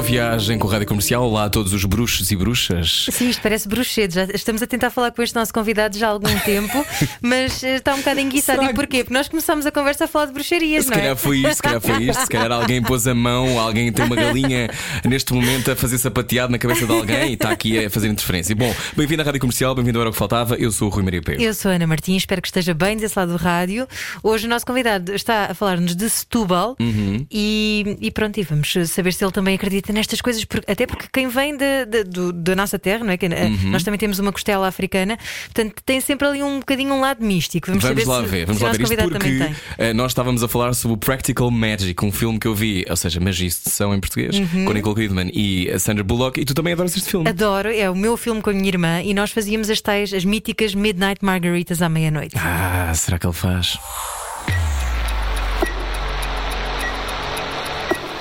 Boa 0.00 0.08
viagem 0.08 0.58
com 0.58 0.66
a 0.66 0.72
Rádio 0.72 0.86
Comercial. 0.86 1.22
Olá 1.28 1.44
a 1.44 1.50
todos 1.50 1.74
os 1.74 1.84
bruxos 1.84 2.30
e 2.30 2.34
bruxas. 2.36 3.04
Sim, 3.10 3.28
isto 3.28 3.42
parece 3.42 3.68
bruxedo. 3.68 4.14
Já 4.14 4.24
estamos 4.32 4.62
a 4.62 4.66
tentar 4.66 4.88
falar 4.88 5.10
com 5.10 5.22
este 5.22 5.34
nosso 5.36 5.52
convidado 5.52 5.98
já 5.98 6.06
há 6.08 6.10
algum 6.12 6.34
tempo, 6.40 6.86
mas 7.20 7.62
eh, 7.62 7.76
está 7.76 7.92
um 7.94 7.98
bocado 7.98 8.18
enguiçado. 8.18 8.60
Será 8.60 8.72
E 8.72 8.74
porquê? 8.74 9.04
Porque 9.04 9.12
nós 9.12 9.28
começámos 9.28 9.66
a 9.66 9.70
conversa 9.70 10.06
a 10.06 10.08
falar 10.08 10.24
de 10.26 10.32
bruxarias, 10.32 10.84
Se 10.84 10.90
não 10.90 10.96
é? 10.96 11.00
calhar 11.00 11.16
foi 11.18 11.38
isto, 11.40 11.54
se 11.54 11.62
calhar 11.62 11.80
foi 11.82 12.02
isto. 12.04 12.20
Se 12.22 12.28
calhar 12.28 12.50
alguém 12.50 12.82
pôs 12.82 13.06
a 13.06 13.14
mão, 13.14 13.58
alguém 13.60 13.92
tem 13.92 14.06
uma 14.06 14.16
galinha 14.16 14.70
neste 15.04 15.34
momento 15.34 15.70
a 15.70 15.76
fazer 15.76 15.98
sapateado 15.98 16.50
na 16.50 16.58
cabeça 16.58 16.86
de 16.86 16.92
alguém 16.92 17.32
e 17.32 17.34
está 17.34 17.50
aqui 17.50 17.84
a 17.84 17.90
fazer 17.90 18.08
interferência. 18.08 18.56
Bom, 18.56 18.74
bem-vindo 18.96 19.20
à 19.20 19.24
Rádio 19.26 19.40
Comercial, 19.40 19.74
bem-vindo 19.74 19.98
ao 19.98 20.02
Hora 20.04 20.12
que 20.12 20.16
Faltava. 20.18 20.54
Eu 20.56 20.72
sou 20.72 20.88
o 20.88 20.90
Rui 20.90 21.02
Maria 21.02 21.20
Pego. 21.20 21.42
Eu 21.42 21.52
sou 21.52 21.70
a 21.70 21.74
Ana 21.74 21.86
Martins, 21.86 22.22
espero 22.22 22.40
que 22.40 22.48
esteja 22.48 22.72
bem 22.72 22.96
desse 22.96 23.18
lado 23.18 23.32
do 23.32 23.36
rádio. 23.36 23.86
Hoje 24.22 24.46
o 24.46 24.48
nosso 24.48 24.64
convidado 24.64 25.12
está 25.14 25.48
a 25.50 25.54
falar-nos 25.54 25.94
de 25.94 26.08
Setúbal 26.08 26.74
Uhum. 26.80 27.26
e, 27.30 27.98
e 28.00 28.10
pronto, 28.10 28.40
e 28.40 28.42
vamos 28.44 28.72
saber 28.86 29.12
se 29.12 29.22
ele 29.22 29.32
também 29.32 29.56
acredita 29.56 29.89
nestas 29.92 30.20
coisas, 30.20 30.44
até 30.66 30.86
porque 30.86 31.06
quem 31.12 31.28
vem 31.28 31.56
de- 31.56 31.86
de- 31.86 32.04
do- 32.04 32.32
da 32.32 32.54
nossa 32.56 32.78
terra, 32.78 33.04
não 33.04 33.12
é? 33.12 33.16
Que, 33.16 33.26
eh, 33.26 33.44
Uhum. 33.46 33.70
Nós 33.70 33.82
também 33.82 33.98
temos 33.98 34.18
uma 34.18 34.32
costela 34.32 34.68
africana, 34.68 35.18
portanto 35.46 35.74
tem 35.84 36.00
sempre 36.00 36.26
ali 36.26 36.42
um 36.42 36.58
bocadinho 36.60 36.92
um 36.94 37.00
lado 37.00 37.24
místico. 37.24 37.68
Vamos, 37.68 37.82
Vamos 37.82 38.04
lá 38.04 38.22
se, 38.22 38.28
ver, 38.28 38.46
vamos 38.46 38.62
lá 38.62 38.72
ver 38.72 38.82
isto 38.82 38.96
porque 39.08 39.50
eh, 39.78 39.92
nós 39.92 40.10
estávamos 40.12 40.42
a 40.42 40.48
falar 40.48 40.72
sobre 40.74 40.94
o 40.94 40.98
Practical 40.98 41.50
Magic, 41.50 42.04
um 42.04 42.12
filme 42.12 42.38
que 42.38 42.46
eu 42.46 42.54
vi, 42.54 42.84
ou 42.88 42.96
seja, 42.96 43.18
Magia 43.20 43.48
e 43.48 43.50
Sedução 43.50 43.94
em 43.94 44.00
português, 44.00 44.36
Uhum. 44.38 44.64
com 44.64 44.72
Nicole 44.72 44.94
Kidman 44.94 45.30
e 45.34 45.70
a 45.70 45.78
Sandra 45.78 46.04
Bullock, 46.04 46.40
e 46.40 46.44
tu 46.44 46.54
também 46.54 46.72
adoras 46.72 46.96
este 46.96 47.10
filme. 47.10 47.28
Adoro, 47.28 47.68
é 47.70 47.88
o 47.90 47.94
meu 47.96 48.16
filme 48.16 48.40
com 48.40 48.50
a 48.50 48.52
minha 48.52 48.68
irmã 48.68 49.00
e 49.02 49.12
nós 49.14 49.30
fazíamos 49.30 49.68
as 49.70 49.80
tais, 49.80 50.12
as 50.12 50.24
míticas 50.24 50.74
Midnight 50.74 51.24
Margaritas 51.24 51.82
à 51.82 51.88
meia-noite. 51.88 52.34
Ah, 52.38 52.92
será 52.94 53.18
que 53.18 53.26
ele 53.26 53.34
faz? 53.34 53.78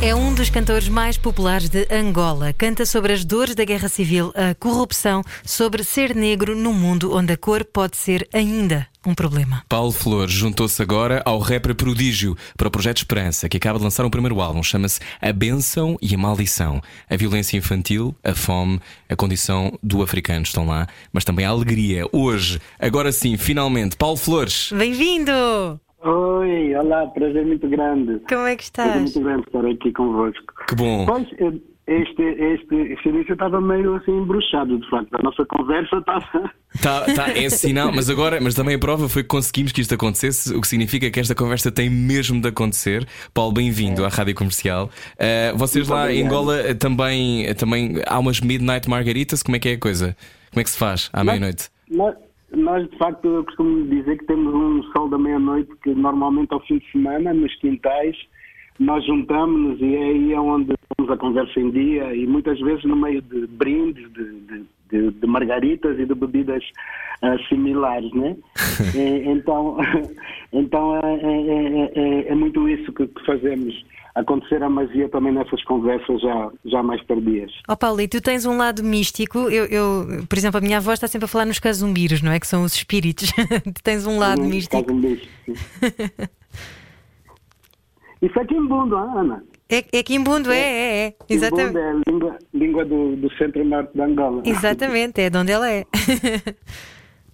É 0.00 0.14
um 0.14 0.32
dos 0.32 0.48
cantores 0.48 0.88
mais 0.88 1.18
populares 1.18 1.68
de 1.68 1.84
Angola. 1.90 2.52
Canta 2.52 2.86
sobre 2.86 3.12
as 3.12 3.24
dores 3.24 3.56
da 3.56 3.64
guerra 3.64 3.88
civil, 3.88 4.32
a 4.36 4.54
corrupção, 4.54 5.24
sobre 5.44 5.82
ser 5.82 6.14
negro 6.14 6.54
num 6.54 6.72
mundo 6.72 7.16
onde 7.16 7.32
a 7.32 7.36
cor 7.36 7.64
pode 7.64 7.96
ser 7.96 8.28
ainda 8.32 8.86
um 9.04 9.12
problema. 9.12 9.64
Paulo 9.68 9.90
Flores 9.90 10.32
juntou-se 10.32 10.80
agora 10.80 11.20
ao 11.24 11.40
rapper 11.40 11.74
Prodígio 11.74 12.36
para 12.56 12.68
o 12.68 12.70
Projeto 12.70 12.98
Esperança, 12.98 13.48
que 13.48 13.56
acaba 13.56 13.76
de 13.76 13.84
lançar 13.84 14.06
um 14.06 14.10
primeiro 14.10 14.40
álbum. 14.40 14.62
Chama-se 14.62 15.00
A 15.20 15.32
Benção 15.32 15.98
e 16.00 16.14
a 16.14 16.18
Maldição. 16.18 16.80
A 17.10 17.16
violência 17.16 17.56
infantil, 17.56 18.14
a 18.22 18.36
fome, 18.36 18.80
a 19.08 19.16
condição 19.16 19.76
do 19.82 20.00
africano 20.00 20.44
estão 20.44 20.64
lá, 20.64 20.86
mas 21.12 21.24
também 21.24 21.44
a 21.44 21.48
alegria. 21.48 22.04
Hoje, 22.12 22.60
agora 22.78 23.10
sim, 23.10 23.36
finalmente, 23.36 23.96
Paulo 23.96 24.16
Flores. 24.16 24.70
Bem-vindo! 24.72 25.80
Oi, 26.00 26.74
olá, 26.76 27.06
prazer 27.08 27.44
muito 27.44 27.68
grande. 27.68 28.20
Como 28.28 28.46
é 28.46 28.56
que 28.56 28.70
Prazer 28.70 29.02
estás? 29.02 29.02
muito 29.02 29.20
grande 29.20 29.46
estar 29.46 29.66
aqui 29.66 29.92
convosco. 29.92 30.54
Que 30.68 30.74
bom. 30.76 31.06
Pois, 31.06 31.26
eh, 31.38 31.52
este, 31.88 32.22
este, 32.22 32.74
este 32.92 33.08
início 33.08 33.32
estava 33.32 33.60
meio 33.60 33.96
assim 33.96 34.12
embruxado, 34.12 34.78
de 34.78 34.88
facto. 34.88 35.12
A 35.14 35.22
nossa 35.22 35.44
conversa 35.46 35.96
estava. 35.96 36.52
Tá, 36.82 37.00
tá, 37.14 37.30
é 37.30 37.48
sinal, 37.48 37.90
mas 37.92 38.10
agora, 38.10 38.38
mas 38.40 38.54
também 38.54 38.74
a 38.76 38.78
prova 38.78 39.08
foi 39.08 39.22
que 39.22 39.28
conseguimos 39.28 39.72
que 39.72 39.80
isto 39.80 39.94
acontecesse, 39.94 40.54
o 40.54 40.60
que 40.60 40.68
significa 40.68 41.10
que 41.10 41.18
esta 41.18 41.34
conversa 41.34 41.72
tem 41.72 41.88
mesmo 41.88 42.40
de 42.40 42.48
acontecer. 42.48 43.06
Paulo, 43.32 43.52
bem-vindo 43.52 44.04
à 44.04 44.08
Rádio 44.08 44.34
Comercial. 44.34 44.90
Uh, 45.14 45.56
vocês 45.56 45.88
lá 45.88 46.12
em 46.12 46.20
obrigado. 46.20 46.26
Angola 46.26 46.60
eh, 46.60 46.74
também, 46.74 47.54
também 47.54 48.02
há 48.06 48.18
umas 48.18 48.40
Midnight 48.40 48.88
Margaritas, 48.88 49.42
como 49.42 49.56
é 49.56 49.58
que 49.58 49.70
é 49.70 49.72
a 49.72 49.78
coisa? 49.78 50.14
Como 50.50 50.60
é 50.60 50.64
que 50.64 50.70
se 50.70 50.78
faz 50.78 51.08
à 51.12 51.24
meia-noite? 51.24 51.70
Nós, 52.54 52.88
de 52.88 52.96
facto, 52.96 53.26
eu 53.28 53.44
costumo 53.44 53.84
dizer 53.86 54.16
que 54.18 54.24
temos 54.26 54.54
um 54.54 54.82
sol 54.92 55.08
da 55.08 55.18
meia-noite 55.18 55.70
que 55.82 55.90
normalmente 55.94 56.52
ao 56.52 56.60
fim 56.60 56.78
de 56.78 56.90
semana, 56.90 57.32
nos 57.34 57.54
quintais, 57.56 58.16
nós 58.78 59.04
juntamos-nos 59.04 59.80
e 59.80 59.94
é 59.96 60.02
aí 60.04 60.32
é 60.32 60.40
onde 60.40 60.72
temos 60.96 61.10
a 61.12 61.16
conversa 61.16 61.58
em 61.60 61.70
dia 61.70 62.14
e 62.14 62.26
muitas 62.26 62.58
vezes 62.60 62.84
no 62.84 62.96
meio 62.96 63.20
de 63.22 63.46
brindes, 63.48 64.10
de, 64.12 64.24
de, 64.40 64.64
de- 64.90 65.10
de 65.10 65.26
margaritas 65.26 65.98
e 65.98 66.06
de 66.06 66.14
bebidas 66.14 66.64
ah, 67.22 67.36
similares, 67.48 68.10
né? 68.12 68.36
Então, 69.26 69.76
então 70.52 70.96
é, 70.96 71.14
é- 71.16 71.92
é- 71.94 72.28
é 72.28 72.34
muito 72.34 72.68
isso 72.68 72.92
que, 72.92 73.06
que 73.06 73.26
fazemos. 73.26 73.84
Acontecer 74.20 74.62
a 74.62 74.68
magia 74.68 75.08
também 75.08 75.32
nessas 75.32 75.62
conversas 75.64 76.20
já, 76.20 76.50
já 76.64 76.82
mais 76.82 77.04
tardias. 77.06 77.52
Ó 77.68 77.76
Paulo, 77.76 78.00
e 78.00 78.08
tu 78.08 78.20
tens 78.20 78.44
um 78.46 78.56
lado 78.56 78.82
místico. 78.82 79.38
Eu, 79.50 79.66
eu, 79.66 80.24
por 80.28 80.36
exemplo, 80.36 80.58
a 80.58 80.60
minha 80.60 80.78
avó 80.78 80.92
está 80.92 81.06
sempre 81.06 81.26
a 81.26 81.28
falar 81.28 81.44
nos 81.44 81.58
casumbiros, 81.60 82.20
não 82.20 82.32
é? 82.32 82.40
Que 82.40 82.46
são 82.46 82.62
os 82.64 82.74
espíritos. 82.74 83.30
tu 83.74 83.82
tens 83.82 84.06
um 84.06 84.18
lado 84.18 84.42
Uhum, 84.42 84.48
místico. 84.48 84.76
faz 84.84 84.88
um 84.88 85.00
bicho, 85.00 85.28
sim. 85.46 85.52
Isso 88.20 88.38
é 88.38 88.44
Quimbundo, 88.44 88.96
ah, 88.96 89.12
Ana. 89.20 89.44
É, 89.68 89.84
é 89.92 90.02
Quimbundo, 90.02 90.50
é, 90.50 90.58
é, 90.58 91.06
é. 91.06 91.14
Exatamente. 91.28 91.74
Quimbundo 91.74 91.78
é 91.78 91.90
a 91.90 92.10
língua, 92.10 92.38
língua 92.54 92.84
do, 92.84 93.14
do 93.16 93.32
centro-norte 93.36 93.92
de 93.94 94.00
Angola. 94.00 94.42
Exatamente, 94.44 95.20
é 95.20 95.30
de 95.30 95.38
onde 95.38 95.52
ela 95.52 95.70
é. 95.70 95.84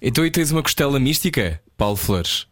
Então 0.03 0.23
aí 0.23 0.31
tens 0.31 0.53
uma 0.53 0.63
costela 0.63 1.01
mística, 1.01 1.59
Paulo 1.79 1.97
Flores. 1.97 2.47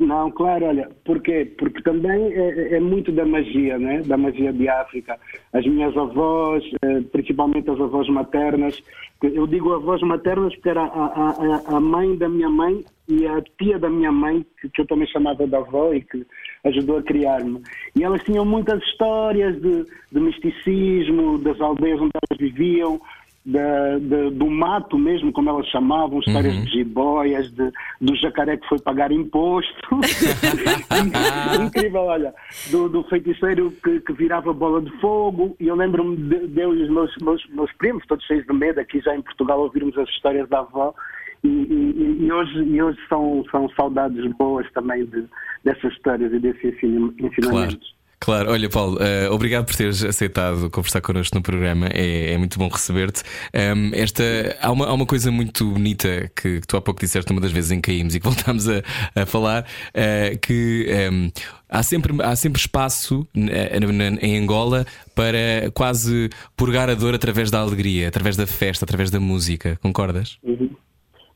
Não, 0.00 0.30
claro, 0.30 0.64
olha, 0.64 0.88
porquê? 1.04 1.44
Porque 1.58 1.82
também 1.82 2.32
é, 2.32 2.76
é 2.76 2.80
muito 2.80 3.12
da 3.12 3.26
magia, 3.26 3.78
né? 3.78 4.00
Da 4.06 4.16
magia 4.16 4.50
de 4.50 4.66
África. 4.66 5.18
As 5.52 5.66
minhas 5.66 5.94
avós, 5.94 6.64
eh, 6.82 7.00
principalmente 7.12 7.68
as 7.70 7.78
avós 7.78 8.08
maternas, 8.08 8.82
eu 9.22 9.46
digo 9.46 9.74
avós 9.74 10.00
maternas 10.00 10.54
porque 10.54 10.70
era 10.70 10.84
a, 10.84 10.86
a, 10.86 11.76
a- 11.76 11.80
mãe 11.80 12.16
da 12.16 12.30
minha 12.30 12.48
mãe 12.48 12.82
e 13.06 13.26
a 13.26 13.42
tia 13.58 13.78
da 13.78 13.90
minha 13.90 14.10
mãe, 14.10 14.46
que 14.72 14.80
eu 14.80 14.86
também 14.86 15.06
chamava 15.08 15.46
de 15.46 15.54
avó 15.54 15.92
e 15.92 16.00
que 16.00 16.24
ajudou 16.64 16.96
a 16.96 17.02
criar-me. 17.02 17.60
E 17.94 18.02
elas 18.02 18.22
tinham 18.24 18.46
muitas 18.46 18.82
histórias 18.84 19.60
de, 19.60 19.84
de 20.12 20.18
misticismo, 20.20 21.36
das 21.40 21.60
aldeias 21.60 22.00
onde 22.00 22.12
elas 22.14 22.38
viviam, 22.40 22.98
da- 23.44 23.98
da- 23.98 24.30
do 24.30 24.50
mato 24.50 24.98
mesmo, 24.98 25.32
como 25.32 25.48
elas 25.48 25.66
chamavam, 25.68 26.20
histórias 26.20 26.54
de 26.64 26.70
jiboias, 26.72 27.50
de, 27.52 27.70
do 28.00 28.14
jacaré 28.16 28.56
que 28.56 28.68
foi 28.68 28.78
pagar 28.80 29.10
imposto. 29.10 29.72
Incrível, 31.60 32.02
olha, 32.02 32.34
do, 32.70 32.88
do 32.88 33.02
feiticeiro 33.04 33.72
que, 33.82 34.00
que 34.00 34.12
virava 34.12 34.52
bola 34.52 34.80
de 34.82 34.90
fogo. 35.00 35.56
E 35.60 35.68
eu 35.68 35.74
lembro-me 35.74 36.16
de, 36.16 36.46
de 36.48 36.60
eu 36.60 36.74
e 36.76 36.82
os 36.84 36.90
meus, 36.90 37.14
meus, 37.22 37.46
meus 37.50 37.72
primos, 37.74 38.04
todos 38.06 38.24
cheios 38.26 38.44
de 38.46 38.52
medo, 38.52 38.80
aqui 38.80 39.00
já 39.00 39.14
em 39.16 39.22
Portugal, 39.22 39.60
ouvirmos 39.60 39.96
as 39.98 40.08
histórias 40.10 40.48
da 40.48 40.60
avó. 40.60 40.94
E, 41.42 41.48
e- 41.48 42.24
e 42.26 42.32
hoje, 42.32 42.62
e 42.64 42.82
hoje 42.82 42.98
são, 43.08 43.42
são 43.50 43.68
saudades 43.70 44.24
boas 44.36 44.70
também 44.72 45.06
de, 45.06 45.24
dessas 45.64 45.92
histórias 45.92 46.32
e 46.32 46.38
desses 46.38 46.74
ensina- 46.82 47.50
Claro. 47.50 47.78
Claro, 48.22 48.50
olha 48.52 48.68
Paulo, 48.68 48.98
eh, 49.00 49.30
obrigado 49.30 49.64
por 49.64 49.74
teres 49.74 50.04
aceitado 50.04 50.68
conversar 50.68 51.00
connosco 51.00 51.34
no 51.36 51.42
programa, 51.42 51.86
é, 51.90 52.34
é 52.34 52.36
muito 52.38 52.58
bom 52.58 52.68
receber-te. 52.68 53.22
Ehm, 53.50 53.92
esta, 53.94 54.22
há, 54.60 54.70
uma, 54.70 54.86
há 54.88 54.92
uma 54.92 55.06
coisa 55.06 55.30
muito 55.30 55.64
bonita 55.70 56.30
que, 56.36 56.60
que 56.60 56.66
tu 56.66 56.76
há 56.76 56.82
pouco 56.82 57.00
disseste 57.00 57.32
uma 57.32 57.40
das 57.40 57.50
vezes 57.50 57.70
em 57.70 57.80
que 57.80 57.90
caímos 57.90 58.14
e 58.14 58.20
que 58.20 58.24
voltámos 58.28 58.68
a, 58.68 58.82
a 59.14 59.24
falar, 59.24 59.64
eh, 59.94 60.36
que 60.40 60.84
ehm, 60.90 61.30
há, 61.66 61.82
sempre, 61.82 62.14
há 62.22 62.36
sempre 62.36 62.60
espaço 62.60 63.26
eh, 63.34 63.80
na- 63.80 64.10
na- 64.10 64.18
em 64.20 64.36
Angola 64.36 64.84
para 65.14 65.70
quase 65.72 66.28
purgar 66.54 66.90
a 66.90 66.94
dor 66.94 67.14
através 67.14 67.50
da 67.50 67.58
alegria, 67.60 68.06
através 68.08 68.36
da 68.36 68.46
festa, 68.46 68.84
através 68.84 69.10
da 69.10 69.18
música, 69.18 69.78
concordas? 69.80 70.36
Uhum. 70.42 70.68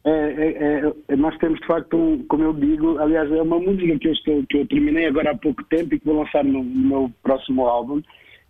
É, 0.06 0.10
é, 0.10 0.92
é, 1.08 1.16
nós 1.16 1.36
temos 1.38 1.58
de 1.60 1.66
facto, 1.66 1.96
um, 1.96 2.22
como 2.24 2.44
eu 2.44 2.52
digo, 2.52 2.98
aliás, 2.98 3.30
é 3.32 3.40
uma 3.40 3.58
música 3.58 3.98
que 3.98 4.08
eu, 4.08 4.12
estou, 4.12 4.44
que 4.50 4.58
eu 4.58 4.66
terminei 4.66 5.06
agora 5.06 5.30
há 5.30 5.36
pouco 5.36 5.64
tempo 5.64 5.94
e 5.94 5.98
que 5.98 6.04
vou 6.04 6.18
lançar 6.18 6.44
no, 6.44 6.62
no 6.62 6.88
meu 6.88 7.12
próximo 7.22 7.66
álbum, 7.66 8.02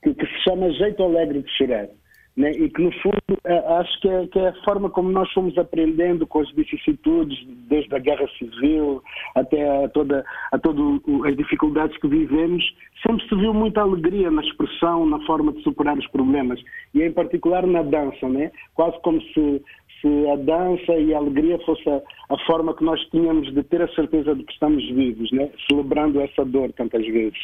que, 0.02 0.12
que 0.14 0.26
se 0.26 0.42
chama 0.42 0.72
Jeito 0.72 1.02
Alegre 1.04 1.42
de 1.42 1.50
Chorar. 1.56 1.88
Né? 2.36 2.50
E 2.50 2.68
que, 2.68 2.82
no 2.82 2.90
fundo, 3.00 3.38
é, 3.44 3.56
acho 3.78 4.00
que 4.00 4.08
é, 4.08 4.26
que 4.26 4.38
é 4.40 4.48
a 4.48 4.64
forma 4.64 4.90
como 4.90 5.12
nós 5.12 5.30
fomos 5.32 5.56
aprendendo 5.56 6.26
com 6.26 6.40
as 6.40 6.50
vicissitudes, 6.50 7.38
desde 7.68 7.94
a 7.94 8.00
guerra 8.00 8.26
civil 8.36 9.00
até 9.36 9.84
a, 9.84 9.88
toda, 9.90 10.24
a 10.50 10.58
todas 10.58 11.00
as 11.24 11.36
dificuldades 11.36 11.96
que 11.98 12.08
vivemos, 12.08 12.64
sempre 13.06 13.28
se 13.28 13.36
viu 13.36 13.54
muita 13.54 13.82
alegria 13.82 14.28
na 14.32 14.42
expressão, 14.42 15.06
na 15.06 15.24
forma 15.26 15.52
de 15.52 15.62
superar 15.62 15.96
os 15.96 16.08
problemas. 16.08 16.60
E, 16.92 17.04
em 17.04 17.12
particular, 17.12 17.64
na 17.64 17.82
dança, 17.82 18.28
né? 18.28 18.50
quase 18.74 19.00
como 19.02 19.22
se 19.22 19.62
se 20.04 20.30
a 20.30 20.36
dança 20.36 20.92
e 20.92 21.14
a 21.14 21.16
alegria 21.16 21.58
fosse 21.64 21.88
a, 21.88 21.96
a 22.28 22.38
forma 22.46 22.76
que 22.76 22.84
nós 22.84 23.00
tínhamos 23.10 23.52
de 23.54 23.62
ter 23.62 23.80
a 23.80 23.88
certeza 23.94 24.34
de 24.34 24.44
que 24.44 24.52
estamos 24.52 24.84
vivos, 24.90 25.32
né? 25.32 25.48
celebrando 25.66 26.20
essa 26.20 26.44
dor 26.44 26.70
tantas 26.72 27.06
vezes. 27.06 27.38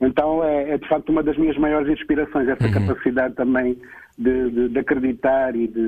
Então 0.00 0.44
é, 0.44 0.74
é, 0.74 0.78
de 0.78 0.86
facto 0.86 1.08
uma 1.08 1.22
das 1.22 1.36
minhas 1.38 1.56
maiores 1.56 1.88
inspirações, 1.88 2.46
essa 2.46 2.66
uhum. 2.66 2.72
capacidade 2.72 3.34
também 3.34 3.76
de, 4.18 4.50
de, 4.50 4.68
de 4.68 4.78
acreditar 4.78 5.56
e 5.56 5.66
de, 5.66 5.80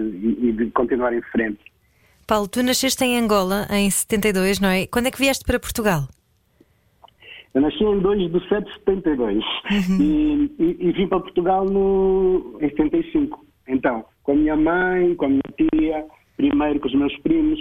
e 0.49 0.53
de, 0.53 0.71
continuar 0.71 1.13
em 1.13 1.23
frente. 1.23 1.61
Paulo, 2.27 2.49
tu 2.49 2.63
nasceste 2.63 3.05
em 3.05 3.19
Angola 3.19 3.67
em 3.71 3.91
72, 3.91 4.59
não 4.59 4.71
é? 4.71 4.87
Quando 4.87 5.07
é 5.07 5.11
que 5.11 5.19
vieste 5.19 5.45
para 5.45 5.61
Portugal? 5.61 6.09
Eu 7.53 7.61
nasci 7.61 7.83
em 7.83 7.99
2 7.99 8.33
de 8.33 8.49
7 8.49 8.65
de 8.65 8.75
72 8.79 9.37
uhum. 9.37 9.99
e, 10.01 10.55
e, 10.59 10.89
e, 10.89 10.93
vim 10.93 11.09
para 11.09 11.21
Portugal 11.21 11.65
no, 11.65 12.59
em 12.61 12.71
75. 12.71 13.45
Então, 13.67 14.05
com 14.31 14.33
a 14.33 14.37
minha 14.37 14.57
mãe, 14.57 15.15
com 15.17 15.25
a 15.25 15.29
minha 15.29 15.43
tia, 15.57 16.05
primeiro 16.37 16.79
com 16.79 16.87
os 16.87 16.95
meus 16.95 17.17
primos. 17.19 17.59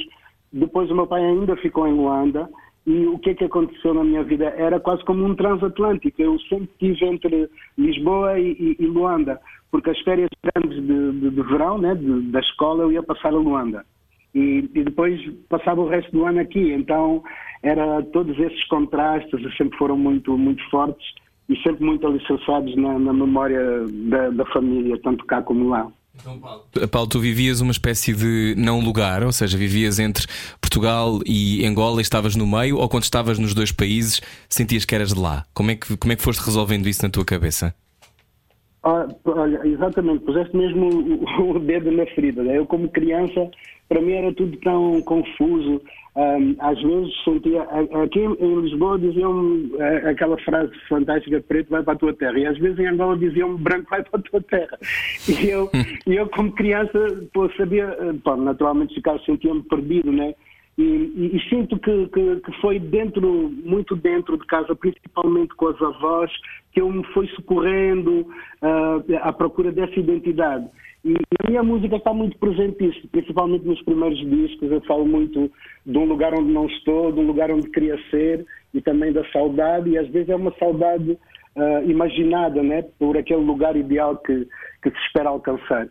Depois 0.53 0.89
o 0.91 0.95
meu 0.95 1.07
pai 1.07 1.25
ainda 1.25 1.55
ficou 1.57 1.87
em 1.87 1.93
Luanda 1.93 2.47
e 2.85 3.07
o 3.07 3.17
que 3.17 3.31
é 3.31 3.33
que 3.33 3.45
aconteceu 3.45 3.93
na 3.93 4.03
minha 4.03 4.23
vida? 4.23 4.45
Era 4.55 4.79
quase 4.79 5.03
como 5.03 5.25
um 5.25 5.35
transatlântico. 5.35 6.21
Eu 6.21 6.39
sempre 6.41 6.69
estive 6.71 7.05
entre 7.05 7.49
Lisboa 7.77 8.39
e, 8.39 8.51
e, 8.51 8.83
e, 8.83 8.85
Luanda, 8.85 9.39
porque 9.71 9.89
as 9.89 9.99
férias 10.01 10.29
grandes 10.43 10.79
de, 10.79 11.11
de, 11.19 11.29
de 11.31 11.41
verão, 11.41 11.79
né, 11.79 11.95
de, 11.95 12.21
da 12.31 12.39
escola, 12.39 12.83
eu 12.83 12.91
ia 12.91 13.03
passar 13.03 13.29
a 13.29 13.37
Luanda. 13.37 13.83
E, 14.35 14.69
e, 14.73 14.83
depois 14.83 15.19
passava 15.49 15.81
o 15.81 15.89
resto 15.89 16.11
do 16.11 16.25
ano 16.25 16.39
aqui. 16.39 16.71
Então, 16.71 17.23
era 17.63 18.03
todos 18.13 18.37
esses 18.37 18.63
contrastes 18.67 19.41
sempre 19.57 19.75
foram 19.77 19.97
muito, 19.97 20.37
muito 20.37 20.63
fortes 20.69 21.15
e 21.49 21.55
sempre 21.63 21.83
muito 21.83 22.05
alicerçados 22.05 22.75
na, 22.75 22.99
na 22.99 23.11
memória 23.11 23.85
da, 24.07 24.29
da 24.29 24.45
família, 24.45 24.99
tanto 25.01 25.25
cá 25.25 25.41
como 25.41 25.67
lá. 25.67 25.91
Então, 26.19 26.39
Paulo. 26.39 26.65
Paulo, 26.91 27.07
tu 27.07 27.19
vivias 27.19 27.61
uma 27.61 27.71
espécie 27.71 28.13
de 28.13 28.53
não 28.57 28.79
lugar, 28.79 29.23
ou 29.23 29.31
seja, 29.31 29.57
vivias 29.57 29.99
entre 29.99 30.25
Portugal 30.59 31.19
e 31.25 31.65
Angola 31.65 31.99
e 31.99 32.01
estavas 32.01 32.35
no 32.35 32.45
meio, 32.45 32.77
ou 32.77 32.89
quando 32.89 33.03
estavas 33.03 33.39
nos 33.39 33.53
dois 33.53 33.71
países 33.71 34.21
sentias 34.49 34.85
que 34.85 34.95
eras 34.95 35.13
de 35.13 35.19
lá? 35.19 35.45
Como 35.53 35.71
é 35.71 35.75
que, 35.75 35.95
como 35.97 36.13
é 36.13 36.15
que 36.15 36.21
foste 36.21 36.43
resolvendo 36.43 36.87
isso 36.87 37.03
na 37.03 37.09
tua 37.09 37.25
cabeça? 37.25 37.73
Ah, 38.83 39.07
olha, 39.25 39.61
exatamente, 39.67 40.23
puseste 40.23 40.55
mesmo 40.55 40.87
o, 40.87 41.51
o 41.51 41.59
dedo 41.59 41.91
na 41.91 42.05
ferida. 42.07 42.43
Né? 42.43 42.57
Eu, 42.57 42.65
como 42.65 42.87
criança, 42.89 43.49
para 43.87 44.01
mim 44.01 44.13
era 44.13 44.33
tudo 44.33 44.57
tão 44.57 45.01
confuso. 45.01 45.81
Um, 46.19 46.53
às 46.59 46.81
vezes 46.81 47.23
sentia. 47.23 47.61
Aqui 48.03 48.19
em 48.19 48.61
Lisboa 48.61 48.99
diziam 48.99 49.69
eh, 49.79 50.09
aquela 50.09 50.37
frase 50.39 50.73
fantástica: 50.89 51.39
preto 51.47 51.69
vai 51.69 51.81
para 51.81 51.93
a 51.93 51.97
tua 51.97 52.13
terra. 52.13 52.37
E 52.37 52.45
às 52.45 52.57
vezes 52.57 52.77
em 52.77 52.87
Angola 52.87 53.17
diziam 53.17 53.55
branco 53.55 53.89
vai 53.89 54.03
para 54.03 54.19
a 54.19 54.23
tua 54.23 54.41
terra. 54.41 54.77
E 55.29 55.47
eu, 55.47 55.69
eu 56.05 56.27
como 56.27 56.51
criança, 56.51 56.99
pô, 57.33 57.49
sabia. 57.51 57.95
Eh, 58.01 58.13
pô, 58.21 58.35
naturalmente, 58.35 58.95
ficava, 58.95 59.17
sentia-me 59.19 59.63
perdido, 59.63 60.11
né? 60.11 60.33
E, 60.77 60.83
e, 60.83 61.37
e, 61.37 61.49
sinto 61.49 61.79
que, 61.79 62.07
que, 62.07 62.35
que, 62.37 62.61
foi 62.61 62.79
dentro, 62.79 63.49
muito 63.63 63.95
dentro 63.95 64.37
de 64.37 64.45
casa, 64.45 64.75
principalmente 64.75 65.55
com 65.55 65.67
as 65.67 65.81
avós, 65.81 66.31
que 66.73 66.81
eu 66.81 66.91
me 66.91 67.03
fui 67.13 67.27
socorrendo 67.29 68.21
uh, 68.61 69.17
à 69.21 69.31
procura 69.31 69.71
dessa 69.71 69.97
identidade. 69.97 70.67
E 71.03 71.13
a 71.13 71.49
minha 71.49 71.63
música 71.63 71.95
está 71.95 72.13
muito 72.13 72.37
presente 72.37 72.83
nisso, 72.83 73.07
principalmente 73.09 73.65
nos 73.65 73.81
primeiros 73.83 74.19
discos. 74.19 74.71
Eu 74.71 74.81
falo 74.81 75.05
muito 75.05 75.49
de 75.85 75.97
um 75.97 76.05
lugar 76.05 76.33
onde 76.33 76.51
não 76.51 76.65
estou, 76.65 77.11
de 77.11 77.19
um 77.19 77.27
lugar 77.27 77.49
onde 77.51 77.69
queria 77.69 77.97
ser 78.09 78.45
e 78.73 78.81
também 78.81 79.13
da 79.13 79.23
saudade. 79.31 79.89
E 79.89 79.97
às 79.97 80.09
vezes 80.09 80.29
é 80.29 80.35
uma 80.35 80.53
saudade 80.59 81.11
uh, 81.11 81.89
imaginada, 81.89 82.61
né, 82.61 82.83
por 82.99 83.17
aquele 83.17 83.41
lugar 83.41 83.77
ideal 83.77 84.17
que, 84.17 84.45
que 84.83 84.91
se 84.91 84.97
espera 85.05 85.29
alcançar. 85.29 85.87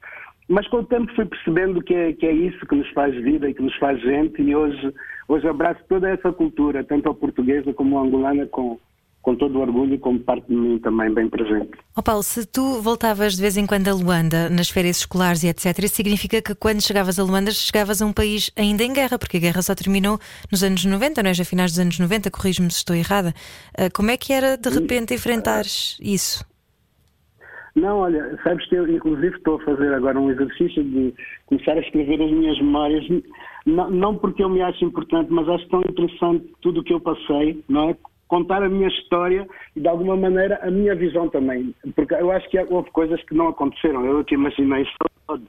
Mas 0.46 0.66
com 0.68 0.78
o 0.78 0.84
tempo 0.84 1.14
fui 1.14 1.26
percebendo 1.26 1.82
que 1.82 1.94
é, 1.94 2.12
que 2.12 2.26
é 2.26 2.32
isso 2.32 2.66
que 2.66 2.74
nos 2.74 2.88
faz 2.90 3.14
vida 3.22 3.48
e 3.48 3.54
que 3.54 3.62
nos 3.62 3.76
faz 3.76 4.00
gente. 4.00 4.40
E 4.42 4.56
hoje, 4.56 4.94
hoje 5.26 5.48
abraço 5.48 5.80
toda 5.88 6.08
essa 6.08 6.32
cultura, 6.32 6.84
tanto 6.84 7.10
a 7.10 7.14
portuguesa 7.14 7.72
como 7.74 7.98
a 7.98 8.02
angolana, 8.02 8.46
com, 8.46 8.78
com 9.22 9.34
todo 9.34 9.58
o 9.58 9.62
orgulho 9.62 9.94
e 9.94 9.98
como 9.98 10.18
parte 10.20 10.46
de 10.48 10.54
mim 10.54 10.78
também 10.78 11.12
bem 11.12 11.28
presente. 11.28 11.70
Oh 11.96 12.02
Paulo, 12.02 12.22
se 12.22 12.46
tu 12.46 12.80
voltavas 12.80 13.36
de 13.36 13.42
vez 13.42 13.56
em 13.56 13.66
quando 13.66 13.88
a 13.88 13.94
Luanda, 13.94 14.48
nas 14.48 14.70
férias 14.70 14.98
escolares 14.98 15.42
e 15.42 15.48
etc., 15.48 15.78
isso 15.84 15.96
significa 15.96 16.40
que 16.40 16.54
quando 16.54 16.80
chegavas 16.80 17.18
a 17.18 17.24
Luanda, 17.24 17.50
chegavas 17.50 18.00
a 18.00 18.06
um 18.06 18.12
país 18.12 18.50
ainda 18.56 18.82
em 18.84 18.92
guerra, 18.92 19.18
porque 19.18 19.36
a 19.36 19.40
guerra 19.40 19.62
só 19.62 19.74
terminou 19.74 20.18
nos 20.50 20.62
anos 20.62 20.84
90, 20.84 21.22
não 21.22 21.30
é? 21.30 21.34
Já 21.34 21.44
finais 21.44 21.72
dos 21.72 21.80
anos 21.80 21.98
90, 21.98 22.30
corrijo-me 22.30 22.70
se 22.70 22.78
estou 22.78 22.96
errada. 22.96 23.34
Ah, 23.76 23.90
como 23.92 24.10
é 24.10 24.16
que 24.16 24.32
era 24.32 24.56
de 24.56 24.68
repente 24.70 25.14
enfrentares 25.14 25.98
isso? 26.00 26.46
Não, 27.74 27.98
olha, 27.98 28.36
sabes 28.42 28.66
que 28.68 28.74
eu 28.74 28.88
inclusive 28.88 29.36
estou 29.36 29.56
a 29.56 29.64
fazer 29.64 29.94
agora 29.94 30.18
um 30.18 30.30
exercício 30.30 30.82
de 30.82 31.14
começar 31.46 31.72
a 31.72 31.80
escrever 31.80 32.20
as 32.20 32.30
minhas 32.30 32.58
memórias, 32.58 33.04
não, 33.64 33.90
não 33.90 34.16
porque 34.16 34.42
eu 34.42 34.48
me 34.48 34.60
acho 34.62 34.84
importante, 34.84 35.30
mas 35.30 35.48
acho 35.48 35.68
tão 35.68 35.80
interessante 35.80 36.50
tudo 36.60 36.80
o 36.80 36.84
que 36.84 36.92
eu 36.92 37.00
passei, 37.00 37.62
não 37.68 37.90
é? 37.90 37.96
Contar 38.28 38.62
a 38.62 38.68
minha 38.68 38.88
história 38.88 39.46
e, 39.74 39.80
de 39.80 39.88
alguma 39.88 40.16
maneira, 40.16 40.60
a 40.62 40.70
minha 40.70 40.94
visão 40.94 41.28
também. 41.28 41.74
Porque 41.96 42.14
eu 42.14 42.30
acho 42.30 42.48
que 42.50 42.58
houve 42.58 42.90
coisas 42.90 43.22
que 43.24 43.34
não 43.34 43.48
aconteceram, 43.48 44.04
eu 44.04 44.24
que 44.24 44.34
imaginei 44.34 44.86
todo. 45.26 45.42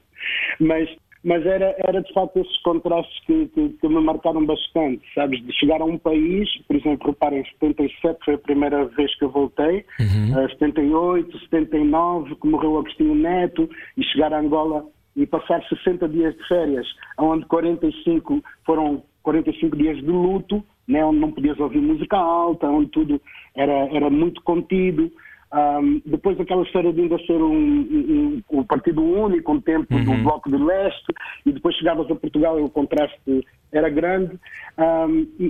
Mas, 0.60 0.90
mas 1.24 1.46
era, 1.46 1.76
era, 1.80 2.02
de 2.02 2.14
facto, 2.14 2.40
esses 2.40 2.62
contrastes 2.62 3.20
que, 3.26 3.48
que, 3.48 3.70
que, 3.70 3.88
me 3.88 4.02
marcaram 4.02 4.46
bastante, 4.46 5.02
sabes? 5.14 5.44
De 5.46 5.54
chegar 5.54 5.82
a 5.82 5.86
um 5.86 5.98
país, 5.98 6.50
por 6.68 6.76
exemplo, 6.76 7.08
reparem, 7.08 7.42
em 7.42 7.46
77 7.60 8.20
foi 8.26 8.34
a 8.36 8.40
primeira 8.40 8.86
vez 8.86 9.14
que 9.18 9.26
eu 9.26 9.30
voltei, 9.30 9.86
uhum. 10.00 10.48
78, 10.50 11.40
79, 11.40 12.36
que 12.36 12.48
morreu 12.48 12.72
o 12.72 12.80
Agostinho 12.80 13.16
Neto, 13.16 13.70
e 13.98 14.04
chegar 14.06 14.34
a 14.34 14.40
Angola 14.40 14.86
e 15.16 15.26
passar 15.26 15.62
60 15.68 16.08
dias 16.08 16.36
de 16.36 16.48
férias, 16.48 16.88
onde 17.18 17.46
45 17.48 18.42
foram 18.66 19.04
45 19.24 19.76
dias 19.76 19.98
de 19.98 20.06
luto, 20.06 20.64
né, 20.90 21.06
onde 21.06 21.20
não 21.20 21.32
podias 21.32 21.60
ouvir 21.60 21.80
música 21.80 22.18
alta, 22.18 22.68
onde 22.68 22.90
tudo 22.90 23.22
era, 23.56 23.88
era 23.96 24.10
muito 24.10 24.42
contido. 24.42 25.12
Um, 25.52 26.00
depois 26.06 26.40
aquela 26.40 26.62
história 26.62 26.94
de 26.94 27.02
ainda 27.02 27.18
ser 27.26 27.42
um, 27.42 27.52
um, 27.52 28.42
um 28.52 28.64
partido 28.64 29.02
único, 29.02 29.52
um 29.52 29.62
tempo 29.62 29.96
uhum. 29.96 30.04
do 30.04 30.24
Bloco 30.24 30.50
de 30.50 30.58
Leste, 30.58 31.14
e 31.46 31.52
depois 31.52 31.76
chegavas 31.76 32.10
a 32.10 32.16
Portugal 32.16 32.60
e 32.60 32.64
o 32.64 32.70
contraste 32.70 33.20
era 33.72 33.90
grande. 33.90 34.38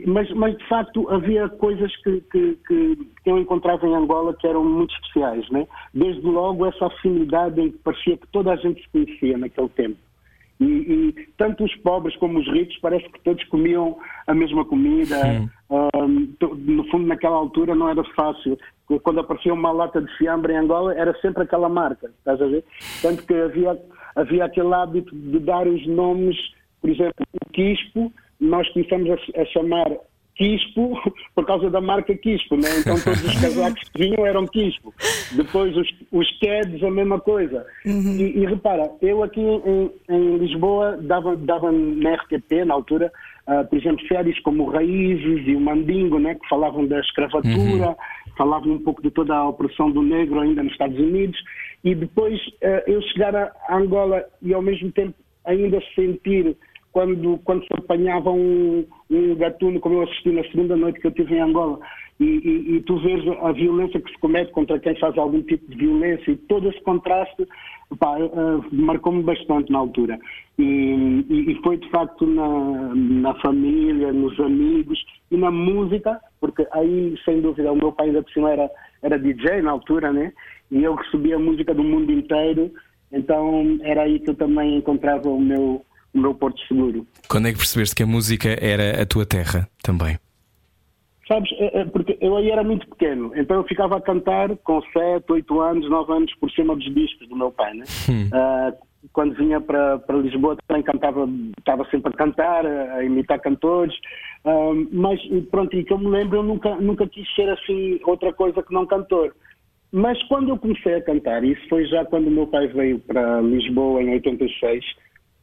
Mas, 0.08 0.30
mas, 0.34 0.58
de 0.58 0.68
facto 0.68 1.10
havia 1.10 1.48
coisas 1.50 1.96
que, 2.04 2.22
que, 2.32 2.58
que, 2.68 2.98
eu 3.26 3.38
encontrava 3.38 3.86
em 3.88 3.96
Angola 3.96 4.36
que 4.40 4.48
eram 4.48 4.64
muito 4.64 4.94
especiais. 4.96 5.50
Né? 5.50 5.68
Desde 5.94 6.26
logo 6.26 6.66
essa 6.66 6.88
afinidade 6.88 7.62
em 7.62 7.72
que 7.72 7.78
parecia 7.80 8.18
que 8.18 8.28
toda 8.28 8.54
a 8.54 8.56
gente 8.56 8.82
se 8.82 8.90
conhecia 8.90 9.38
naquele 9.38 9.70
tempo. 9.70 9.98
E, 10.60 10.66
e, 10.66 11.28
tanto 11.38 11.64
os 11.64 11.74
pobres 11.78 12.16
como 12.18 12.40
os 12.40 12.48
ricos 12.48 12.78
parece 12.82 13.08
que 13.10 13.20
todos 13.22 13.44
comiam 13.46 13.98
a 14.28 14.34
mesma 14.34 14.66
comida. 14.66 15.16
Um, 15.70 16.36
no 16.42 16.84
fundo, 16.90 17.08
naquela 17.08 17.38
altura 17.38 17.74
não 17.76 17.88
era 17.90 18.04
fácil. 18.16 18.58
Quando 19.04 19.22
aparecia 19.22 19.54
uma 19.54 19.72
lata 19.72 20.02
de 20.02 20.18
fiambre 20.18 20.54
em 20.54 20.58
Angola, 20.58 20.94
era 20.94 21.18
sempre 21.22 21.44
aquela 21.44 21.70
marca, 21.70 22.12
estás 22.18 22.42
a 22.42 22.48
ver? 22.48 22.66
Tanto 23.02 23.26
que 23.26 23.34
havia, 23.34 23.80
havia 24.16 24.46
aquele 24.46 24.74
hábito 24.74 25.16
de 25.16 25.40
dar 25.40 25.68
os 25.68 25.86
nomes, 25.88 26.36
por 26.82 26.90
exemplo, 26.90 27.26
o 27.34 27.50
Quispo, 27.52 28.12
nós 28.40 28.68
começamos 28.74 29.10
a, 29.12 29.42
a 29.42 29.46
chamar 29.46 29.92
Quispo 30.40 30.98
por 31.36 31.46
causa 31.46 31.70
da 31.70 31.82
marca 31.82 32.16
Quispo, 32.16 32.56
né? 32.56 32.70
Então 32.80 32.98
todos 32.98 33.22
os 33.24 33.36
casacos 33.42 33.84
que 33.90 34.00
vinham 34.00 34.26
eram 34.26 34.48
Quispo. 34.48 34.94
Depois 35.34 35.76
os, 35.76 35.88
os 36.14 36.40
Keds, 36.40 36.82
a 36.82 36.90
mesma 36.90 37.20
coisa. 37.20 37.66
Uhum. 37.86 38.16
E, 38.16 38.40
e, 38.40 38.46
repara, 38.46 38.90
eu 39.02 39.22
aqui 39.22 39.42
em, 39.42 39.92
em, 40.10 40.38
Lisboa 40.38 40.98
dava, 41.02 41.36
dava 41.36 41.72
na 41.74 42.16
RTP, 42.16 42.64
na 42.66 42.74
altura, 42.74 43.12
uh, 43.48 43.68
por 43.68 43.78
exemplo, 43.78 44.08
séries 44.08 44.40
como 44.40 44.70
Raízes 44.70 45.46
e 45.46 45.56
o 45.56 45.60
Mandingo, 45.60 46.18
né? 46.18 46.36
Que 46.36 46.48
falavam 46.48 46.88
da 46.88 47.02
escravatura, 47.02 47.90
uhum. 47.90 47.96
falavam 48.38 48.74
um 48.74 48.80
pouco 48.80 49.02
de 49.02 49.12
toda 49.12 49.36
a 49.36 49.50
opressão 49.50 49.92
do 49.92 50.02
negro 50.02 50.40
ainda 50.40 50.64
nos 50.64 50.72
Estados 50.72 50.98
Unidos. 50.98 51.38
E 51.84 51.94
depois 51.94 52.40
uh, 52.48 52.82
eu 52.88 53.02
chegar 53.02 53.36
a 53.36 53.76
Angola 53.76 54.24
e 54.42 54.54
ao 54.54 54.62
mesmo 54.62 54.90
tempo 54.94 55.14
ainda 55.46 55.82
sentir 55.96 56.56
quando, 56.92 57.38
quando 57.44 57.66
se 57.66 57.74
apanhava 57.74 58.32
um, 58.32 58.86
um 59.10 59.36
gatuno, 59.36 59.80
como 59.80 59.96
eu 59.96 60.04
assisti 60.04 60.32
na 60.32 60.44
segunda 60.46 60.76
noite 60.76 61.00
que 61.00 61.08
eu 61.08 61.12
tive 61.12 61.36
em 61.36 61.42
Angola, 61.42 61.80
e, 62.20 62.26
e, 62.26 62.76
e, 62.76 62.82
tu 62.82 62.98
vês 62.98 63.26
a 63.42 63.52
violência 63.54 64.02
que 64.02 64.12
se 64.12 64.18
comete 64.18 64.52
contra 64.52 64.78
quem 64.78 64.94
faz 65.00 65.18
algum 65.18 65.42
tipo 65.42 65.70
de 65.72 65.78
violência, 65.78 66.32
e 66.32 66.36
todo 66.36 66.68
esse 66.70 66.82
contraste 66.82 67.44
uh, 67.44 68.76
marcou-me 68.76 69.24
bastante 69.24 69.72
na 69.72 69.80
altura. 69.80 70.20
E, 70.58 71.26
e, 71.30 71.56
foi 71.64 71.78
de 71.78 71.90
facto 71.90 72.26
na, 72.26 72.94
na 72.94 73.34
família, 73.36 74.12
nos 74.12 74.38
amigos 74.40 75.00
e 75.32 75.38
na 75.38 75.50
música, 75.50 76.20
porque 76.42 76.68
aí, 76.74 77.16
sem 77.24 77.40
dúvida, 77.40 77.72
o 77.72 77.78
meu 77.78 77.94
pai 77.94 78.08
ainda 78.08 78.22
por 78.22 78.32
cima 78.34 78.52
era, 78.52 78.70
era 79.02 79.18
DJ 79.18 79.62
na 79.62 79.72
altura, 79.72 80.12
né? 80.12 80.34
E 80.70 80.84
eu 80.84 80.96
recebia 80.96 81.40
música 81.40 81.74
do 81.74 81.84
mundo 81.84 82.12
inteiro, 82.12 82.70
então 83.14 83.80
era 83.82 84.02
aí 84.02 84.20
que 84.20 84.30
eu 84.30 84.36
também 84.36 84.76
encontrava 84.76 85.30
o 85.30 85.40
meu 85.40 85.82
o 86.14 86.20
meu 86.20 86.34
porto 86.34 86.60
seguro. 86.68 87.06
Quando 87.28 87.48
é 87.48 87.52
que 87.52 87.58
percebeste 87.58 87.96
que 87.96 88.04
a 88.04 88.08
música 88.08 88.58
era 88.62 89.02
a 89.02 89.06
tua 89.06 89.26
terra 89.26 89.70
também? 89.84 90.18
Sabes, 91.28 91.52
é, 91.60 91.82
é, 91.82 91.86
porque 91.86 92.18
eu 92.20 92.36
aí 92.36 92.50
era 92.50 92.64
muito 92.64 92.88
pequeno, 92.88 93.32
então 93.36 93.58
eu 93.58 93.64
ficava 93.64 93.98
a 93.98 94.02
cantar 94.02 94.56
com 94.58 94.82
7, 94.82 95.32
8 95.32 95.62
anos, 95.62 95.90
9 95.90 96.12
anos 96.12 96.36
por 96.40 96.50
cima 96.52 96.76
dos 96.76 96.92
discos 96.96 97.30
do 97.30 97.36
meu 97.36 97.52
pai, 97.52 97.76
né? 97.76 97.86
Hum. 98.10 98.30
Uh, 98.34 98.90
quando 99.14 99.36
vinha 99.36 99.62
para, 99.62 100.00
para 100.00 100.18
Lisboa 100.18 100.58
também 100.68 100.84
cantava, 100.84 101.30
estava 101.58 101.86
sempre 101.90 102.12
a 102.12 102.18
cantar, 102.18 102.66
a 102.66 103.04
imitar 103.04 103.40
cantores, 103.40 103.96
um, 104.44 104.88
mas 104.92 105.20
pronto, 105.52 105.76
e 105.76 105.84
que 105.84 105.94
eu 105.94 106.00
me 106.00 106.08
lembro, 106.08 106.40
eu 106.40 106.44
nunca, 106.44 106.76
nunca 106.76 107.08
quis 107.08 107.28
ser 107.36 107.50
assim 107.50 108.00
outra 108.06 108.34
coisa 108.34 108.64
que 108.64 108.74
não 108.74 108.86
cantor. 108.86 109.36
Mas 109.92 110.22
quando 110.24 110.50
eu 110.50 110.58
comecei 110.58 110.96
a 110.96 111.02
cantar, 111.02 111.44
isso 111.44 111.62
foi 111.68 111.86
já 111.86 112.06
quando 112.06 112.28
o 112.28 112.32
meu 112.32 112.48
pai 112.48 112.68
veio 112.68 113.00
para 113.00 113.42
Lisboa 113.42 114.02
em 114.02 114.12
86, 114.14 114.86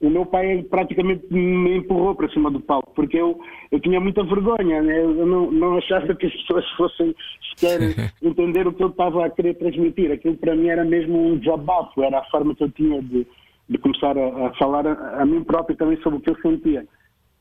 o 0.00 0.10
meu 0.10 0.26
pai 0.26 0.62
praticamente 0.68 1.26
me 1.32 1.78
empurrou 1.78 2.14
para 2.14 2.28
cima 2.28 2.50
do 2.50 2.60
palco, 2.60 2.92
porque 2.94 3.16
eu, 3.16 3.38
eu 3.72 3.80
tinha 3.80 3.98
muita 3.98 4.22
vergonha, 4.24 4.82
né? 4.82 5.00
eu 5.00 5.26
não, 5.26 5.50
não 5.50 5.78
achava 5.78 6.14
que 6.14 6.26
as 6.26 6.32
pessoas 6.32 6.68
fossem 6.72 7.14
sequer 7.50 7.80
entender 8.22 8.66
o 8.66 8.72
que 8.72 8.82
eu 8.82 8.88
estava 8.88 9.24
a 9.24 9.30
querer 9.30 9.54
transmitir. 9.54 10.12
Aquilo 10.12 10.36
para 10.36 10.54
mim 10.54 10.68
era 10.68 10.84
mesmo 10.84 11.28
um 11.28 11.38
desabafo, 11.38 12.02
era 12.02 12.18
a 12.18 12.24
forma 12.24 12.54
que 12.54 12.64
eu 12.64 12.70
tinha 12.70 13.00
de, 13.00 13.26
de 13.68 13.78
começar 13.78 14.16
a, 14.18 14.48
a 14.48 14.54
falar 14.54 14.86
a, 14.86 15.22
a, 15.22 15.24
mim 15.24 15.42
próprio 15.42 15.76
também 15.76 15.96
sobre 16.02 16.18
o 16.18 16.22
que 16.22 16.30
eu 16.30 16.36
sentia. 16.42 16.86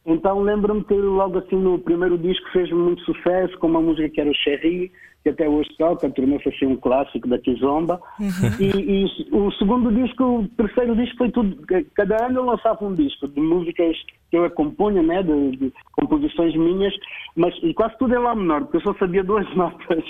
Então 0.06 0.42
lembro-me 0.42 0.84
que 0.84 0.94
logo 0.94 1.40
assim 1.40 1.56
no 1.56 1.80
primeiro 1.80 2.18
disco 2.18 2.48
fez 2.52 2.72
muito 2.72 3.02
sucesso 3.04 3.58
com 3.58 3.68
uma 3.68 3.82
música 3.82 4.10
que 4.10 4.22
era 4.22 4.30
o 4.30 4.36
Cherry, 4.36 4.92
que 5.24 5.30
até 5.30 5.50
hoje 5.50 5.70
toca, 5.78 6.08
tornou-se 6.12 6.48
assim 6.48 6.68
um 6.68 6.78
clássico 6.78 7.28
da 7.28 7.40
Kizomba. 7.40 8.00
Uhum. 8.20 8.28
E, 8.60 9.04
e, 9.04 9.36
o 9.36 9.52
segundo 9.54 9.92
disco, 9.92 10.24
o 10.24 10.48
terceiro 10.50 10.96
disco 10.96 11.18
foi 11.18 11.32
tudo. 11.32 11.58
Cada 11.96 12.28
ano 12.28 12.40
eu 12.40 12.46
lançava 12.46 12.86
um 12.86 12.94
disco 12.94 13.28
de 13.28 13.42
músicas 13.42 13.98
que 14.36 14.40
eu 14.40 14.52
compunha, 14.52 15.02
né, 15.02 15.24
de, 15.24 15.52
de 15.52 15.74
composições 15.94 16.56
minhas, 16.56 16.94
mas 17.36 17.56
e 17.64 17.74
quase 17.74 17.98
tudo 17.98 18.14
em 18.14 18.20
Lá 18.20 18.36
menor, 18.36 18.62
porque 18.62 18.78
eu 18.78 18.82
só 18.82 18.94
sabia 18.96 19.24
duas 19.24 19.48
notas. 19.56 20.04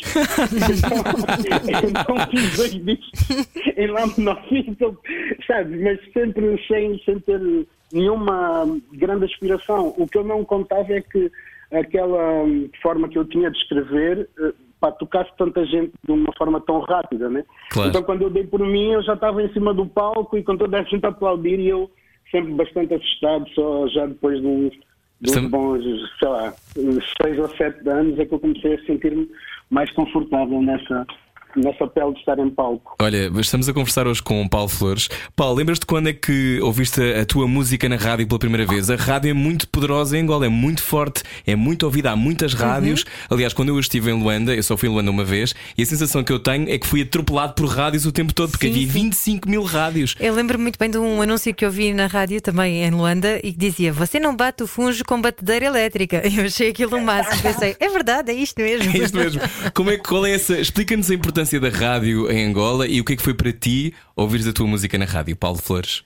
então, 0.51 2.15
então 2.15 2.29
fiz 2.29 2.57
dois 2.57 2.71
discos 2.71 3.77
em 3.77 3.87
Lá 3.87 4.05
menor, 4.17 4.43
então, 4.51 4.97
sabe, 5.45 5.83
mas 5.83 5.99
sempre 6.11 6.65
sem, 6.67 6.99
sem 7.03 7.19
ter 7.19 7.39
nenhuma 7.93 8.65
grande 8.93 9.25
aspiração. 9.25 9.93
O 9.97 10.07
que 10.07 10.17
eu 10.17 10.23
não 10.23 10.43
contava 10.43 10.91
é 10.93 11.01
que 11.01 11.31
aquela 11.71 12.45
forma 12.81 13.07
que 13.07 13.17
eu 13.17 13.25
tinha 13.25 13.51
de 13.51 13.57
escrever 13.57 14.29
eh, 14.39 14.53
pá, 14.79 14.91
tocasse 14.91 15.31
tanta 15.37 15.65
gente 15.65 15.91
de 16.03 16.11
uma 16.11 16.31
forma 16.37 16.61
tão 16.61 16.79
rápida, 16.79 17.29
né? 17.29 17.43
Claro. 17.69 17.89
Então 17.89 18.03
quando 18.03 18.21
eu 18.21 18.29
dei 18.29 18.45
por 18.45 18.59
mim 18.59 18.91
eu 18.91 19.03
já 19.03 19.13
estava 19.13 19.41
em 19.41 19.51
cima 19.51 19.73
do 19.73 19.85
palco 19.85 20.37
e 20.37 20.43
com 20.43 20.55
toda 20.55 20.79
a 20.79 20.83
gente 20.83 21.05
a 21.05 21.09
aplaudir 21.09 21.59
e 21.59 21.67
eu 21.67 21.89
sempre 22.35 22.53
bastante 22.53 22.93
assustado, 22.93 23.49
só 23.53 23.87
já 23.87 24.05
depois 24.05 24.41
de 24.41 24.47
uns, 24.47 24.73
de 25.21 25.39
uns 25.39 25.49
bons, 25.49 25.83
sei 26.19 26.27
lá, 26.27 26.53
seis 27.21 27.39
ou 27.39 27.49
sete 27.55 27.87
anos 27.87 28.19
é 28.19 28.25
que 28.25 28.33
eu 28.33 28.39
comecei 28.39 28.75
a 28.75 28.85
sentir-me 28.85 29.29
mais 29.69 29.89
confortável 29.91 30.61
nessa, 30.61 31.07
nessa 31.55 31.87
pele 31.87 32.13
de 32.13 32.19
estar 32.19 32.39
em 32.39 32.49
palco. 32.49 32.95
Olha, 32.99 33.31
estamos 33.39 33.67
a 33.69 33.73
conversar 33.73 34.07
hoje 34.07 34.21
com 34.21 34.41
o 34.41 34.49
Paulo 34.49 34.69
Flores. 34.69 35.09
Paulo, 35.35 35.55
lembras-te 35.55 35.85
quando 35.85 36.09
é 36.09 36.13
que 36.13 36.59
ouviste 36.61 37.01
a 37.01 37.25
tua 37.25 37.47
música 37.47 37.87
na 37.89 37.95
rádio 37.95 38.27
pela 38.27 38.39
primeira 38.39 38.65
vez? 38.65 38.89
A 38.89 38.95
rádio 38.95 39.29
é 39.29 39.33
muito 39.33 39.67
poderosa 39.67 40.17
em 40.17 40.21
Angola, 40.21 40.45
é 40.45 40.49
muito 40.49 40.81
forte, 40.81 41.23
é 41.45 41.55
muito 41.55 41.83
ouvida, 41.83 42.11
há 42.11 42.15
muitas 42.15 42.53
uhum. 42.53 42.59
rádios. 42.59 43.01
Uhum. 43.01 43.35
Aliás, 43.35 43.53
quando 43.53 43.69
eu 43.69 43.79
estive 43.79 44.11
em 44.11 44.13
Luanda, 44.13 44.55
eu 44.55 44.63
só 44.63 44.77
fui 44.77 44.89
em 44.89 44.91
Luanda 44.91 45.11
uma 45.11 45.23
vez, 45.23 45.53
e 45.77 45.83
a 45.83 45.85
sensação 45.85 46.23
que 46.23 46.31
eu 46.31 46.39
tenho 46.39 46.69
é 46.69 46.77
que 46.77 46.87
fui 46.87 47.01
atropelado 47.01 47.53
por 47.53 47.67
rádios 47.67 48.05
o 48.05 48.11
tempo 48.11 48.33
todo, 48.33 48.51
porque 48.51 48.67
sim, 48.67 48.73
havia 48.73 48.87
sim. 48.87 48.93
25 48.93 49.49
mil 49.49 49.63
rádios. 49.63 50.15
Eu 50.19 50.33
lembro 50.33 50.57
muito 50.59 50.77
bem 50.79 50.89
de 50.89 50.97
um 50.97 51.21
anúncio 51.21 51.53
que 51.53 51.65
eu 51.65 51.71
vi 51.71 51.93
na 51.93 52.07
rádio 52.07 52.41
também 52.41 52.83
em 52.83 52.91
Luanda 52.91 53.39
e 53.43 53.51
que 53.51 53.57
dizia: 53.57 53.91
Você 53.91 54.19
não 54.19 54.35
bate 54.35 54.63
o 54.63 54.67
fungo 54.67 54.85
com 55.05 55.19
batedeira 55.19 55.65
elétrica. 55.65 56.21
Eu 56.35 56.45
achei 56.45 56.69
aquilo 56.69 56.97
um 56.97 57.03
máximo. 57.03 57.41
Pensei, 57.41 57.75
é 57.79 57.89
verdade, 57.89 58.31
é 58.31 58.35
isto 58.35 58.61
mesmo. 58.61 58.91
É 58.91 58.97
isto 58.97 59.17
mesmo. 59.17 59.41
Como 59.73 59.89
é, 59.89 59.97
qual 59.97 60.25
é 60.25 60.31
essa? 60.31 60.59
Explica-nos 60.59 61.09
a 61.09 61.13
importância 61.13 61.44
da 61.53 61.69
rádio 61.69 62.29
em 62.31 62.45
Angola 62.45 62.87
e 62.87 62.99
o 62.99 63.05
que 63.05 63.13
é 63.13 63.15
que 63.15 63.21
foi 63.21 63.33
para 63.33 63.53
ti 63.53 63.93
ouvires 64.15 64.47
a 64.47 64.53
tua 64.53 64.67
música 64.67 64.97
na 64.97 65.05
rádio, 65.05 65.37
Paulo 65.37 65.57
Flores? 65.57 66.03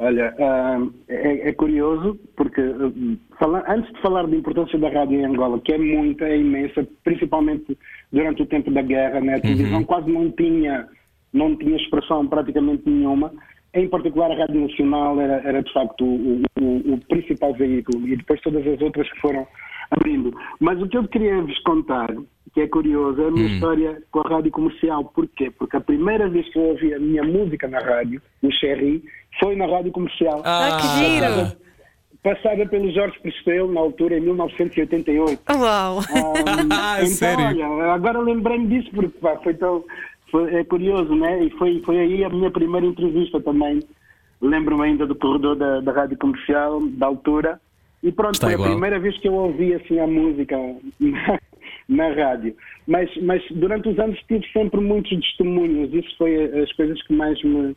Olha, 0.00 0.34
uh, 0.38 0.92
é, 1.08 1.48
é, 1.48 1.52
curioso 1.52 2.18
porque 2.36 2.60
uh, 2.60 3.18
fala, 3.38 3.64
antes 3.68 3.92
de 3.92 4.00
falar 4.00 4.26
da 4.26 4.36
importância 4.36 4.78
da 4.78 4.88
rádio 4.88 5.20
em 5.20 5.24
Angola, 5.24 5.60
que 5.60 5.72
é 5.72 5.78
muita, 5.78 6.24
é 6.24 6.38
imensa, 6.38 6.86
principalmente 7.02 7.76
durante 8.12 8.42
o 8.42 8.46
tempo 8.46 8.70
da 8.70 8.82
guerra, 8.82 9.20
né, 9.20 9.34
a 9.34 9.40
televisão 9.40 9.78
uhum. 9.78 9.84
quase 9.84 10.10
não 10.10 10.30
tinha, 10.32 10.86
não 11.32 11.56
tinha 11.56 11.76
expressão 11.76 12.26
praticamente 12.26 12.82
nenhuma. 12.88 13.32
Em 13.74 13.88
particular, 13.88 14.30
a 14.30 14.36
Rádio 14.36 14.60
Nacional 14.60 15.20
era, 15.20 15.42
era 15.44 15.62
de 15.62 15.72
facto 15.72 16.04
o, 16.04 16.42
o, 16.60 16.94
o 16.94 16.98
principal 17.08 17.52
veículo 17.54 18.06
e 18.08 18.16
depois 18.16 18.40
todas 18.40 18.66
as 18.66 18.80
outras 18.80 19.10
que 19.12 19.20
foram 19.20 19.46
abrindo. 19.90 20.34
Mas 20.60 20.80
o 20.80 20.88
que 20.88 20.96
eu 20.96 21.06
queria 21.08 21.40
vos 21.40 21.58
contar, 21.60 22.08
que 22.58 22.62
é 22.62 22.66
curioso, 22.66 23.22
é 23.22 23.28
a 23.28 23.30
minha 23.30 23.46
hum. 23.46 23.54
história 23.54 24.02
com 24.10 24.18
a 24.18 24.28
rádio 24.28 24.50
comercial. 24.50 25.04
Porquê? 25.04 25.50
Porque 25.56 25.76
a 25.76 25.80
primeira 25.80 26.28
vez 26.28 26.48
que 26.52 26.58
eu 26.58 26.62
ouvi 26.62 26.92
a 26.92 26.98
minha 26.98 27.22
música 27.22 27.68
na 27.68 27.78
rádio, 27.78 28.20
no 28.42 28.50
Cherry, 28.52 29.04
foi 29.38 29.54
na 29.54 29.66
rádio 29.66 29.92
comercial. 29.92 30.42
Ah, 30.44 30.70
ah 30.72 30.76
que 30.76 30.86
giro! 30.98 31.68
Passada, 32.20 32.66
pelo 32.66 32.92
Jorge 32.92 33.16
Prestelo, 33.20 33.72
na 33.72 33.78
altura, 33.78 34.18
em 34.18 34.20
1988. 34.22 35.40
Uau! 35.48 35.98
Um, 35.98 36.00
então, 36.00 37.06
Sério? 37.14 37.44
olha, 37.44 37.92
agora 37.92 38.18
lembrei-me 38.18 38.66
disso 38.66 38.90
porque 38.92 39.18
pá, 39.20 39.36
foi 39.36 39.54
tão... 39.54 39.84
Foi, 40.28 40.52
é 40.52 40.64
curioso, 40.64 41.14
né? 41.14 41.44
E 41.44 41.50
foi, 41.50 41.80
foi 41.86 41.96
aí 41.96 42.24
a 42.24 42.28
minha 42.28 42.50
primeira 42.50 42.84
entrevista 42.84 43.40
também. 43.40 43.80
Lembro-me 44.42 44.82
ainda 44.82 45.06
do 45.06 45.14
corredor 45.14 45.54
da, 45.54 45.80
da 45.80 45.92
rádio 45.92 46.18
comercial, 46.18 46.80
da 46.88 47.06
altura, 47.06 47.60
e 48.02 48.12
pronto, 48.12 48.34
Está 48.34 48.48
foi 48.48 48.54
igual. 48.54 48.68
a 48.68 48.72
primeira 48.72 48.98
vez 48.98 49.16
que 49.18 49.28
eu 49.28 49.34
ouvi 49.34 49.74
assim 49.74 49.98
a 49.98 50.06
música 50.06 50.56
na, 51.88 52.12
rádio. 52.12 52.54
Mas, 52.86 53.10
mas 53.22 53.42
durante 53.50 53.88
os 53.88 53.98
anos 53.98 54.18
tive 54.28 54.46
sempre 54.52 54.80
muitos 54.80 55.10
testemunhos. 55.10 55.92
Isso 55.92 56.16
foi 56.16 56.60
as 56.60 56.72
coisas 56.72 57.00
que 57.02 57.12
mais 57.14 57.42
me, 57.42 57.74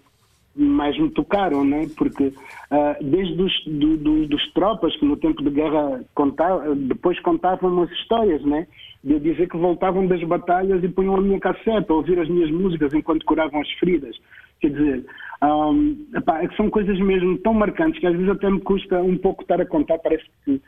mais 0.56 0.98
me 1.00 1.10
tocaram, 1.12 1.64
né? 1.64 1.88
Porque 1.98 2.26
uh, 2.26 3.04
desde 3.04 3.42
os 3.42 3.66
do, 3.66 3.98
do, 3.98 4.28
dos 4.28 4.54
tropas 4.54 4.96
que 4.98 5.06
no 5.06 5.18
tempo 5.18 5.42
de 5.44 5.50
guerra 5.50 6.04
contavam, 6.14 6.76
depois 6.76 7.20
contavam 7.22 7.82
as 7.82 7.92
histórias, 7.92 8.44
né? 8.44 8.68
De 9.04 9.20
dizer 9.20 9.50
que 9.50 9.58
voltavam 9.58 10.06
das 10.06 10.22
batalhas 10.24 10.84
e 10.84 10.90
punham 10.90 11.16
a 11.16 11.22
minha 11.22 11.40
cassete 11.40 11.90
a 11.90 11.94
ouvir 11.94 12.20
as 12.20 12.30
minhas 12.30 12.52
músicas 12.52 12.94
enquanto 12.94 13.26
curavam 13.26 13.62
as 13.62 13.72
feridas. 13.74 14.16
Quer 14.60 14.70
dizer, 14.70 15.06
um, 15.44 16.06
epá, 16.16 16.44
é 16.44 16.50
são 16.56 16.70
coisas 16.70 17.00
mesmo 17.00 17.38
tão 17.40 17.54
marcantes 17.54 18.00
que 18.00 18.06
às 18.06 18.14
vezes 18.14 18.30
até 18.30 18.48
me 18.50 18.60
custa 18.62 19.02
um 19.02 19.18
pouco 19.18 19.42
estar 19.42 19.60
a 19.60 19.66
contar, 19.66 19.98
parece 19.98 20.24
que 20.46 20.62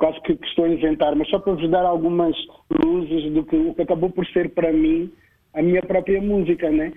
quase 0.00 0.18
que, 0.22 0.34
que 0.34 0.46
estou 0.46 0.64
a 0.64 0.68
inventar, 0.70 1.14
mas 1.14 1.28
só 1.28 1.38
para 1.38 1.52
vos 1.52 1.70
dar 1.70 1.84
algumas 1.84 2.34
luzes 2.82 3.30
do 3.34 3.44
que, 3.44 3.54
o 3.54 3.74
que 3.74 3.82
acabou 3.82 4.10
por 4.10 4.26
ser 4.28 4.48
para 4.54 4.72
mim 4.72 5.12
a 5.54 5.60
minha 5.60 5.82
própria 5.82 6.20
música, 6.22 6.70
né? 6.70 6.90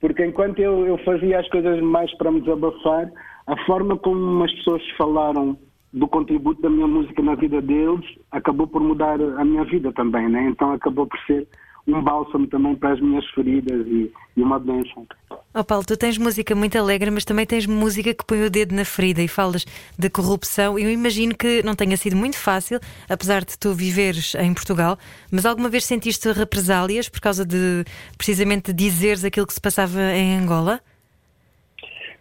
Porque 0.00 0.26
enquanto 0.26 0.58
eu, 0.58 0.84
eu 0.84 0.98
fazia 0.98 1.38
as 1.38 1.48
coisas 1.48 1.80
mais 1.80 2.12
para 2.18 2.32
me 2.32 2.40
desabafar, 2.40 3.10
a 3.46 3.56
forma 3.64 3.96
como 3.96 4.42
as 4.42 4.52
pessoas 4.54 4.82
falaram 4.96 5.56
do 5.92 6.08
contributo 6.08 6.60
da 6.60 6.68
minha 6.68 6.86
música 6.86 7.22
na 7.22 7.36
vida 7.36 7.62
deles 7.62 8.04
acabou 8.32 8.66
por 8.66 8.82
mudar 8.82 9.20
a 9.20 9.44
minha 9.44 9.64
vida 9.64 9.92
também, 9.92 10.28
né? 10.28 10.48
Então 10.48 10.72
acabou 10.72 11.06
por 11.06 11.18
ser 11.26 11.46
um 11.92 12.02
bálsamo 12.02 12.46
também 12.46 12.74
para 12.76 12.92
as 12.92 13.00
minhas 13.00 13.24
feridas 13.30 13.86
e, 13.86 14.12
e 14.36 14.42
uma 14.42 14.58
bênção. 14.58 15.06
Oh 15.54 15.64
Paulo, 15.64 15.84
tu 15.84 15.96
tens 15.96 16.18
música 16.18 16.54
muito 16.54 16.78
alegre, 16.78 17.10
mas 17.10 17.24
também 17.24 17.46
tens 17.46 17.66
música 17.66 18.12
que 18.14 18.24
põe 18.24 18.44
o 18.44 18.50
dedo 18.50 18.74
na 18.74 18.84
ferida 18.84 19.22
e 19.22 19.28
falas 19.28 19.64
de 19.98 20.10
corrupção. 20.10 20.78
Eu 20.78 20.90
imagino 20.90 21.34
que 21.34 21.62
não 21.62 21.74
tenha 21.74 21.96
sido 21.96 22.16
muito 22.16 22.38
fácil, 22.38 22.78
apesar 23.08 23.44
de 23.44 23.58
tu 23.58 23.72
viveres 23.72 24.34
em 24.34 24.52
Portugal, 24.52 24.98
mas 25.32 25.46
alguma 25.46 25.68
vez 25.68 25.84
sentiste 25.84 26.30
represálias 26.30 27.08
por 27.08 27.20
causa 27.20 27.44
de 27.44 27.84
precisamente 28.16 28.72
dizeres 28.72 29.24
aquilo 29.24 29.46
que 29.46 29.54
se 29.54 29.60
passava 29.60 30.00
em 30.00 30.38
Angola? 30.38 30.80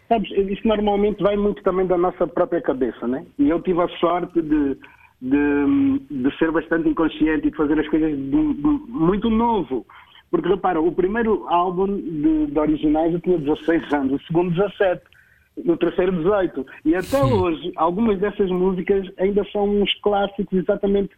Sabes, 0.08 0.32
isso 0.32 0.66
normalmente 0.66 1.22
vai 1.22 1.36
muito 1.36 1.62
também 1.64 1.86
da 1.86 1.98
nossa 1.98 2.26
própria 2.26 2.62
cabeça, 2.62 3.06
né? 3.06 3.26
E 3.38 3.50
eu 3.50 3.62
tive 3.62 3.82
a 3.82 3.90
sorte 4.00 4.42
de 4.42 4.78
de, 5.22 6.00
de 6.10 6.38
ser 6.38 6.52
bastante 6.52 6.90
inconsciente 6.90 7.48
e 7.48 7.52
de 7.52 7.58
fazer 7.58 7.80
as 7.80 7.88
coisas 7.88 8.12
de, 8.12 8.54
de, 8.54 8.68
muito 8.88 9.30
novo. 9.30 9.86
Porque 10.30 10.50
repara, 10.50 10.80
o 10.82 10.92
primeiro 10.92 11.46
álbum 11.48 11.88
de, 11.88 12.48
de 12.48 12.60
originais 12.60 13.14
eu 13.14 13.22
tinha 13.22 13.38
16 13.38 13.94
anos, 13.94 14.22
o 14.22 14.26
segundo 14.26 14.52
17, 14.52 15.02
o 15.66 15.78
terceiro 15.78 16.12
18. 16.12 16.66
E 16.86 16.96
até 16.96 17.24
hoje, 17.24 17.72
algumas 17.76 18.20
dessas 18.20 18.50
músicas 18.50 19.08
ainda 19.18 19.44
são 19.52 19.64
uns 19.70 19.94
clássicos 20.02 20.60
exatamente 20.60 21.12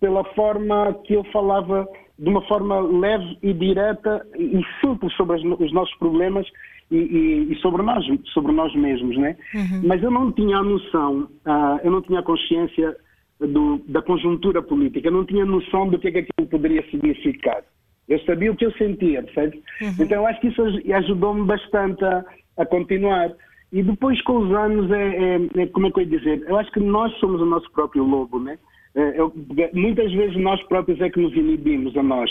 pela 0.00 0.24
forma 0.34 0.94
que 1.04 1.14
eu 1.14 1.24
falava 1.24 1.88
de 2.18 2.28
uma 2.28 2.42
forma 2.42 2.80
leve 2.80 3.38
e 3.42 3.52
direta 3.52 4.26
e 4.36 4.60
simples 4.80 5.12
sobre 5.14 5.36
as, 5.36 5.60
os 5.60 5.72
nossos 5.72 5.94
problemas 5.98 6.46
e, 6.90 6.96
e, 6.96 7.52
e, 7.52 7.56
sobre 7.60 7.82
nós 7.82 8.04
sobre 8.32 8.50
nós 8.52 8.74
mesmos, 8.74 9.16
né? 9.16 9.36
Uhum. 9.54 9.82
Mas 9.84 10.02
eu 10.02 10.10
não 10.10 10.32
tinha 10.32 10.56
a 10.56 10.62
noção, 10.62 11.28
uh, 11.46 11.78
eu 11.84 11.90
não 11.90 12.02
tinha 12.02 12.20
a 12.20 12.22
consciência 12.22 12.96
do, 13.40 13.80
da 13.88 14.02
conjuntura 14.02 14.62
política, 14.62 15.08
eu 15.08 15.12
não 15.12 15.24
tinha 15.24 15.44
noção 15.44 15.88
do 15.88 15.98
que, 15.98 16.08
é 16.08 16.12
que 16.12 16.18
aquilo 16.18 16.48
poderia 16.48 16.82
significar. 16.90 17.62
Eu 18.08 18.18
sabia 18.20 18.50
o 18.50 18.56
que 18.56 18.64
eu 18.64 18.72
sentia, 18.72 19.22
percebe? 19.22 19.62
Uhum. 19.82 19.94
Então 20.00 20.18
eu 20.18 20.26
acho 20.26 20.40
que 20.40 20.48
isso 20.48 20.62
ajudou-me 20.94 21.44
bastante 21.44 22.04
a, 22.04 22.24
a, 22.56 22.66
continuar. 22.66 23.30
E 23.70 23.82
depois, 23.82 24.20
com 24.22 24.38
os 24.38 24.52
anos, 24.52 24.90
é, 24.90 25.08
é, 25.08 25.62
é, 25.62 25.66
como 25.66 25.86
é 25.86 25.90
que 25.90 26.00
eu 26.00 26.04
ia 26.04 26.18
dizer? 26.18 26.44
Eu 26.48 26.56
acho 26.56 26.72
que 26.72 26.80
nós 26.80 27.12
somos 27.18 27.40
o 27.40 27.44
nosso 27.44 27.70
próprio 27.72 28.02
lobo, 28.02 28.40
né? 28.40 28.58
É, 28.94 29.20
eu, 29.20 29.32
muitas 29.74 30.10
vezes 30.12 30.36
nós 30.36 30.60
próprios 30.64 30.98
é 31.00 31.10
que 31.10 31.20
nos 31.20 31.34
inibimos 31.34 31.94
a 31.96 32.02
nós. 32.02 32.30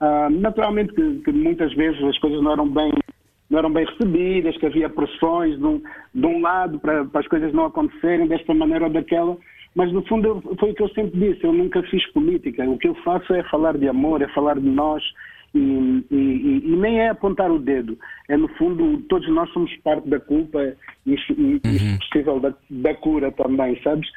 Uh, 0.00 0.30
naturalmente 0.30 0.92
que, 0.92 1.20
que, 1.24 1.32
muitas 1.32 1.74
vezes 1.74 2.02
as 2.04 2.18
coisas 2.18 2.40
não 2.42 2.52
eram 2.52 2.68
bem 2.68 2.92
não 3.48 3.60
eram 3.60 3.72
bem 3.72 3.86
recebidas, 3.86 4.56
que 4.58 4.66
havia 4.66 4.90
pressões 4.90 5.56
de 5.56 5.64
um, 5.64 5.80
de 6.14 6.26
um 6.26 6.40
lado 6.40 6.80
para, 6.80 7.04
para 7.04 7.20
as 7.20 7.28
coisas 7.28 7.52
não 7.52 7.66
acontecerem 7.66 8.26
desta 8.26 8.52
maneira 8.52 8.86
ou 8.86 8.90
daquela. 8.90 9.36
Mas 9.76 9.92
no 9.92 10.02
fundo 10.06 10.42
foi 10.58 10.70
o 10.70 10.74
que 10.74 10.82
eu 10.82 10.88
sempre 10.88 11.20
disse, 11.20 11.44
eu 11.44 11.52
nunca 11.52 11.82
fiz 11.82 12.04
política. 12.12 12.64
O 12.64 12.78
que 12.78 12.88
eu 12.88 12.94
faço 13.04 13.32
é 13.34 13.42
falar 13.44 13.76
de 13.76 13.86
amor, 13.86 14.22
é 14.22 14.28
falar 14.28 14.58
de 14.58 14.66
nós 14.66 15.04
e, 15.54 16.02
e, 16.10 16.62
e 16.64 16.76
nem 16.76 17.00
é 17.00 17.10
apontar 17.10 17.50
o 17.50 17.58
dedo. 17.58 17.98
É 18.26 18.38
no 18.38 18.48
fundo, 18.56 19.02
todos 19.02 19.28
nós 19.28 19.50
somos 19.52 19.70
parte 19.84 20.08
da 20.08 20.18
culpa 20.18 20.74
e, 21.04 21.14
e 21.14 21.60
uhum. 21.62 21.98
possível 21.98 22.40
da, 22.40 22.54
da, 22.70 22.94
cura 22.94 23.30
também, 23.32 23.78
sabes? 23.82 24.08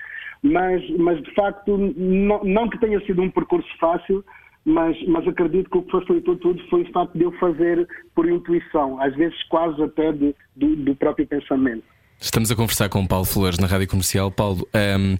Mas, 0.41 0.81
mas 0.97 1.21
de 1.21 1.33
facto, 1.33 1.77
não, 1.77 2.41
não 2.45 2.69
que 2.69 2.79
tenha 2.79 2.99
sido 3.01 3.21
um 3.21 3.29
percurso 3.29 3.67
fácil, 3.79 4.23
mas, 4.63 4.97
mas 5.07 5.27
acredito 5.27 5.69
que 5.69 5.77
o 5.77 5.83
que 5.83 5.91
facilitou 5.91 6.37
tudo 6.37 6.63
foi 6.69 6.83
o 6.83 6.91
facto 6.93 7.17
de 7.17 7.25
eu 7.25 7.33
fazer 7.33 7.85
por 8.15 8.29
intuição, 8.29 8.97
às 9.01 9.13
vezes 9.13 9.43
quase 9.49 9.83
até 9.83 10.13
de, 10.13 10.33
do, 10.55 10.73
do 10.77 10.95
próprio 10.95 11.27
pensamento. 11.27 11.83
Estamos 12.21 12.51
a 12.51 12.55
conversar 12.55 12.89
com 12.89 13.01
o 13.01 13.07
Paulo 13.07 13.23
Flores 13.23 13.59
na 13.59 13.65
Rádio 13.65 13.87
Comercial. 13.87 14.29
Paulo, 14.29 14.67
um, 14.99 15.17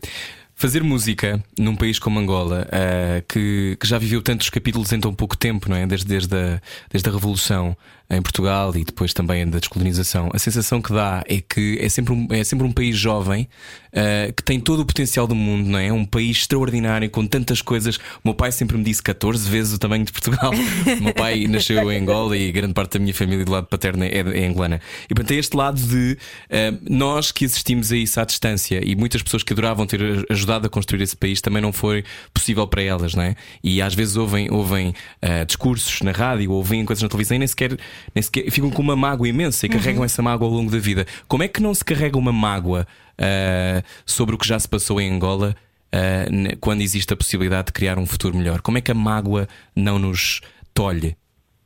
fazer 0.54 0.84
música 0.84 1.42
num 1.58 1.74
país 1.74 1.98
como 1.98 2.20
Angola, 2.20 2.68
uh, 2.68 3.26
que, 3.26 3.78
que, 3.80 3.88
já 3.88 3.98
viveu 3.98 4.22
tantos 4.22 4.50
capítulos 4.50 4.92
em 4.92 5.00
tão 5.00 5.16
pouco 5.16 5.38
tempo, 5.38 5.70
não 5.70 5.78
é? 5.78 5.88
Desde, 5.88 6.06
desde, 6.06 6.36
a, 6.36 6.62
desde 6.92 7.10
a 7.10 7.14
Revolução, 7.14 7.78
em 8.10 8.22
Portugal 8.22 8.76
e 8.76 8.84
depois 8.84 9.14
também 9.14 9.48
da 9.48 9.60
descolonização, 9.60 10.30
a 10.34 10.40
sensação 10.40 10.82
que 10.82 10.92
dá 10.92 11.24
é 11.28 11.42
que 11.42 11.78
é 11.80 11.88
sempre 11.88 12.12
um, 12.12 12.28
é 12.32 12.44
sempre 12.44 12.66
um 12.66 12.72
país 12.72 12.98
jovem 12.98 13.48
uh, 13.94 14.34
que 14.34 14.44
tem 14.44 14.60
todo 14.60 14.82
o 14.82 14.86
potencial 14.86 15.28
do 15.28 15.36
mundo, 15.36 15.68
não 15.68 15.80
é? 15.80 15.92
Um 15.92 16.06
país 16.06 16.38
extraordinário 16.38 17.10
com 17.10 17.26
tantas 17.26 17.62
coisas. 17.62 17.98
O 17.98 18.22
meu 18.26 18.34
pai 18.34 18.52
sempre 18.52 18.78
me 18.78 18.84
disse 18.84 19.02
14 19.02 19.50
vezes 19.50 19.74
o 19.74 19.80
tamanho 19.80 20.06
de 20.06 20.12
Portugal. 20.12 20.52
o 21.00 21.04
meu 21.04 21.14
pai 21.14 21.48
nasceu 21.48 21.92
em 21.92 22.02
Angola 22.02 22.38
e 22.38 22.52
grande 22.52 22.74
parte 22.74 22.94
da 22.94 23.00
minha 23.00 23.14
família 23.14 23.46
do 23.46 23.52
lado 23.52 23.68
paterno 23.68 24.04
é, 24.04 24.10
é 24.10 24.48
angolana. 24.48 24.82
E 25.06 25.08
portanto, 25.10 25.28
tem 25.28 25.40
este 25.40 25.56
lado 25.56 25.80
de 25.80 26.18
uh, 26.50 26.80
nós 26.90 27.32
que 27.32 27.46
assistimos 27.46 27.92
a 27.92 27.98
isso 27.98 28.20
à 28.20 28.26
distância 28.26 28.82
e 28.84 28.96
muitas 28.96 29.22
pessoas 29.22 29.44
que 29.44 29.54
adoravam 29.54 29.86
ter 29.86 30.26
ajudado 30.30 30.68
a 30.68 30.70
construir 30.70 31.02
esse 31.02 31.16
país 31.16 31.42
também 31.42 31.62
não 31.62 31.72
foi 31.72 32.04
possível 32.34 32.68
para 32.68 32.82
elas, 32.82 33.16
não 33.16 33.24
é? 33.24 33.36
E 33.64 33.82
às 33.82 33.94
vezes 33.94 34.16
ouvem, 34.16 34.52
ouvem 34.52 34.90
uh, 34.90 35.46
discursos 35.46 36.02
na 36.02 36.12
rádio, 36.12 36.52
ouvem 36.52 36.86
coisas 36.86 37.04
na 37.04 37.10
televisão 37.10 37.36
e 37.36 37.40
nem 37.40 37.48
sequer 37.48 37.78
nem 38.14 38.22
sequer, 38.22 38.50
ficam 38.52 38.70
com 38.70 38.82
uma 38.82 38.96
mágoa 38.96 39.28
imensa 39.28 39.66
e 39.66 39.70
carregam 39.70 40.00
uhum. 40.00 40.06
essa 40.06 40.22
mágoa 40.22 40.48
ao 40.48 40.54
longo 40.54 40.72
da 40.72 40.80
vida. 40.80 41.06
Como 41.28 41.44
é 41.44 41.48
que 41.48 41.62
não 41.62 41.74
se 41.74 41.84
carrega 41.84 42.18
uma 42.18 42.32
mágoa 42.32 42.88
uh, 43.20 43.84
sobre 44.06 44.36
o 44.36 44.38
que 44.38 44.48
já 44.48 44.58
se 44.58 44.68
passou 44.68 45.00
em 45.00 45.12
Angola 45.12 45.56
uh, 45.94 46.58
quando 46.60 46.82
existe 46.82 47.14
a 47.14 47.18
possibilidade 47.18 47.68
de 47.68 47.74
criar 47.74 48.00
um 48.00 48.06
futuro 48.06 48.36
melhor? 48.36 48.62
Como 48.62 48.78
é 48.78 48.82
que 48.82 48.92
a 48.92 48.96
mágoa 48.96 49.48
não 49.76 50.00
nos 50.00 50.42
tolhe, 50.74 51.16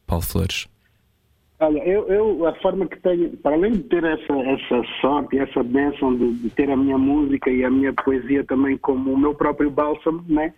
Paulo 0.07 0.23
Flores? 0.23 0.67
Olha, 1.59 1.79
eu, 1.85 2.07
eu, 2.09 2.45
a 2.45 2.53
forma 2.55 2.85
que 2.87 2.99
tenho, 2.99 3.37
para 3.37 3.55
além 3.55 3.71
de 3.71 3.83
ter 3.83 4.03
essa, 4.03 4.33
essa 4.33 4.83
sorte, 4.99 5.37
essa 5.37 5.63
bênção 5.63 6.13
de, 6.15 6.33
de, 6.33 6.49
ter 6.49 6.69
a 6.69 6.75
minha 6.75 6.97
música 6.97 7.49
e 7.49 7.63
a 7.63 7.69
minha 7.69 7.93
poesia 7.93 8.43
também 8.43 8.77
como 8.77 9.13
o 9.13 9.17
meu 9.17 9.33
próprio 9.33 9.69
bálsamo, 9.69 10.25
né? 10.27 10.53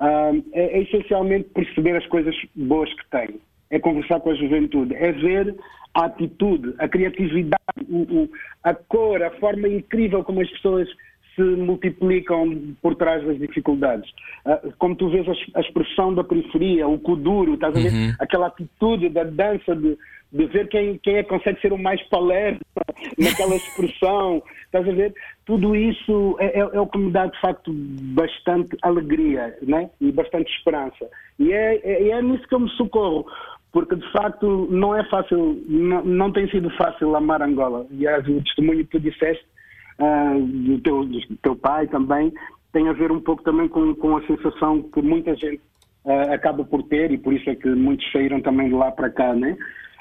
Uh, 0.00 0.44
é, 0.52 0.78
é 0.78 0.82
essencialmente 0.82 1.48
perceber 1.54 1.96
as 1.96 2.06
coisas 2.06 2.34
boas 2.54 2.92
que 2.92 3.10
tenho 3.10 3.40
é 3.70 3.78
conversar 3.78 4.20
com 4.20 4.30
a 4.30 4.34
juventude, 4.34 4.94
é 4.94 5.12
ver 5.12 5.54
a 5.94 6.06
atitude, 6.06 6.74
a 6.78 6.88
criatividade, 6.88 7.58
o, 7.88 8.22
o, 8.22 8.30
a 8.62 8.74
cor, 8.74 9.22
a 9.22 9.30
forma 9.32 9.68
incrível 9.68 10.24
como 10.24 10.40
as 10.40 10.50
pessoas 10.50 10.88
se 11.34 11.42
multiplicam 11.42 12.74
por 12.80 12.94
trás 12.94 13.24
das 13.24 13.38
dificuldades. 13.38 14.08
Uh, 14.46 14.72
como 14.78 14.94
tu 14.94 15.08
vês 15.08 15.26
a, 15.28 15.32
a, 15.58 15.60
expressão 15.60 16.14
da 16.14 16.22
periferia, 16.22 16.86
o 16.86 16.98
kuduro, 16.98 17.54
estás 17.54 17.76
a 17.76 17.80
ver? 17.80 17.92
Uhum. 17.92 18.12
Aquela 18.20 18.46
atitude 18.46 19.08
da 19.08 19.24
dança 19.24 19.74
de, 19.74 19.98
de 20.32 20.46
ver 20.46 20.68
quem, 20.68 20.98
quem 20.98 21.16
é 21.16 21.22
que 21.22 21.28
consegue 21.28 21.60
ser 21.60 21.72
o 21.72 21.78
mais 21.78 22.00
palestra 22.08 22.60
naquela 23.18 23.56
expressão, 23.56 24.42
estás 24.66 24.88
a 24.88 24.92
ver? 24.92 25.14
Tudo 25.44 25.74
isso 25.74 26.36
é, 26.40 26.46
é, 26.46 26.60
é, 26.60 26.80
o 26.80 26.86
que 26.86 26.98
me 26.98 27.10
dá, 27.10 27.26
de 27.26 27.40
facto, 27.40 27.72
bastante 27.72 28.76
alegria 28.82 29.56
né? 29.62 29.90
e 30.00 30.12
bastante 30.12 30.52
esperança. 30.56 31.08
E 31.38 31.52
é, 31.52 31.80
é, 31.82 32.08
é 32.10 32.22
nisso 32.22 32.46
que 32.46 32.54
eu 32.54 32.60
me 32.60 32.70
socorro 32.70 33.26
porque 33.74 33.96
de 33.96 34.12
facto 34.12 34.68
não 34.70 34.94
é 34.94 35.02
fácil, 35.10 35.60
não, 35.66 36.04
não 36.04 36.32
tem 36.32 36.48
sido 36.48 36.70
fácil 36.76 37.14
amar 37.16 37.42
Angola. 37.42 37.84
E 37.90 38.06
o 38.06 38.42
testemunho 38.44 38.84
que 38.86 38.92
tu 38.92 39.00
disseste, 39.00 39.44
uh, 39.98 40.40
do, 40.40 40.78
teu, 40.78 41.04
do 41.04 41.36
teu 41.42 41.56
pai 41.56 41.88
também, 41.88 42.32
tem 42.72 42.88
a 42.88 42.92
ver 42.92 43.10
um 43.10 43.20
pouco 43.20 43.42
também 43.42 43.66
com, 43.66 43.92
com 43.96 44.16
a 44.16 44.26
sensação 44.28 44.80
que 44.80 45.02
muita 45.02 45.34
gente 45.34 45.60
uh, 46.04 46.32
acaba 46.32 46.64
por 46.64 46.84
ter, 46.84 47.10
e 47.10 47.18
por 47.18 47.32
isso 47.32 47.50
é 47.50 47.56
que 47.56 47.68
muitos 47.68 48.08
saíram 48.12 48.40
também 48.40 48.68
de 48.68 48.74
lá 48.74 48.92
para 48.92 49.10
cá, 49.10 49.34
né? 49.34 49.56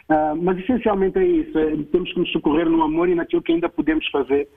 Uh, 0.08 0.36
mas 0.40 0.60
essencialmente 0.60 1.18
é 1.18 1.26
isso, 1.26 1.58
é, 1.58 1.76
temos 1.92 2.14
que 2.14 2.20
nos 2.20 2.32
socorrer 2.32 2.70
no 2.70 2.84
amor 2.84 3.10
e 3.10 3.16
naquilo 3.16 3.42
que 3.42 3.54
ainda 3.54 3.70
podemos 3.70 4.08
fazer, 4.12 4.48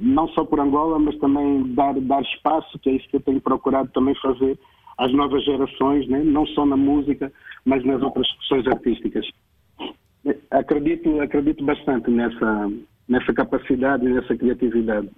não 0.00 0.26
só 0.28 0.42
por 0.42 0.58
Angola, 0.58 0.98
mas 0.98 1.18
também 1.18 1.74
dar, 1.74 1.92
dar 2.00 2.22
espaço, 2.22 2.78
que 2.78 2.88
é 2.88 2.92
isso 2.94 3.06
que 3.10 3.16
eu 3.16 3.20
tenho 3.20 3.42
procurado 3.42 3.90
também 3.92 4.14
fazer 4.22 4.58
às 4.98 5.12
novas 5.12 5.44
gerações, 5.44 6.08
né? 6.08 6.22
não 6.22 6.46
só 6.46 6.64
na 6.64 6.76
música, 6.76 7.32
mas 7.64 7.84
nas 7.84 8.02
outras 8.02 8.26
expressões 8.26 8.66
artísticas. 8.66 9.26
Acredito, 10.50 11.20
acredito 11.20 11.64
bastante 11.64 12.10
nessa, 12.10 12.70
nessa 13.08 13.32
capacidade 13.32 14.06
e 14.06 14.12
nessa 14.12 14.36
criatividade. 14.36 15.10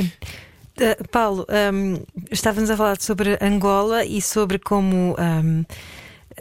Uh, 0.00 1.08
Paulo, 1.10 1.46
um, 1.72 2.02
estávamos 2.30 2.70
a 2.70 2.76
falar 2.76 3.00
sobre 3.00 3.36
Angola 3.40 4.04
e 4.04 4.20
sobre 4.20 4.58
como 4.58 5.16
um, 5.18 5.64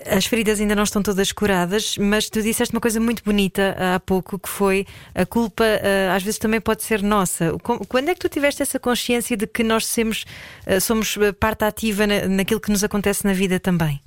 as 0.05 0.25
feridas 0.25 0.59
ainda 0.59 0.75
não 0.75 0.83
estão 0.83 1.01
todas 1.01 1.31
curadas, 1.31 1.97
mas 1.97 2.29
tu 2.29 2.41
disseste 2.41 2.73
uma 2.73 2.81
coisa 2.81 2.99
muito 2.99 3.23
bonita 3.23 3.75
há 3.77 3.99
pouco 3.99 4.37
que 4.37 4.49
foi 4.49 4.85
a 5.15 5.25
culpa 5.25 5.63
uh, 5.63 6.15
às 6.15 6.23
vezes 6.23 6.39
também 6.39 6.61
pode 6.61 6.83
ser 6.83 7.01
nossa. 7.01 7.57
Quando 7.59 8.09
é 8.09 8.13
que 8.13 8.19
tu 8.19 8.29
tiveste 8.29 8.61
essa 8.61 8.79
consciência 8.79 9.35
de 9.35 9.47
que 9.47 9.63
nós 9.63 9.85
somos, 9.85 10.25
uh, 10.67 10.79
somos 10.79 11.17
parte 11.39 11.63
ativa 11.63 12.05
na, 12.05 12.27
naquilo 12.27 12.59
que 12.59 12.71
nos 12.71 12.83
acontece 12.83 13.25
na 13.25 13.33
vida 13.33 13.59
também? 13.59 13.99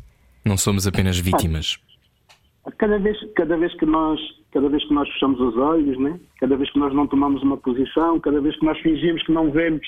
Não 0.44 0.56
somos 0.56 0.86
apenas 0.86 1.18
vítimas. 1.18 1.78
Cada 2.78 2.98
vez, 2.98 3.16
cada 3.34 3.56
vez 3.56 3.74
que 3.76 3.86
nós 3.86 4.20
cada 4.52 4.68
vez 4.68 4.84
que 4.86 4.92
nós 4.92 5.08
fechamos 5.10 5.40
os 5.40 5.56
olhos, 5.56 5.96
né? 5.98 6.18
cada 6.40 6.56
vez 6.56 6.70
que 6.72 6.78
nós 6.78 6.92
não 6.92 7.06
tomamos 7.06 7.40
uma 7.42 7.56
posição, 7.56 8.18
cada 8.18 8.40
vez 8.40 8.58
que 8.58 8.64
nós 8.64 8.78
fingimos 8.80 9.22
que 9.22 9.32
não 9.32 9.50
vemos 9.50 9.86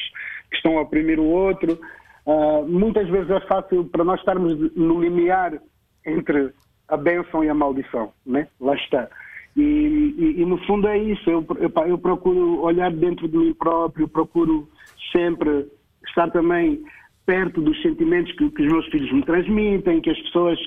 que 0.51 0.57
estão 0.57 0.79
a 0.79 0.83
oprimir 0.83 1.19
o 1.19 1.25
outro, 1.25 1.81
uh, 2.27 2.67
muitas 2.69 3.09
vezes 3.09 3.31
é 3.31 3.41
fácil 3.41 3.85
para 3.87 4.05
nós 4.05 4.21
estarmos 4.21 4.57
no 4.77 5.01
limiar 5.01 5.61
entre 6.07 6.53
a 6.89 6.97
bênção 6.97 7.45
e 7.45 7.49
a 7.49 7.55
maldição, 7.55 8.13
né? 8.27 8.49
Lá 8.61 8.75
está. 8.75 9.09
E, 9.57 9.61
e, 9.63 10.43
e 10.43 10.45
no 10.45 10.59
fundo 10.67 10.89
é 10.89 10.99
isso. 10.99 11.29
Eu, 11.29 11.45
eu, 11.59 11.87
eu, 11.87 11.99
procuro 11.99 12.61
olhar 12.61 12.91
dentro 12.91 13.29
de 13.29 13.37
mim 13.37 13.55
próprio, 13.55 14.09
procuro 14.09 14.69
sempre 15.11 15.67
estar 16.07 16.31
também 16.31 16.83
perto 17.27 17.61
dos 17.61 17.81
sentimentos 17.83 18.33
que, 18.33 18.51
que 18.51 18.63
os 18.63 18.73
meus 18.73 18.87
filhos 18.87 19.13
me 19.13 19.25
transmitem, 19.25 20.01
que 20.01 20.11
as 20.11 20.21
pessoas 20.23 20.59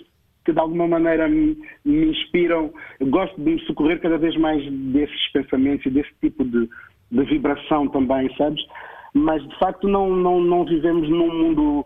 que 0.46 0.54
de 0.54 0.60
alguma 0.60 0.88
maneira 0.88 1.28
me, 1.28 1.58
me 1.84 2.12
inspiram. 2.12 2.72
Eu 3.00 3.08
gosto 3.08 3.36
de 3.42 3.52
me 3.52 3.60
socorrer 3.62 4.00
cada 4.00 4.18
vez 4.18 4.38
mais 4.38 4.64
desses 4.72 5.32
pensamentos 5.34 5.86
e 5.88 5.90
desse 5.90 6.14
tipo 6.22 6.46
de, 6.46 6.70
de 7.12 7.24
vibração 7.26 7.88
também, 7.88 8.34
sabes? 8.38 8.64
Mas 9.14 9.46
de 9.48 9.58
facto 9.58 9.88
não, 9.88 10.16
não, 10.16 10.40
não 10.40 10.64
vivemos 10.64 11.10
num 11.10 11.34
mundo 11.34 11.86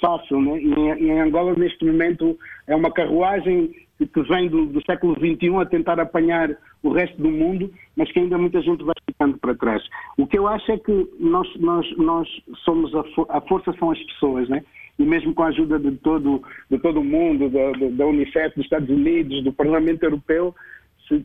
fácil, 0.00 0.40
né? 0.40 0.60
Em, 0.60 1.08
em 1.08 1.20
Angola 1.20 1.54
neste 1.56 1.84
momento 1.84 2.38
é 2.66 2.74
uma 2.74 2.90
carruagem 2.90 3.74
que 3.98 4.22
vem 4.22 4.48
do, 4.48 4.66
do, 4.66 4.84
século 4.84 5.14
XXI 5.14 5.56
a 5.56 5.64
tentar 5.64 5.98
apanhar 5.98 6.50
o 6.82 6.90
resto 6.90 7.20
do 7.20 7.30
mundo, 7.30 7.72
mas 7.96 8.10
que 8.12 8.20
ainda 8.20 8.36
muita 8.36 8.60
gente 8.60 8.84
vai 8.84 8.94
ficando 9.08 9.38
para 9.38 9.54
trás. 9.54 9.82
O 10.18 10.26
que 10.26 10.38
eu 10.38 10.46
acho 10.46 10.70
é 10.70 10.78
que 10.78 11.10
nós, 11.18 11.48
nós, 11.56 11.96
nós 11.96 12.28
somos 12.64 12.94
a, 12.94 13.02
a 13.30 13.40
força 13.40 13.72
são 13.78 13.90
as 13.90 14.02
pessoas, 14.04 14.48
né? 14.48 14.62
E 14.98 15.04
mesmo 15.04 15.34
com 15.34 15.42
a 15.42 15.48
ajuda 15.48 15.78
de 15.78 15.92
todo, 15.92 16.42
de 16.70 16.78
todo 16.78 17.00
o 17.00 17.04
mundo, 17.04 17.48
da, 17.48 17.88
da 17.90 18.06
Unicef, 18.06 18.54
dos 18.54 18.64
Estados 18.64 18.88
Unidos, 18.88 19.42
do 19.42 19.52
Parlamento 19.52 20.02
Europeu, 20.02 20.54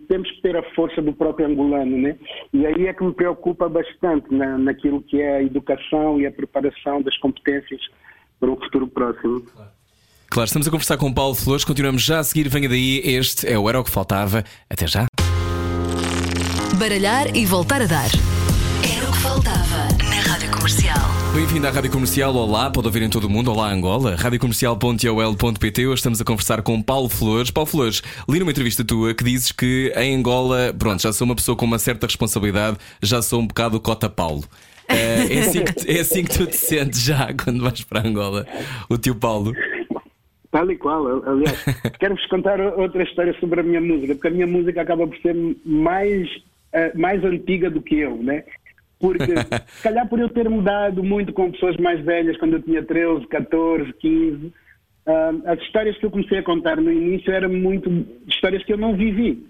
temos 0.08 0.30
que 0.32 0.42
ter 0.42 0.56
a 0.56 0.64
força 0.74 1.02
do 1.02 1.12
próprio 1.12 1.48
angolano, 1.48 1.98
né? 1.98 2.16
E 2.54 2.66
aí 2.66 2.88
é 2.88 2.94
que 2.94 3.04
me 3.04 3.14
preocupa 3.14 3.68
bastante 3.68 4.34
na, 4.34 4.58
naquilo 4.58 5.02
que 5.02 5.20
é 5.20 5.38
a 5.38 5.44
educação 5.44 6.20
e 6.20 6.26
a 6.26 6.32
preparação 6.32 7.02
das 7.02 7.18
competências 7.18 7.82
para 8.42 8.52
um 8.52 8.60
futuro 8.60 8.88
próximo. 8.88 9.44
Claro, 10.30 10.48
estamos 10.48 10.68
a 10.68 10.72
conversar 10.72 10.98
com 10.98 11.08
o 11.08 11.14
Paulo 11.14 11.36
Flores, 11.36 11.64
continuamos 11.64 12.02
já 12.02 12.20
a 12.20 12.24
seguir. 12.24 12.50
Venha 12.50 12.68
daí, 12.68 13.02
este 13.04 13.48
é 13.48 13.58
o 13.58 13.70
Era 13.70 13.80
o 13.80 13.84
que 13.84 13.92
Faltava. 13.92 14.44
Até 14.70 14.88
já. 14.88 15.06
Baralhar 16.78 17.36
e 17.36 17.46
voltar 17.46 17.82
a 17.82 17.86
dar. 17.86 18.10
Era 18.82 19.08
o 19.08 19.12
que 19.12 19.20
faltava 19.20 19.88
na 20.10 20.22
Rádio 20.22 20.50
Comercial. 20.52 20.98
Bem-vindo 21.34 21.68
à 21.68 21.70
Rádio 21.70 21.92
Comercial. 21.92 22.34
Olá, 22.34 22.72
pode 22.72 22.88
ouvir 22.88 23.04
em 23.04 23.10
todo 23.10 23.26
o 23.26 23.30
mundo. 23.30 23.52
Olá, 23.52 23.72
Angola. 23.72 24.16
Radiocomercial.ol.pt. 24.16 25.88
Hoje 25.88 26.00
estamos 26.00 26.20
a 26.20 26.24
conversar 26.24 26.62
com 26.64 26.82
Paulo 26.82 27.10
Flores. 27.10 27.52
Paulo 27.52 27.70
Flores, 27.70 28.02
li 28.28 28.40
numa 28.40 28.52
entrevista 28.52 28.84
tua 28.84 29.14
que 29.14 29.24
dizes 29.24 29.52
que 29.52 29.94
em 29.96 30.16
Angola, 30.16 30.74
pronto, 30.78 31.02
já 31.02 31.14
sou 31.14 31.26
uma 31.26 31.36
pessoa 31.36 31.56
com 31.56 31.66
uma 31.66 31.78
certa 31.78 32.08
responsabilidade, 32.08 32.78
já 33.04 33.22
sou 33.22 33.42
um 33.42 33.48
bocado 33.48 33.80
cota 33.80 34.10
Paulo. 34.10 34.44
É, 34.92 35.34
é, 35.34 35.40
assim 35.40 35.64
que, 35.64 35.92
é 35.92 36.00
assim 36.00 36.24
que 36.24 36.38
tu 36.38 36.46
te 36.46 36.56
sentes 36.56 37.04
já 37.04 37.34
quando 37.34 37.62
vais 37.62 37.84
para 37.84 38.08
Angola, 38.08 38.46
o 38.90 38.98
tio 38.98 39.16
Paulo. 39.16 39.54
Tal 40.52 40.70
e 40.70 40.78
qual. 40.78 41.08
Aliás, 41.26 41.64
quero-vos 41.98 42.26
contar 42.28 42.60
outra 42.60 43.04
história 43.04 43.34
sobre 43.40 43.62
a 43.62 43.64
minha 43.64 43.80
música, 43.80 44.14
porque 44.14 44.28
a 44.28 44.32
minha 44.32 44.48
música 44.48 44.82
acaba 44.82 45.08
por 45.08 45.18
ser 45.20 45.36
mais, 45.66 46.30
uh, 46.30 47.00
mais 47.00 47.24
antiga 47.24 47.70
do 47.70 47.82
que 47.82 48.00
eu, 48.00 48.18
né? 48.18 48.44
Porque, 49.00 49.34
se 49.68 49.84
calhar 49.84 50.08
por 50.10 50.20
eu 50.20 50.30
ter 50.30 50.50
mudado 50.50 51.04
muito 51.04 51.32
com 51.32 51.52
pessoas 51.52 51.78
mais 51.78 52.04
velhas, 52.04 52.38
quando 52.38 52.54
eu 52.54 52.62
tinha 52.62 52.84
13, 52.84 53.26
14, 53.28 53.94
15, 53.94 54.46
uh, 54.46 54.52
as 55.46 55.60
histórias 55.62 55.98
que 55.98 56.06
eu 56.06 56.12
comecei 56.12 56.40
a 56.40 56.44
contar 56.44 56.78
no 56.78 56.92
início 56.92 57.32
eram 57.32 57.50
muito 57.50 57.90
histórias 58.28 58.64
que 58.66 58.74
eu 58.74 58.78
não 58.78 58.96
vivi. 58.96 59.48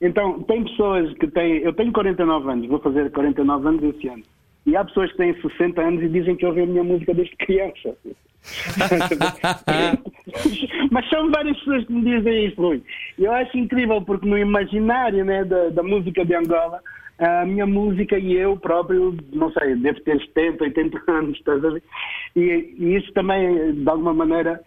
Então, 0.00 0.42
tem 0.42 0.62
pessoas 0.64 1.12
que 1.14 1.26
têm. 1.28 1.58
Eu 1.58 1.72
tenho 1.72 1.92
49 1.92 2.50
anos, 2.50 2.68
vou 2.68 2.78
fazer 2.78 3.10
49 3.10 3.68
anos 3.68 3.96
esse 3.96 4.08
ano. 4.08 4.22
E 4.66 4.76
há 4.76 4.84
pessoas 4.84 5.10
que 5.12 5.18
têm 5.18 5.40
60 5.40 5.80
anos 5.80 6.02
e 6.02 6.08
dizem 6.08 6.36
que 6.36 6.46
ouvem 6.46 6.64
a 6.64 6.66
minha 6.66 6.84
música 6.84 7.12
desde 7.12 7.36
criança. 7.36 7.94
Mas 10.90 11.08
são 11.08 11.30
várias 11.30 11.56
pessoas 11.58 11.86
que 11.86 11.92
me 11.92 12.02
dizem 12.02 12.46
isso, 12.46 12.60
Rui. 12.60 12.82
Eu 13.18 13.32
acho 13.32 13.56
incrível 13.56 14.02
porque 14.02 14.28
no 14.28 14.38
imaginário 14.38 15.24
né, 15.24 15.44
da, 15.44 15.70
da 15.70 15.82
música 15.82 16.24
de 16.24 16.34
Angola, 16.34 16.80
a 17.18 17.44
minha 17.44 17.66
música 17.66 18.18
e 18.18 18.34
eu 18.34 18.56
próprio, 18.56 19.16
não 19.32 19.50
sei, 19.52 19.76
devo 19.76 20.00
ter 20.00 20.20
70, 20.20 20.64
80 20.64 21.02
anos, 21.10 21.38
estás 21.38 21.64
a 21.64 21.70
ver? 21.70 21.82
E, 22.36 22.74
e 22.78 22.96
isso 22.96 23.12
também, 23.12 23.74
de 23.74 23.88
alguma 23.88 24.12
maneira, 24.12 24.60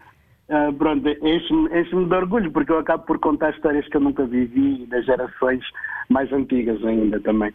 uh, 0.49 0.73
pronto, 0.73 1.07
enche-me 1.09 1.79
enche 1.79 1.89
de 1.89 2.15
orgulho, 2.15 2.51
porque 2.51 2.71
eu 2.71 2.79
acabo 2.79 3.05
por 3.05 3.19
contar 3.19 3.51
histórias 3.51 3.87
que 3.87 3.97
eu 3.97 4.01
nunca 4.01 4.25
vivi 4.25 4.85
das 4.87 5.05
gerações 5.05 5.63
mais 6.09 6.31
antigas 6.31 6.83
ainda 6.85 7.19
também. 7.19 7.53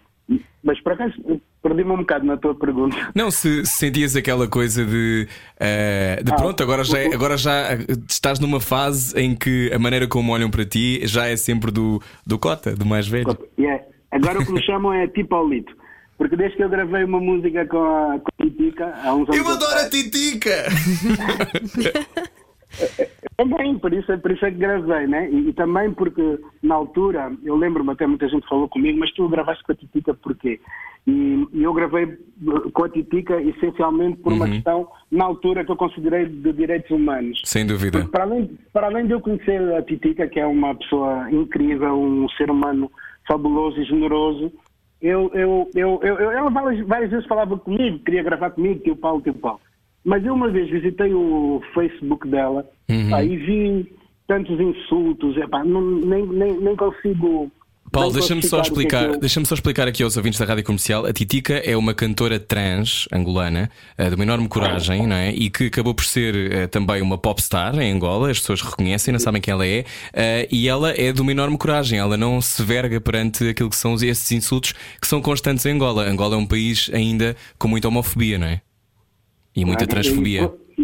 Mas 0.62 0.80
por 0.80 0.92
acaso 0.92 1.14
perdi-me 1.62 1.90
um 1.90 1.98
bocado 1.98 2.24
na 2.24 2.36
tua 2.36 2.54
pergunta. 2.54 2.96
Não, 3.14 3.30
se, 3.30 3.64
se 3.66 3.78
sentias 3.78 4.14
aquela 4.14 4.48
coisa 4.48 4.84
de, 4.84 5.28
uh, 5.56 6.24
de 6.24 6.32
ah, 6.32 6.36
pronto, 6.36 6.62
agora 6.62 6.84
já, 6.84 6.98
é, 6.98 7.14
agora 7.14 7.36
já 7.36 7.74
estás 8.08 8.38
numa 8.38 8.60
fase 8.60 9.18
em 9.18 9.34
que 9.34 9.70
a 9.72 9.78
maneira 9.78 10.06
como 10.06 10.32
olham 10.32 10.50
para 10.50 10.64
ti 10.64 11.00
já 11.06 11.26
é 11.26 11.36
sempre 11.36 11.70
do, 11.70 12.00
do 12.26 12.38
Cota, 12.38 12.74
do 12.74 12.86
mais 12.86 13.08
velho. 13.08 13.36
Yeah. 13.58 13.82
Agora 14.10 14.40
o 14.40 14.46
que 14.46 14.52
me 14.52 14.62
chamam 14.66 14.92
é 14.92 15.06
tipo 15.08 15.30
Paulito. 15.30 15.74
Porque 16.18 16.36
desde 16.36 16.56
que 16.56 16.62
eu 16.62 16.68
gravei 16.68 17.04
uma 17.04 17.18
música 17.18 17.66
com 17.66 17.78
a, 17.78 18.20
com 18.20 18.28
a 18.38 18.44
Titica 18.44 18.94
há 19.02 19.14
uns 19.14 19.28
anos. 19.28 19.36
Eu 19.36 19.48
adoro 19.48 19.78
a 19.78 19.88
Titica! 19.88 20.66
Também, 23.42 23.78
por 23.78 23.92
isso, 23.92 24.18
por 24.18 24.30
isso 24.30 24.46
é 24.46 24.50
que 24.50 24.58
gravei, 24.58 25.06
né? 25.06 25.28
E, 25.30 25.48
e 25.48 25.52
também 25.52 25.92
porque 25.92 26.38
na 26.62 26.76
altura, 26.76 27.32
eu 27.42 27.56
lembro-me 27.56 27.90
até 27.90 28.06
muita 28.06 28.28
gente 28.28 28.48
falou 28.48 28.68
comigo, 28.68 28.98
mas 28.98 29.12
tu 29.12 29.28
gravaste 29.28 29.64
com 29.64 29.72
a 29.72 29.74
Titica 29.74 30.14
porquê? 30.14 30.60
E, 31.06 31.48
e 31.52 31.62
eu 31.64 31.72
gravei 31.72 32.16
com 32.72 32.84
a 32.84 32.88
Titica 32.88 33.40
essencialmente 33.42 34.18
por 34.18 34.32
uma 34.32 34.44
uhum. 34.44 34.52
questão, 34.52 34.88
na 35.10 35.24
altura, 35.24 35.64
que 35.64 35.72
eu 35.72 35.76
considerei 35.76 36.26
de 36.26 36.52
direitos 36.52 36.90
humanos. 36.90 37.42
Sem 37.44 37.66
dúvida. 37.66 38.06
para 38.06 38.22
além, 38.22 38.56
para 38.72 38.86
além 38.86 39.06
de 39.06 39.12
eu 39.12 39.20
conhecer 39.20 39.60
a 39.74 39.82
Titica, 39.82 40.28
que 40.28 40.38
é 40.38 40.46
uma 40.46 40.74
pessoa 40.76 41.28
incrível, 41.32 41.94
um 41.94 42.28
ser 42.30 42.50
humano 42.50 42.90
fabuloso 43.26 43.80
e 43.80 43.84
generoso, 43.84 44.52
eu, 45.00 45.28
eu, 45.34 45.68
eu, 45.74 46.00
eu, 46.02 46.30
ela 46.30 46.48
várias, 46.48 46.86
várias 46.86 47.10
vezes 47.10 47.26
falava 47.26 47.58
comigo, 47.58 47.98
queria 48.04 48.22
gravar 48.22 48.50
comigo, 48.50 48.80
que 48.80 48.90
o 48.90 48.96
Paulo, 48.96 49.20
que 49.20 49.30
o 49.30 49.34
Paulo. 49.34 49.60
Mas 50.04 50.24
eu 50.24 50.34
uma 50.34 50.50
vez 50.50 50.68
visitei 50.70 51.14
o 51.14 51.62
Facebook 51.74 52.28
dela 52.28 52.68
uhum. 52.88 53.22
e 53.22 53.36
vi 53.36 53.94
tantos 54.26 54.58
insultos, 54.58 55.36
epá, 55.36 55.64
não, 55.64 55.80
nem, 56.00 56.26
nem, 56.26 56.58
nem 56.58 56.76
consigo. 56.76 57.50
Paulo, 57.92 58.10
deixa-me 58.10 58.42
só 58.42 58.62
explicar, 58.62 59.04
é 59.04 59.08
eu... 59.08 59.20
deixa-me 59.20 59.44
só 59.44 59.54
explicar 59.54 59.86
aqui 59.86 60.02
aos 60.02 60.16
ouvintes 60.16 60.40
da 60.40 60.46
Rádio 60.46 60.64
Comercial. 60.64 61.04
A 61.04 61.12
Titica 61.12 61.56
é 61.56 61.76
uma 61.76 61.92
cantora 61.92 62.40
trans 62.40 63.06
angolana, 63.12 63.70
uh, 63.98 64.08
de 64.08 64.14
uma 64.14 64.24
enorme 64.24 64.48
coragem, 64.48 65.06
não 65.06 65.14
é? 65.14 65.30
E 65.30 65.50
que 65.50 65.66
acabou 65.66 65.92
por 65.92 66.04
ser 66.04 66.34
uh, 66.34 66.68
também 66.68 67.02
uma 67.02 67.18
popstar 67.18 67.78
em 67.78 67.92
Angola. 67.92 68.30
As 68.30 68.40
pessoas 68.40 68.62
reconhecem, 68.62 69.12
não 69.12 69.20
sabem 69.20 69.42
quem 69.42 69.52
ela 69.52 69.66
é. 69.66 69.80
Uh, 69.80 70.48
e 70.50 70.68
ela 70.68 70.90
é 70.98 71.12
de 71.12 71.20
uma 71.20 71.32
enorme 71.32 71.58
coragem. 71.58 71.98
Ela 71.98 72.16
não 72.16 72.40
se 72.40 72.62
verga 72.62 72.98
perante 72.98 73.46
aquilo 73.46 73.68
que 73.68 73.76
são 73.76 73.94
esses 73.96 74.32
insultos 74.32 74.72
que 74.98 75.06
são 75.06 75.20
constantes 75.20 75.66
em 75.66 75.72
Angola. 75.72 76.08
Angola 76.08 76.34
é 76.34 76.38
um 76.38 76.46
país 76.46 76.90
ainda 76.94 77.36
com 77.58 77.68
muita 77.68 77.88
homofobia, 77.88 78.38
não 78.38 78.46
é? 78.46 78.62
E 79.54 79.64
muita 79.64 79.86
transfobia. 79.86 80.50
E, 80.78 80.82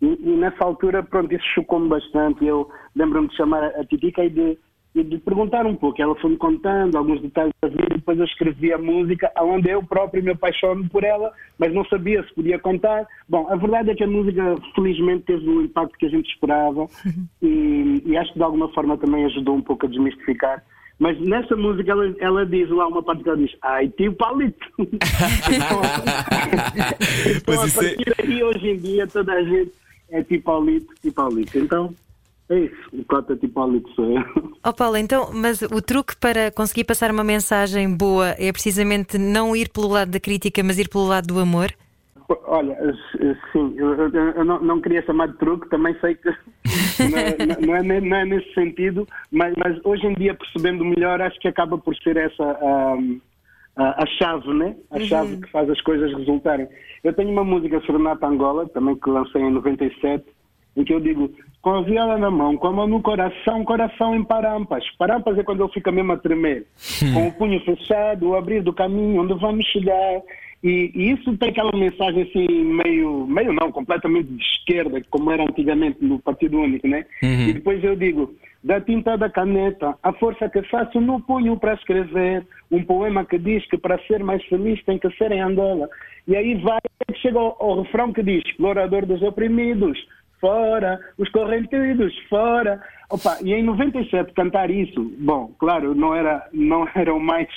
e, 0.00 0.06
e, 0.06 0.36
nessa 0.36 0.64
altura, 0.64 1.02
pronto, 1.02 1.34
isso 1.34 1.44
chocou-me 1.54 1.88
bastante. 1.88 2.44
Eu 2.44 2.68
lembro-me 2.94 3.28
de 3.28 3.36
chamar 3.36 3.64
a 3.64 3.84
Titica 3.84 4.24
e 4.24 4.30
de, 4.30 4.58
de 4.94 5.18
perguntar 5.18 5.66
um 5.66 5.76
pouco. 5.76 6.00
Ela 6.00 6.14
foi-me 6.16 6.36
contando 6.36 6.96
alguns 6.96 7.20
detalhes 7.20 7.52
da 7.60 7.68
vida 7.68 7.86
e 7.90 7.94
depois 7.94 8.18
eu 8.18 8.24
escrevi 8.24 8.72
a 8.72 8.78
música, 8.78 9.30
onde 9.38 9.68
eu 9.68 9.82
próprio 9.82 10.22
me 10.22 10.30
apaixono 10.30 10.88
por 10.88 11.04
ela, 11.04 11.32
mas 11.58 11.74
não 11.74 11.84
sabia 11.86 12.22
se 12.22 12.34
podia 12.34 12.58
contar. 12.58 13.06
Bom, 13.28 13.46
a 13.50 13.56
verdade 13.56 13.90
é 13.90 13.94
que 13.94 14.04
a 14.04 14.08
música, 14.08 14.56
felizmente, 14.74 15.24
teve 15.24 15.48
o 15.48 15.62
impacto 15.62 15.98
que 15.98 16.06
a 16.06 16.10
gente 16.10 16.30
esperava 16.30 16.86
e, 17.42 18.02
e 18.06 18.16
acho 18.16 18.32
que 18.32 18.38
de 18.38 18.44
alguma 18.44 18.72
forma 18.72 18.96
também 18.96 19.24
ajudou 19.26 19.56
um 19.56 19.62
pouco 19.62 19.86
a 19.86 19.88
desmistificar 19.88 20.62
mas 20.98 21.20
nessa 21.20 21.56
música 21.56 21.90
ela, 21.90 22.14
ela 22.18 22.46
diz 22.46 22.70
lá 22.70 22.86
uma 22.86 23.02
parte 23.02 23.22
que 23.22 23.28
ela 23.28 23.38
diz, 23.38 23.54
ai, 23.62 23.88
tio 23.88 24.12
palito. 24.14 24.66
então, 24.78 25.82
então 27.36 27.60
a 27.60 27.66
é 27.66 27.70
partir 27.70 28.14
daí, 28.16 28.44
hoje 28.44 28.68
em 28.68 28.78
dia, 28.78 29.06
toda 29.06 29.32
a 29.32 29.42
gente 29.42 29.72
é 30.10 30.22
tipo 30.22 30.44
palito, 30.44 30.94
tipo 31.02 31.14
palito. 31.14 31.58
Então, 31.58 31.94
é 32.48 32.60
isso, 32.60 32.76
o 32.92 33.04
cota 33.04 33.36
tipo 33.36 33.54
palito 33.54 33.90
sou 33.94 34.18
eu. 34.18 34.54
Oh 34.64 34.72
Paulo, 34.72 34.96
então, 34.96 35.30
mas 35.32 35.62
o 35.62 35.82
truque 35.82 36.16
para 36.16 36.50
conseguir 36.50 36.84
passar 36.84 37.10
uma 37.10 37.24
mensagem 37.24 37.92
boa 37.92 38.34
é 38.38 38.52
precisamente 38.52 39.18
não 39.18 39.56
ir 39.56 39.68
pelo 39.68 39.88
lado 39.88 40.10
da 40.10 40.20
crítica, 40.20 40.62
mas 40.62 40.78
ir 40.78 40.88
pelo 40.88 41.06
lado 41.06 41.26
do 41.26 41.40
amor? 41.40 41.74
Olha, 42.46 42.76
sim, 43.52 43.74
eu, 43.76 44.08
eu 44.08 44.44
não, 44.44 44.58
não, 44.60 44.80
queria 44.80 45.04
chamar 45.04 45.28
de 45.28 45.36
truque, 45.36 45.68
também 45.68 45.94
sei 46.00 46.14
que 46.14 46.30
não 47.10 47.18
é, 47.18 47.82
não 47.82 47.94
é, 47.94 48.00
não 48.00 48.16
é 48.16 48.24
nesse 48.24 48.54
sentido, 48.54 49.06
mas, 49.30 49.54
mas, 49.56 49.78
hoje 49.84 50.06
em 50.06 50.14
dia, 50.14 50.34
percebendo 50.34 50.84
melhor, 50.84 51.20
acho 51.20 51.38
que 51.38 51.48
acaba 51.48 51.76
por 51.76 51.94
ser 51.96 52.16
essa 52.16 52.58
a, 53.76 54.02
a 54.02 54.06
chave, 54.06 54.52
né? 54.54 54.76
A 54.90 54.98
uhum. 54.98 55.06
chave 55.06 55.36
que 55.38 55.50
faz 55.50 55.68
as 55.68 55.80
coisas 55.80 56.12
resultarem. 56.14 56.68
Eu 57.02 57.12
tenho 57.12 57.30
uma 57.30 57.44
música 57.44 57.80
Serenata 57.82 58.26
Angola, 58.26 58.68
também 58.68 58.96
que 58.96 59.10
lancei 59.10 59.42
em 59.42 59.50
97, 59.50 60.24
em 60.76 60.84
que 60.84 60.92
eu 60.92 61.00
digo, 61.00 61.30
com 61.60 61.70
a 61.70 61.82
viola 61.82 62.18
na 62.18 62.30
mão, 62.30 62.56
com 62.56 62.68
a 62.68 62.72
mão 62.72 62.86
no 62.86 63.02
coração, 63.02 63.64
coração 63.64 64.14
em 64.14 64.24
parampas. 64.24 64.84
Parampas 64.98 65.38
é 65.38 65.42
quando 65.42 65.62
ele 65.62 65.72
fica 65.72 65.90
mesmo 65.90 66.12
a 66.12 66.16
tremer. 66.16 66.66
Com 67.12 67.28
o 67.28 67.32
punho 67.32 67.60
fechado, 67.64 68.28
o 68.28 68.36
abrir 68.36 68.62
do 68.62 68.72
caminho 68.72 69.22
onde 69.22 69.34
vamos 69.34 69.64
chegar. 69.66 70.22
E, 70.64 70.90
e, 70.94 71.12
isso 71.12 71.36
tem 71.36 71.50
aquela 71.50 71.76
mensagem 71.76 72.22
assim, 72.22 72.46
meio, 72.48 73.26
meio 73.26 73.52
não, 73.52 73.70
completamente 73.70 74.28
de 74.28 74.42
esquerda, 74.42 74.98
como 75.10 75.30
era 75.30 75.42
antigamente 75.42 75.98
no 76.00 76.18
Partido 76.18 76.58
Único, 76.58 76.88
né? 76.88 77.04
Uhum. 77.22 77.48
E 77.48 77.52
depois 77.52 77.84
eu 77.84 77.94
digo, 77.94 78.34
da 78.62 78.80
tinta 78.80 79.14
da 79.18 79.28
caneta, 79.28 79.94
a 80.02 80.10
força 80.14 80.48
que 80.48 80.62
faço 80.62 80.98
no 81.02 81.20
punho 81.20 81.58
para 81.58 81.74
escrever, 81.74 82.46
um 82.70 82.82
poema 82.82 83.26
que 83.26 83.36
diz 83.36 83.66
que 83.68 83.76
para 83.76 83.98
ser 84.06 84.24
mais 84.24 84.42
feliz 84.46 84.82
tem 84.84 84.98
que 84.98 85.10
ser 85.18 85.32
em 85.32 85.42
Angola. 85.42 85.86
E 86.26 86.34
aí 86.34 86.54
vai, 86.54 86.80
chega 87.16 87.38
ao, 87.38 87.54
ao 87.60 87.82
refrão 87.82 88.10
que 88.10 88.22
diz, 88.22 88.42
explorador 88.46 89.04
dos 89.04 89.20
oprimidos, 89.20 89.98
fora, 90.40 90.98
os 91.18 91.28
correntidos, 91.28 92.18
fora. 92.30 92.80
Opa, 93.10 93.36
e 93.44 93.52
em 93.52 93.62
97 93.62 94.32
cantar 94.32 94.70
isso, 94.70 95.12
bom, 95.18 95.52
claro, 95.58 95.94
não 95.94 96.14
era, 96.14 96.48
não 96.54 96.88
era 96.96 97.12
o 97.12 97.20
mais 97.20 97.48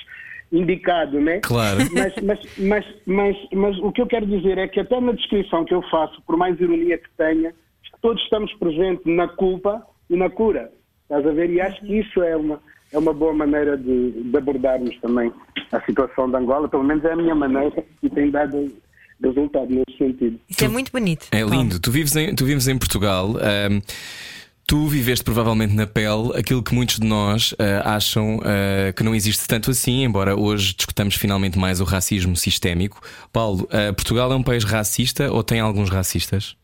indicado, 0.52 1.20
né? 1.20 1.40
Claro. 1.40 1.80
Mas, 1.92 2.14
mas, 2.24 2.40
mas, 2.58 2.86
mas, 3.06 3.38
mas 3.54 3.78
o 3.80 3.92
que 3.92 4.02
eu 4.02 4.08
quero 4.08 4.26
dizer 4.26 4.58
é 4.58 4.68
que 4.68 4.80
até 4.80 5.00
na 5.00 5.12
descrição 5.12 5.66
que 5.66 5.74
eu 5.74 5.82
faço, 5.90 6.22
por 6.24 6.38
mais 6.38 6.60
ironia 6.60 6.98
que 6.98 7.10
tenha, 7.18 7.54
todos 8.02 8.22
estamos 8.24 8.54
presentes 8.54 9.06
na 9.06 9.28
culpa 9.28 9.86
e 10.10 10.16
na 10.16 10.30
cura. 10.30 10.72
Estás 11.04 11.26
a 11.26 11.32
ver? 11.32 11.50
E 11.50 11.62
acho 11.62 11.80
que 11.82 12.00
isso 12.00 12.22
é 12.22 12.36
uma, 12.36 12.62
é 12.92 12.98
uma 12.98 13.14
boa 13.14 13.34
maneira 13.34 13.78
de, 13.78 14.12
de 14.12 14.38
abordarmos 14.38 14.96
também 15.02 15.32
a 15.72 15.82
situação 15.82 16.30
de 16.30 16.38
Angola, 16.38 16.68
pelo 16.68 16.84
menos 16.84 17.04
é 17.04 17.12
a 17.12 17.16
minha 17.16 17.36
maneira 17.36 17.84
e 18.02 18.10
tem 18.10 18.32
dado 18.32 18.72
resultado 19.22 19.68
nesse 19.70 19.98
sentido. 19.98 20.40
Isso 20.50 20.64
é 20.64 20.68
muito 20.68 20.92
bonito. 20.92 21.28
É 21.32 21.42
lindo. 21.42 21.80
Tu 21.80 21.92
vives 21.92 22.16
em, 22.16 22.36
tu 22.36 22.46
vives 22.46 22.68
em 22.68 22.78
Portugal. 22.78 23.32
Um... 23.32 23.82
Tu 24.70 24.86
viveste 24.88 25.24
provavelmente 25.24 25.74
na 25.74 25.88
pele 25.88 26.38
aquilo 26.38 26.62
que 26.62 26.76
muitos 26.76 27.00
de 27.00 27.08
nós 27.08 27.54
uh, 27.54 27.56
acham 27.86 28.36
uh, 28.40 28.92
que 28.94 29.02
não 29.02 29.16
existe 29.16 29.48
tanto 29.48 29.72
assim, 29.72 30.04
embora 30.04 30.38
hoje 30.38 30.76
discutamos 30.76 31.16
finalmente 31.16 31.58
mais 31.58 31.80
o 31.80 31.86
racismo 31.86 32.36
sistémico. 32.36 33.00
Paulo, 33.32 33.64
uh, 33.64 33.96
Portugal 33.96 34.30
é 34.30 34.36
um 34.36 34.44
país 34.44 34.66
racista 34.66 35.32
ou 35.32 35.42
tem 35.42 35.62
alguns 35.62 35.90
racistas? 35.90 36.58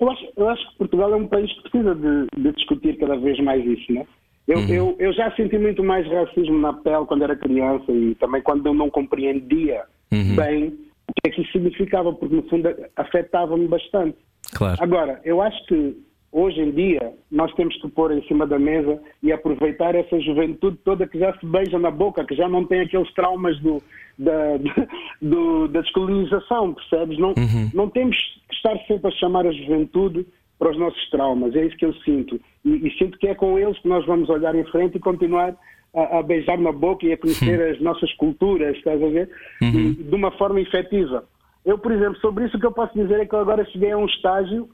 Eu 0.00 0.10
acho, 0.10 0.26
eu 0.34 0.48
acho 0.48 0.70
que 0.70 0.78
Portugal 0.78 1.12
é 1.12 1.16
um 1.16 1.28
país 1.28 1.52
que 1.52 1.68
precisa 1.68 1.94
de, 1.94 2.26
de 2.42 2.52
discutir 2.54 2.96
cada 2.96 3.16
vez 3.18 3.38
mais 3.40 3.62
isso, 3.62 3.92
né? 3.92 4.06
Eu, 4.48 4.58
uhum. 4.60 4.68
eu, 4.68 4.96
eu 4.98 5.12
já 5.12 5.30
senti 5.36 5.58
muito 5.58 5.84
mais 5.84 6.10
racismo 6.10 6.56
na 6.56 6.72
pele 6.72 7.04
quando 7.04 7.24
era 7.24 7.36
criança 7.36 7.92
e 7.92 8.14
também 8.14 8.40
quando 8.40 8.64
eu 8.64 8.72
não 8.72 8.88
compreendia 8.88 9.82
uhum. 10.10 10.34
bem 10.34 10.68
o 11.06 11.12
que 11.12 11.28
é 11.28 11.30
que 11.30 11.42
isso 11.42 11.52
significava, 11.52 12.14
porque 12.14 12.34
no 12.34 12.48
fundo 12.48 12.74
afetava-me 12.96 13.68
bastante. 13.68 14.16
Claro. 14.54 14.82
Agora, 14.82 15.20
eu 15.22 15.42
acho 15.42 15.66
que 15.66 16.05
hoje 16.36 16.60
em 16.60 16.70
dia 16.70 17.14
nós 17.30 17.50
temos 17.54 17.74
que 17.80 17.88
pôr 17.88 18.12
em 18.12 18.22
cima 18.26 18.46
da 18.46 18.58
mesa 18.58 19.00
e 19.22 19.32
aproveitar 19.32 19.94
essa 19.94 20.20
juventude 20.20 20.76
toda 20.84 21.06
que 21.06 21.18
já 21.18 21.32
se 21.38 21.46
beija 21.46 21.78
na 21.78 21.90
boca, 21.90 22.26
que 22.26 22.36
já 22.36 22.46
não 22.46 22.66
tem 22.66 22.80
aqueles 22.82 23.10
traumas 23.14 23.58
do, 23.60 23.82
da, 24.18 24.58
do, 25.22 25.66
da 25.68 25.80
descolonização, 25.80 26.74
percebes? 26.74 27.18
Não, 27.18 27.30
uhum. 27.30 27.70
não 27.72 27.88
temos 27.88 28.16
que 28.48 28.54
estar 28.54 28.76
sempre 28.86 29.08
a 29.08 29.16
chamar 29.16 29.46
a 29.46 29.52
juventude 29.52 30.26
para 30.58 30.70
os 30.70 30.78
nossos 30.78 31.10
traumas. 31.10 31.56
É 31.56 31.64
isso 31.64 31.76
que 31.78 31.86
eu 31.86 31.94
sinto. 32.04 32.38
E, 32.62 32.86
e 32.86 32.98
sinto 32.98 33.18
que 33.18 33.28
é 33.28 33.34
com 33.34 33.58
eles 33.58 33.78
que 33.78 33.88
nós 33.88 34.04
vamos 34.04 34.28
olhar 34.28 34.54
em 34.54 34.64
frente 34.64 34.96
e 34.96 35.00
continuar 35.00 35.56
a, 35.94 36.18
a 36.18 36.22
beijar 36.22 36.58
na 36.58 36.70
boca 36.70 37.06
e 37.06 37.12
a 37.12 37.18
conhecer 37.18 37.60
as 37.72 37.80
nossas 37.80 38.12
culturas, 38.14 38.76
estás 38.76 39.02
a 39.02 39.08
ver? 39.08 39.30
E, 39.62 40.02
de 40.02 40.14
uma 40.14 40.30
forma 40.32 40.60
efetiva. 40.60 41.24
Eu, 41.64 41.78
por 41.78 41.92
exemplo, 41.92 42.20
sobre 42.20 42.44
isso 42.44 42.58
o 42.58 42.60
que 42.60 42.66
eu 42.66 42.72
posso 42.72 42.94
dizer 42.94 43.20
é 43.20 43.26
que 43.26 43.34
eu 43.34 43.40
agora 43.40 43.64
cheguei 43.70 43.90
a 43.90 43.98
um 43.98 44.04
estágio 44.04 44.68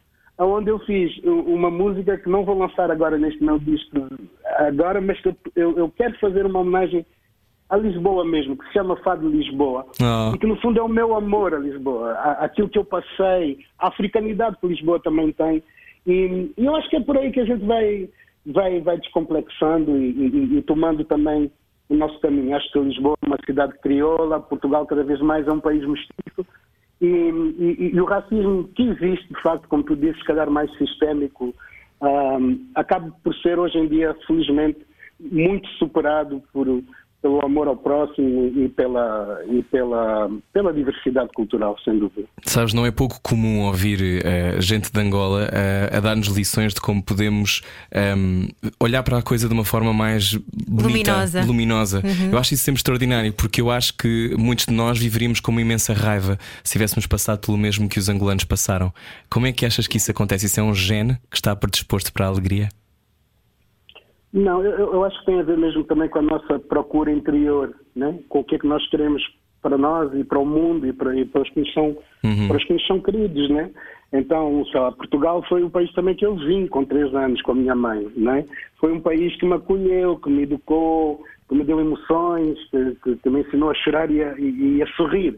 onde 0.45 0.71
eu 0.71 0.79
fiz 0.81 1.11
uma 1.25 1.71
música 1.71 2.17
que 2.19 2.29
não 2.29 2.45
vou 2.45 2.59
lançar 2.59 2.91
agora 2.91 3.19
neste 3.19 3.43
meu 3.43 3.59
disco 3.59 4.09
agora, 4.59 5.01
mas 5.01 5.21
que 5.21 5.29
eu, 5.29 5.37
eu- 5.77 5.91
quero 5.91 6.19
fazer 6.19 6.47
uma 6.47 6.61
homenagem 6.61 7.05
a 7.69 7.77
Lisboa 7.77 8.25
mesmo, 8.25 8.57
que 8.57 8.67
se 8.67 8.73
chama 8.75 8.97
Fado 8.97 9.29
Lisboa. 9.29 9.87
Oh. 10.01 10.35
E 10.35 10.39
que 10.39 10.47
no 10.47 10.57
fundo 10.61 10.79
é 10.79 10.83
o 10.83 10.89
meu 10.89 11.15
amor 11.15 11.55
a 11.55 11.59
Lisboa, 11.59 12.13
a- 12.13 12.45
aquilo 12.45 12.69
que 12.69 12.79
eu 12.79 12.85
passei, 12.85 13.59
a 13.79 13.89
africanidade 13.89 14.57
que 14.61 14.67
Lisboa 14.67 15.01
também 15.01 15.33
tem. 15.33 15.63
E, 16.07 16.53
e 16.57 16.65
eu 16.67 16.75
acho 16.77 16.89
que 16.91 16.97
é 16.97 17.01
por 17.01 17.17
aí 17.17 17.31
que 17.33 17.41
a 17.41 17.45
gente 17.47 17.65
vai, 17.65 18.09
vai, 18.47 18.81
vai 18.81 18.99
descomplexando 18.99 19.97
e, 19.97 20.11
e- 20.11 20.59
e 20.59 20.63
tomando 20.63 21.03
também 21.05 21.51
o 21.89 21.95
nosso 21.95 22.19
caminho. 22.21 22.55
Acho 22.57 22.71
que 22.73 22.79
Lisboa 22.79 23.15
é 23.23 23.27
uma 23.27 23.39
cidade 23.47 23.73
crioula, 23.81 24.41
Portugal 24.41 24.85
cada 24.87 25.03
vez 25.05 25.21
mais 25.21 25.47
é 25.47 25.53
um 25.53 25.61
país 25.61 25.83
mestiço. 25.87 26.47
E, 27.03 27.07
e- 27.07 27.91
e 27.95 28.01
o 28.01 28.05
racismo 28.05 28.69
que 28.77 28.83
existe, 28.85 29.27
de 29.29 29.43
facto, 29.43 29.67
como 29.69 29.83
tu 29.83 29.97
dizes, 29.97 30.17
se 30.19 30.25
calhar 30.25 30.49
mais 30.49 30.71
sistémico, 30.79 31.53
ahm, 32.01 32.59
acaba 32.77 33.11
por 33.25 33.35
ser 33.37 33.59
hoje 33.59 33.77
em 33.77 33.89
dia, 33.89 34.17
felizmente, 34.25 34.79
muito 35.19 35.69
superado 35.71 36.41
por, 36.53 36.69
pelo 37.23 37.43
amor 37.45 37.69
ao 37.69 37.77
próximo 37.77 38.49
e 38.49 38.69
pela, 38.69 39.41
e 39.49 39.63
pela, 39.63 40.29
pela 40.53 40.73
diversidade 40.73 41.31
cultural, 41.35 41.77
sem 41.85 41.97
dúvida. 41.97 42.27
Sabes, 42.43 42.75
não 42.75 42.85
é 42.85 42.91
pouco 42.91 43.21
comum 43.23 43.61
ouvir 43.61 44.21
eh, 44.25 44.61
gente 44.61 44.93
de 44.93 45.01
Angola 45.01 45.49
eh, 45.53 45.91
a 45.93 46.01
dar-nos 46.01 46.27
lições 46.27 46.75
de 46.75 46.81
como 46.81 47.01
podemos 47.01 47.63
ehm, 47.93 48.49
olhar 48.81 49.05
para 49.05 49.19
a 49.19 49.23
coisa 49.23 49.47
de 49.47 49.55
uma 49.55 49.65
forma 49.65 49.93
mais 49.93 50.35
bonita, 50.67 51.13
Luminosa. 51.13 51.45
luminosa. 51.45 52.03
Eu 52.31 52.37
acho 52.37 52.55
isso 52.55 52.65
sempre 52.65 52.81
extraordinário, 52.81 53.33
porque 53.33 53.61
eu 53.61 53.71
acho 53.71 53.97
que 53.97 54.35
muitos 54.37 54.67
de 54.67 54.75
nós 54.75 54.99
viveríamos 54.99 55.39
com 55.39 55.53
uma 55.53 55.61
imensa 55.61 55.93
raiva 55.93 56.37
se 56.65 56.73
tivéssemos 56.73 57.07
passado 57.07 57.39
pelo 57.39 57.57
mesmo 57.57 57.89
que 57.89 58.01
os 58.01 58.09
angolanos 58.09 58.45
passaram. 58.45 58.93
Como 59.31 59.47
é 59.47 59.53
que 59.53 59.65
achas 59.65 59.87
que 59.87 59.97
isso 59.97 60.11
acontece? 60.11 60.47
Isso 60.47 60.59
é 60.59 60.63
um 60.63 60.75
gene 60.75 61.17
que 61.31 61.37
está 61.37 61.55
predisposto 61.55 62.13
para 62.13 62.27
a 62.27 62.29
alegria? 62.29 62.69
Não, 64.33 64.65
eu, 64.65 64.95
eu 64.95 65.05
acho 65.05 65.19
que 65.21 65.27
tem 65.27 65.41
a 65.41 65.43
ver 65.43 65.59
mesmo 65.59 65.85
também 65.85 66.09
com 66.09 66.21
a 66.21 66.23
nossa 66.23 66.59
procura 66.59 67.13
interior, 67.13 67.75
né? 67.95 68.19
com 68.29 68.41
o 68.41 68.45
que 68.45 68.55
é 68.55 68.59
que 68.59 68.67
nós 68.67 68.87
queremos 68.89 69.23
para 69.61 69.77
nós 69.77 70.13
e 70.15 70.25
para 70.25 70.39
o 70.39 70.47
mundo 70.47 70.87
e 70.87 70.93
para, 70.93 71.15
e 71.15 71.25
para, 71.25 71.43
os, 71.43 71.51
que 71.51 71.61
nos 71.61 71.73
são, 71.73 71.97
para 72.49 72.57
os 72.57 72.65
que 72.65 72.73
nos 72.73 72.87
são 72.87 72.99
queridos. 73.01 73.51
Né? 73.51 73.71
Então, 74.13 74.65
sei 74.67 74.81
lá, 74.81 74.91
Portugal 74.93 75.43
foi 75.49 75.63
o 75.63 75.71
país 75.71 75.93
também 75.93 76.15
que 76.15 76.25
eu 76.25 76.35
vim 76.35 76.67
com 76.67 76.85
três 76.85 77.15
anos 77.15 77.43
com 77.43 77.53
a 77.53 77.57
minha 77.57 77.75
mãe. 77.75 78.11
Né? 78.17 78.47
Foi 78.81 78.91
um 78.93 79.01
país 79.01 79.37
que 79.37 79.47
me 79.47 79.55
acolheu, 79.55 80.17
que 80.17 80.31
me 80.31 80.45
educou, 80.45 81.23
que 81.49 81.55
me 81.55 81.65
deu 81.65 81.79
emoções, 81.79 82.59
que, 82.71 82.97
que, 83.03 83.17
que 83.17 83.31
me 83.31 83.41
ensinou 83.41 83.71
a 83.71 83.75
chorar 83.75 84.11
e 84.11 84.23
a, 84.23 84.35
e, 84.39 84.83
a 84.83 84.87
sorrir. 84.97 85.37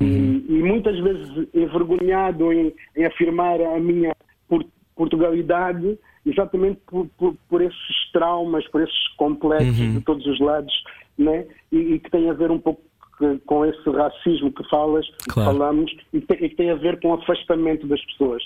E, 0.00 0.44
e 0.48 0.62
muitas 0.62 0.98
vezes 0.98 1.48
envergonhado 1.54 2.52
em, 2.52 2.74
em 2.96 3.04
afirmar 3.04 3.60
a 3.60 3.78
minha 3.78 4.14
por- 4.48 4.66
Portugalidade 4.96 5.96
exatamente 6.24 6.80
por, 6.86 7.06
por, 7.18 7.34
por 7.48 7.62
esses 7.62 8.10
traumas, 8.12 8.66
por 8.68 8.82
esses 8.82 9.08
complexos 9.16 9.74
de 9.76 10.00
todos 10.02 10.26
os 10.26 10.38
lados, 10.40 10.72
né? 11.18 11.46
e, 11.70 11.76
e 11.94 11.98
que 11.98 12.10
tem 12.10 12.30
a 12.30 12.32
ver 12.34 12.50
um 12.50 12.58
pouco 12.58 12.80
que- 13.18 13.38
com 13.46 13.64
esse 13.66 13.90
racismo 13.90 14.52
que 14.52 14.68
falas, 14.68 15.06
que 15.24 15.30
Claro. 15.30 15.52
falamos, 15.52 15.90
e 16.12 16.20
que, 16.20 16.26
tem, 16.26 16.44
e 16.44 16.48
que 16.48 16.56
tem 16.56 16.70
a 16.70 16.74
ver 16.76 17.00
com 17.00 17.08
o 17.10 17.14
afastamento 17.14 17.86
das 17.86 18.02
pessoas. 18.06 18.42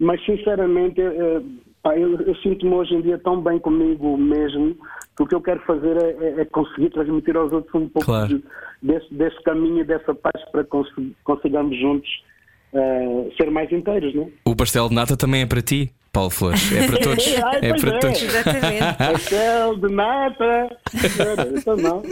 Mas, 0.00 0.24
sinceramente, 0.24 1.00
eh, 1.00 1.42
pá, 1.82 1.96
eu, 1.98 2.20
eu 2.20 2.34
sinto-me 2.36 2.72
hoje 2.72 2.94
em 2.94 3.00
dia 3.02 3.18
tão 3.18 3.40
bem 3.42 3.58
comigo 3.58 4.16
mesmo 4.16 4.76
que 5.16 5.22
o 5.24 5.26
que 5.26 5.34
eu 5.34 5.40
quero 5.40 5.60
fazer 5.60 5.96
é, 5.96 6.10
é- 6.10 6.40
é 6.42 6.44
conseguir 6.44 6.90
transmitir 6.90 7.36
aos 7.36 7.52
outros 7.52 7.74
um 7.74 7.88
pouco 7.88 8.06
Claro. 8.06 8.28
de- 8.28 8.44
desse, 8.82 9.12
desse 9.12 9.42
caminho 9.42 9.80
e 9.80 9.84
dessa 9.84 10.14
paz 10.14 10.40
para 10.52 10.62
cons- 10.64 10.92
consigamos 11.24 11.76
juntos 11.78 12.08
eh, 12.72 13.30
ser 13.36 13.50
mais 13.50 13.72
inteiros, 13.72 14.14
né? 14.14 14.30
O 14.44 14.54
pastel 14.54 14.88
de 14.90 14.94
nata 14.94 15.16
também 15.16 15.40
é 15.42 15.46
para 15.46 15.62
ti, 15.62 15.90
Paulo 16.12 16.30
Flores. 16.30 16.72
É 16.72 16.86
para 16.86 16.98
todos. 17.02 17.26
Ai, 17.26 17.58
É 17.62 17.74
para 17.74 17.96
é. 17.96 17.98
todos. 17.98 18.22
Exatamente. 18.22 18.96
Pastel 18.98 19.76
de 19.76 19.94
nata! 19.94 20.76
Então 21.56 21.76
não. 21.76 22.02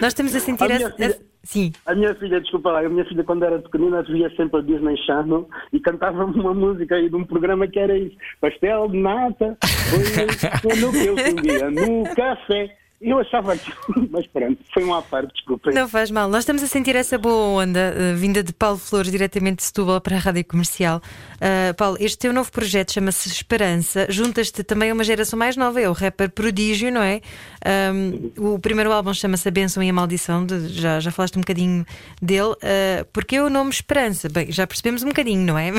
Nós 0.00 0.08
estamos 0.08 0.34
a 0.34 0.40
sentir 0.40 0.64
A 0.64 0.90
filha- 0.90 1.16
Sim. 1.44 1.72
A 1.86 1.94
minha 1.94 2.12
filha, 2.16 2.40
desculpa 2.40 2.72
lá, 2.72 2.80
a 2.80 2.88
minha 2.88 3.04
filha 3.04 3.22
quando 3.22 3.44
era 3.44 3.60
pequenina 3.60 4.02
via 4.02 4.28
sempre 4.36 4.58
a 4.58 4.62
Disney 4.64 4.96
Channel 5.06 5.48
e 5.72 5.78
cantava 5.78 6.24
uma 6.26 6.52
música 6.52 6.96
aí 6.96 7.08
de 7.08 7.14
um 7.14 7.22
programa 7.24 7.68
que 7.68 7.78
era 7.78 7.96
isso, 7.96 8.16
pastel 8.40 8.88
de 8.88 8.98
nata, 8.98 9.56
foi, 9.62 10.26
foi 10.60 10.80
no 10.80 10.90
que 10.90 11.06
eu 11.06 11.14
comia, 11.14 11.70
no 11.70 12.02
café. 12.16 12.76
Eu 12.98 13.18
achava 13.18 13.52
aquilo, 13.52 13.76
mas 14.10 14.26
pronto, 14.26 14.58
foi 14.72 14.82
um 14.82 14.94
à 14.94 15.02
parte, 15.02 15.30
desculpa. 15.34 15.70
Não 15.70 15.86
faz 15.86 16.10
mal. 16.10 16.28
Nós 16.30 16.40
estamos 16.40 16.62
a 16.62 16.66
sentir 16.66 16.96
essa 16.96 17.18
boa 17.18 17.62
onda 17.62 17.94
eh, 17.94 18.14
vinda 18.14 18.42
de 18.42 18.54
Paulo 18.54 18.78
Flores, 18.78 19.10
diretamente 19.10 19.56
de 19.56 19.64
Setúbal 19.64 20.00
para 20.00 20.16
a 20.16 20.18
Rádio 20.18 20.42
Comercial. 20.46 21.02
Ah, 21.38 21.74
Paulo, 21.74 21.98
este 22.00 22.16
teu 22.18 22.32
novo 22.32 22.50
projeto 22.50 22.92
chama-se 22.92 23.28
Esperança. 23.28 24.06
Juntas-te 24.08 24.62
também 24.64 24.90
a 24.90 24.94
uma 24.94 25.04
geração 25.04 25.38
mais 25.38 25.56
nova, 25.58 25.78
é 25.80 25.88
o 25.88 25.92
rapper 25.92 26.30
Prodígio, 26.30 26.90
não 26.90 27.02
é? 27.02 27.20
Ahm, 27.64 28.30
o 28.38 28.58
primeiro 28.58 28.90
álbum 28.90 29.12
chama-se 29.12 29.46
A 29.46 29.50
Bênção 29.50 29.82
e 29.82 29.90
a 29.90 29.92
Maldição, 29.92 30.46
de- 30.46 30.68
já, 30.68 30.98
já 30.98 31.10
falaste 31.10 31.36
um 31.36 31.40
bocadinho 31.42 31.84
dele. 32.22 32.54
Ah, 32.62 33.04
porque 33.12 33.36
é 33.36 33.42
o 33.42 33.50
nome 33.50 33.70
Esperança? 33.70 34.28
Bem, 34.30 34.50
já 34.50 34.66
percebemos 34.66 35.02
um 35.02 35.08
bocadinho, 35.08 35.42
não 35.44 35.58
é? 35.58 35.70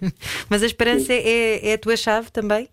Mas 0.48 0.62
a 0.62 0.66
esperança 0.66 1.12
é, 1.12 1.68
é 1.70 1.74
a 1.74 1.78
tua 1.78 1.96
chave 1.98 2.30
também? 2.30 2.66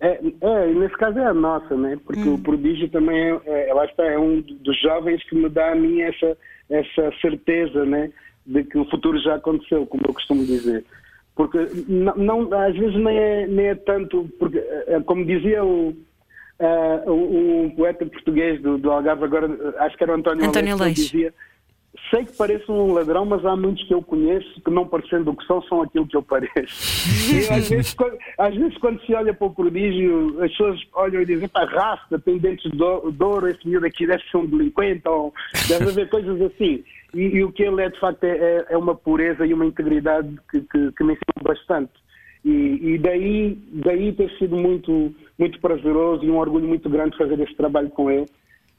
É, 0.00 0.20
é, 0.40 0.66
nesse 0.74 0.96
caso 0.96 1.18
é 1.18 1.26
a 1.26 1.34
nossa, 1.34 1.76
né? 1.76 1.98
Porque 2.04 2.28
o 2.28 2.38
prodígio 2.38 2.88
também 2.88 3.16
é, 3.46 3.68
é, 3.68 3.74
lá 3.74 3.84
está, 3.84 4.04
é 4.04 4.16
um 4.18 4.40
dos 4.40 4.80
jovens 4.80 5.22
que 5.28 5.34
me 5.34 5.48
dá 5.48 5.72
a 5.72 5.74
mim 5.74 6.00
essa, 6.02 6.36
essa 6.70 7.12
certeza, 7.20 7.84
né? 7.84 8.10
De 8.46 8.62
que 8.64 8.78
o 8.78 8.84
futuro 8.88 9.18
já 9.20 9.34
aconteceu, 9.34 9.84
como 9.86 10.04
eu 10.06 10.14
costumo 10.14 10.44
dizer. 10.44 10.84
Porque 11.34 11.58
não, 11.88 12.14
não- 12.16 12.54
às 12.58 12.76
vezes 12.76 12.94
nem 12.96 13.18
é, 13.18 13.46
nem 13.46 13.66
é 13.66 13.74
tanto, 13.74 14.28
porque, 14.38 14.58
eh, 14.58 15.00
como 15.04 15.24
dizia 15.24 15.64
o, 15.64 15.94
ah, 16.60 17.02
um, 17.06 17.64
um 17.64 17.70
poeta 17.70 18.06
português 18.06 18.60
do, 18.62 18.78
do 18.78 18.90
Algarve, 18.90 19.24
agora 19.24 19.48
acho 19.80 19.96
que 19.96 20.02
era 20.04 20.12
o 20.12 20.16
António, 20.16 20.46
António 20.46 20.74
Aleixo. 20.74 20.94
que 20.94 21.00
dizia 21.02 21.34
sei 22.10 22.24
que 22.24 22.36
pareço 22.36 22.72
um 22.72 22.92
ladrão, 22.92 23.24
mas 23.24 23.44
há 23.44 23.54
muitos 23.56 23.84
que 23.86 23.92
eu 23.94 24.02
conheço 24.02 24.60
que 24.62 24.70
não 24.70 24.86
parecendo 24.86 25.30
o 25.30 25.36
que 25.36 25.46
são, 25.46 25.62
são 25.62 25.82
aquilo 25.82 26.06
que 26.06 26.16
eu 26.16 26.22
pareço. 26.22 26.52
E 27.32 27.52
às 27.52 27.68
vezes, 27.68 27.94
quando, 27.94 28.16
às 28.38 28.54
vezes, 28.54 28.78
quando 28.78 29.00
se 29.04 29.14
olha 29.14 29.34
para 29.34 29.46
o 29.46 29.54
prodígio, 29.54 30.42
as 30.42 30.50
pessoas 30.50 30.80
olham 30.94 31.20
e 31.22 31.26
dizem, 31.26 31.48
pá, 31.48 31.64
rasta, 31.64 32.18
tem 32.18 32.38
dentes 32.38 32.70
de 32.70 32.82
ou- 32.82 33.10
de 33.12 33.22
ouro, 33.22 33.48
esse 33.48 33.66
miúdo 33.68 33.86
aqui 33.86 34.06
deve 34.06 34.22
ser 34.30 34.36
um 34.38 34.46
delinquente, 34.46 35.02
ou 35.08 35.32
deve 35.68 35.90
haver 35.90 36.08
coisas 36.08 36.40
assim. 36.42 36.82
E, 37.14 37.20
e 37.20 37.44
o 37.44 37.52
que 37.52 37.62
ele 37.62 37.82
é, 37.82 37.88
de 37.90 37.98
facto, 38.00 38.24
é, 38.24 38.36
é- 38.36 38.66
é 38.70 38.76
uma 38.76 38.94
pureza 38.94 39.46
e 39.46 39.52
uma 39.54 39.66
integridade 39.66 40.28
que, 40.50 40.60
que, 40.62 40.92
que 40.92 41.04
me 41.04 41.12
ensinou 41.14 41.42
bastante. 41.42 41.92
E, 42.44 42.94
e 42.94 42.98
daí, 42.98 43.58
daí 43.72 44.12
ter 44.12 44.30
sido 44.38 44.56
muito, 44.56 45.14
muito 45.38 45.60
prazeroso 45.60 46.24
e 46.24 46.30
um 46.30 46.38
orgulho 46.38 46.66
muito 46.68 46.88
grande 46.88 47.16
fazer 47.16 47.38
esse 47.40 47.54
trabalho 47.56 47.90
com 47.90 48.10
ele 48.10 48.26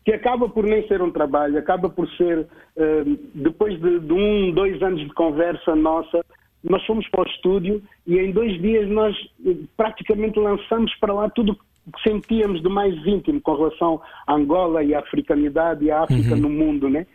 que 0.06 0.14
acaba 0.14 0.50
por 0.50 0.64
nem 0.64 0.88
ser 0.88 1.02
um 1.02 1.12
trabalho, 1.12 1.58
acaba 1.58 1.90
por 1.90 2.10
ser, 2.12 2.48
eh, 2.78 3.04
depois 3.36 3.80
de, 3.80 4.00
de 4.00 4.14
um, 4.14 4.52
dois 4.52 4.82
anos 4.82 5.02
de 5.02 5.14
conversa 5.14 5.76
nossa, 5.76 6.24
nós 6.64 6.86
fomos 6.86 7.08
para 7.10 7.22
o 7.22 7.32
estúdio 7.32 7.82
e 8.06 8.18
em 8.18 8.32
dois 8.32 8.60
dias 8.62 8.90
nós 8.90 9.16
eh, 9.46 9.56
praticamente 9.78 10.40
lançamos 10.40 10.94
para 10.96 11.14
lá 11.14 11.30
tudo 11.30 11.58
o 11.88 11.92
que 11.92 12.10
sentíamos 12.10 12.62
de 12.62 12.70
mais 12.70 12.96
íntimo 13.06 13.42
com 13.42 13.56
relação 13.56 14.02
à 14.28 14.36
Angola 14.36 14.84
e 14.84 14.94
à 14.94 15.00
africanidade 15.00 15.86
e 15.86 15.92
à 15.92 16.02
África 16.04 16.36
no 16.36 16.50
mundo, 16.50 16.90
né? 16.90 17.06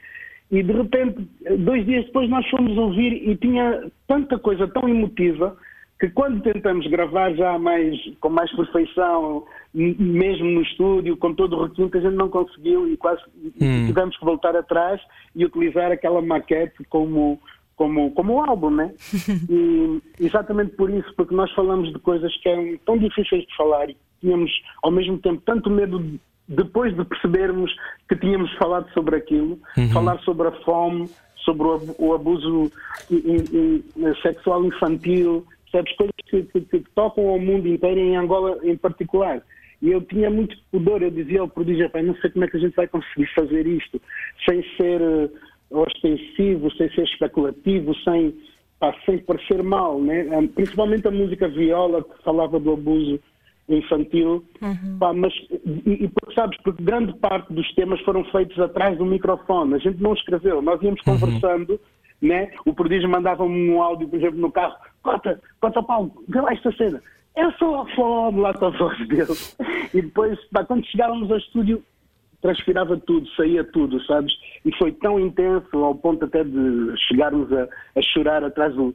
E 0.50 0.62
de 0.62 0.72
repente, 0.72 1.26
eh, 1.44 1.56
dois 1.56 1.84
dias 1.84 2.04
depois 2.06 2.28
nós 2.28 2.48
fomos 2.48 2.76
ouvir 2.76 3.28
e 3.28 3.36
tinha 3.36 3.90
tanta 4.06 4.38
coisa 4.38 4.68
tão 4.68 4.88
emotiva 4.88 5.56
que 5.98 6.08
quando 6.10 6.42
tentamos 6.42 6.86
gravar 6.88 7.32
já 7.34 7.58
mais, 7.58 7.96
com 8.20 8.28
mais 8.28 8.54
perfeição, 8.54 9.44
mesmo 9.74 10.48
no 10.50 10.62
estúdio, 10.62 11.16
com 11.16 11.34
todo 11.34 11.56
o 11.56 11.64
requinte, 11.64 11.96
a 11.98 12.00
gente 12.00 12.14
não 12.14 12.28
conseguiu 12.28 12.88
e 12.88 12.96
quase 12.96 13.20
e 13.42 13.52
tivemos 13.86 14.16
que 14.16 14.24
voltar 14.24 14.54
atrás 14.56 15.00
e 15.34 15.44
utilizar 15.44 15.90
aquela 15.90 16.22
maquete 16.22 16.84
como, 16.88 17.40
como, 17.74 18.12
como 18.12 18.40
álbum, 18.40 18.70
né? 18.70 18.92
e 19.50 20.00
exatamente 20.20 20.76
por 20.76 20.90
isso, 20.90 21.12
porque 21.16 21.34
nós 21.34 21.50
falamos 21.54 21.92
de 21.92 21.98
coisas 21.98 22.34
que 22.40 22.48
eram 22.48 22.76
tão 22.86 22.96
difíceis 22.96 23.44
de 23.44 23.56
falar 23.56 23.90
e 23.90 23.96
tínhamos 24.20 24.50
ao 24.82 24.92
mesmo 24.92 25.18
tempo 25.18 25.42
tanto 25.44 25.68
medo 25.68 25.98
de, 25.98 26.20
depois 26.48 26.94
de 26.96 27.04
percebermos 27.04 27.74
que 28.08 28.14
tínhamos 28.16 28.52
falado 28.56 28.88
sobre 28.92 29.16
aquilo, 29.16 29.58
falar 29.92 30.18
sobre 30.20 30.46
a 30.48 30.52
fome, 30.62 31.10
sobre 31.44 31.66
o 31.66 31.72
ab- 31.74 31.94
o 31.98 32.14
abuso 32.14 32.70
sexual 34.22 34.64
infantil, 34.64 35.44
sabes, 35.70 35.94
coisas 35.96 36.14
que, 36.26 36.42
que- 36.44 36.60
que 36.60 36.84
tocam 36.94 37.28
ao 37.28 37.38
mundo 37.38 37.66
inteiro 37.68 37.98
e 37.98 38.02
em 38.04 38.16
Angola 38.16 38.58
em 38.62 38.76
particular. 38.76 39.42
E 39.84 39.92
eu 39.92 40.00
tinha 40.00 40.30
muito 40.30 40.56
pudor, 40.72 41.02
eu 41.02 41.10
dizia 41.10 41.42
ao 41.42 41.48
prodígio, 41.48 41.90
"Pai, 41.90 42.02
não 42.02 42.16
sei 42.16 42.30
como 42.30 42.46
é 42.46 42.48
que 42.48 42.56
a 42.56 42.60
gente 42.60 42.74
vai 42.74 42.88
conseguir 42.88 43.26
fazer 43.34 43.66
isto, 43.66 44.00
sem 44.48 44.64
ser 44.78 44.98
eh, 44.98 45.28
ostensivo, 45.68 46.70
sem 46.72 46.90
ser 46.94 47.02
especulativo, 47.04 47.94
sem, 47.96 48.34
pá, 48.80 48.94
sem 49.04 49.18
parecer 49.18 49.62
mal, 49.62 50.00
né? 50.00 50.26
Ah, 50.32 50.48
principalmente 50.54 51.06
a 51.06 51.10
música 51.10 51.48
viola, 51.48 52.02
que 52.02 52.22
falava 52.22 52.58
do 52.58 52.72
abuso 52.72 53.20
infantil, 53.68 54.42
pá, 54.98 55.12
mas, 55.12 55.34
e, 55.84 56.04
e 56.04 56.08
porque, 56.08 56.34
sabes, 56.34 56.56
porque 56.62 56.82
grande 56.82 57.12
parte 57.18 57.52
dos 57.52 57.70
temas 57.74 58.00
foram 58.00 58.24
feitos 58.24 58.58
atrás 58.58 58.96
do 58.96 59.04
microfone, 59.04 59.74
a 59.74 59.78
gente 59.78 60.02
não 60.02 60.14
escreveu, 60.14 60.62
nós 60.62 60.80
íamos 60.82 61.02
conversando, 61.02 61.78
né? 62.22 62.52
o 62.64 62.72
prodígio 62.72 63.08
mandava-me 63.08 63.68
um 63.70 63.82
áudio, 63.82 64.08
por 64.08 64.18
exemplo, 64.18 64.40
no 64.40 64.50
carro, 64.50 64.76
Cota, 65.02 65.38
Cota 65.60 65.82
Paulo, 65.82 66.10
vê 66.26 66.40
lá 66.40 66.54
esta 66.54 66.72
cena, 66.72 67.02
eu 67.36 67.52
sou 67.52 67.80
a 67.80 67.86
fome, 67.94 68.40
lá 68.40 68.54
com 68.54 68.66
a 68.66 68.70
voz 68.70 69.08
dele, 69.08 69.32
e 69.92 70.02
depois, 70.02 70.38
pá, 70.52 70.64
quando 70.64 70.86
chegávamos 70.86 71.30
ao 71.30 71.38
estúdio, 71.38 71.82
transpirava 72.40 72.96
tudo, 72.98 73.26
saía 73.30 73.64
tudo, 73.64 74.02
sabes? 74.04 74.32
E 74.66 74.76
foi 74.76 74.92
tão 74.92 75.18
intenso 75.18 75.82
ao 75.82 75.94
ponto 75.94 76.26
até 76.26 76.44
de 76.44 76.94
chegarmos 77.08 77.50
a, 77.50 77.66
a 77.96 78.02
chorar 78.02 78.44
atrás 78.44 78.74
do. 78.74 78.94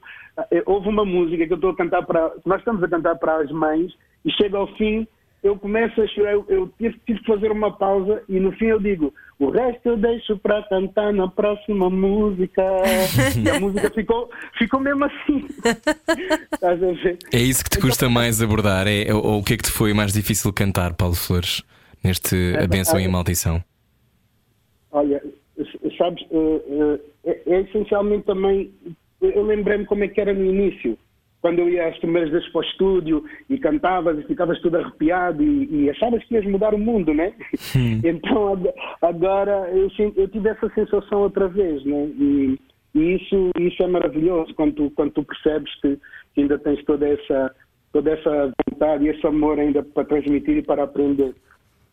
Eh, 0.51 0.61
Houve 0.67 0.87
uma 0.89 1.03
música 1.03 1.47
que 1.47 1.53
eu 1.53 1.55
estou 1.55 1.71
a 1.71 1.75
cantar 1.75 2.05
para. 2.05 2.31
Nós 2.45 2.59
estamos 2.59 2.83
a 2.83 2.87
cantar 2.87 3.15
para 3.15 3.37
as 3.41 3.51
mães 3.51 3.91
e 4.23 4.31
chega 4.33 4.55
ao 4.55 4.67
fim, 4.75 5.07
eu 5.41 5.57
começo 5.57 6.01
a 6.01 6.07
chorar, 6.07 6.33
eu, 6.33 6.45
eu 6.49 6.73
tive, 6.77 6.99
tive 7.05 7.19
que 7.19 7.25
fazer 7.25 7.51
uma 7.51 7.71
pausa 7.71 8.21
e 8.27 8.39
no 8.39 8.51
fim 8.53 8.65
eu 8.65 8.79
digo: 8.79 9.13
o 9.39 9.49
resto 9.49 9.89
eu 9.89 9.97
deixo 9.97 10.37
para 10.37 10.61
cantar 10.63 11.13
na 11.13 11.27
próxima 11.27 11.89
música. 11.89 12.61
e 13.41 13.49
a 13.49 13.59
música 13.59 13.89
ficou, 13.91 14.29
ficou 14.57 14.79
mesmo 14.79 15.05
assim. 15.05 15.47
Estás 16.53 16.83
a 16.83 16.91
ver? 16.91 17.17
É 17.33 17.39
isso 17.39 17.63
que 17.63 17.69
te 17.69 17.79
custa 17.79 18.09
mais 18.09 18.41
abordar? 18.41 18.87
É, 18.87 19.13
ou, 19.13 19.25
ou 19.25 19.39
o 19.39 19.43
que 19.43 19.53
é 19.53 19.57
que 19.57 19.63
te 19.63 19.71
foi 19.71 19.93
mais 19.93 20.11
difícil 20.11 20.51
cantar, 20.51 20.93
Paulo 20.93 21.15
Flores, 21.15 21.63
neste 22.03 22.55
A 22.57 22.67
Benção 22.67 22.99
e 22.99 23.05
a 23.05 23.09
Maldição? 23.09 23.63
Olha, 24.91 25.21
sabes, 25.97 26.25
eh, 26.31 26.99
é, 27.25 27.41
é 27.45 27.61
essencialmente 27.61 28.25
também. 28.25 28.71
Eu 29.21 29.43
lembrei-me 29.43 29.85
como 29.85 30.03
é 30.03 30.07
que 30.07 30.19
era 30.19 30.33
no 30.33 30.45
início, 30.45 30.97
quando 31.41 31.59
eu 31.59 31.69
ia 31.69 31.87
às 31.87 31.97
primeiras 31.99 32.29
vezes 32.29 32.47
para 32.49 32.59
o 32.59 32.63
estúdio 32.63 33.23
e 33.49 33.57
cantavas 33.57 34.19
e 34.19 34.23
ficavas 34.23 34.59
tudo 34.61 34.77
arrepiado 34.77 35.41
e, 35.41 35.83
e 35.85 35.89
achavas 35.89 36.23
que 36.25 36.33
ias 36.33 36.45
mudar 36.45 36.73
o 36.73 36.77
mundo, 36.77 37.13
né? 37.13 37.33
Então 38.03 38.53
ag- 38.53 38.73
agora 39.01 39.69
eu, 39.73 39.89
eu 40.15 40.27
tive 40.27 40.49
essa 40.49 40.69
sensação 40.73 41.19
outra 41.21 41.47
vez, 41.47 41.83
né? 41.85 42.05
E, 42.17 42.59
e 42.95 43.15
isso, 43.15 43.51
isso 43.59 43.83
é 43.83 43.87
maravilhoso 43.87 44.53
quando 44.55 44.73
tu, 44.73 44.91
quando 44.95 45.11
tu 45.11 45.23
percebes 45.23 45.73
que, 45.81 45.97
que 46.33 46.41
ainda 46.41 46.57
tens 46.59 46.83
toda 46.85 47.07
essa, 47.07 47.55
toda 47.93 48.11
essa 48.11 48.51
vontade 48.69 49.05
e 49.05 49.09
esse 49.09 49.25
amor 49.25 49.59
ainda 49.59 49.83
para 49.83 50.05
transmitir 50.05 50.57
e 50.57 50.61
para 50.61 50.83
aprender. 50.83 51.33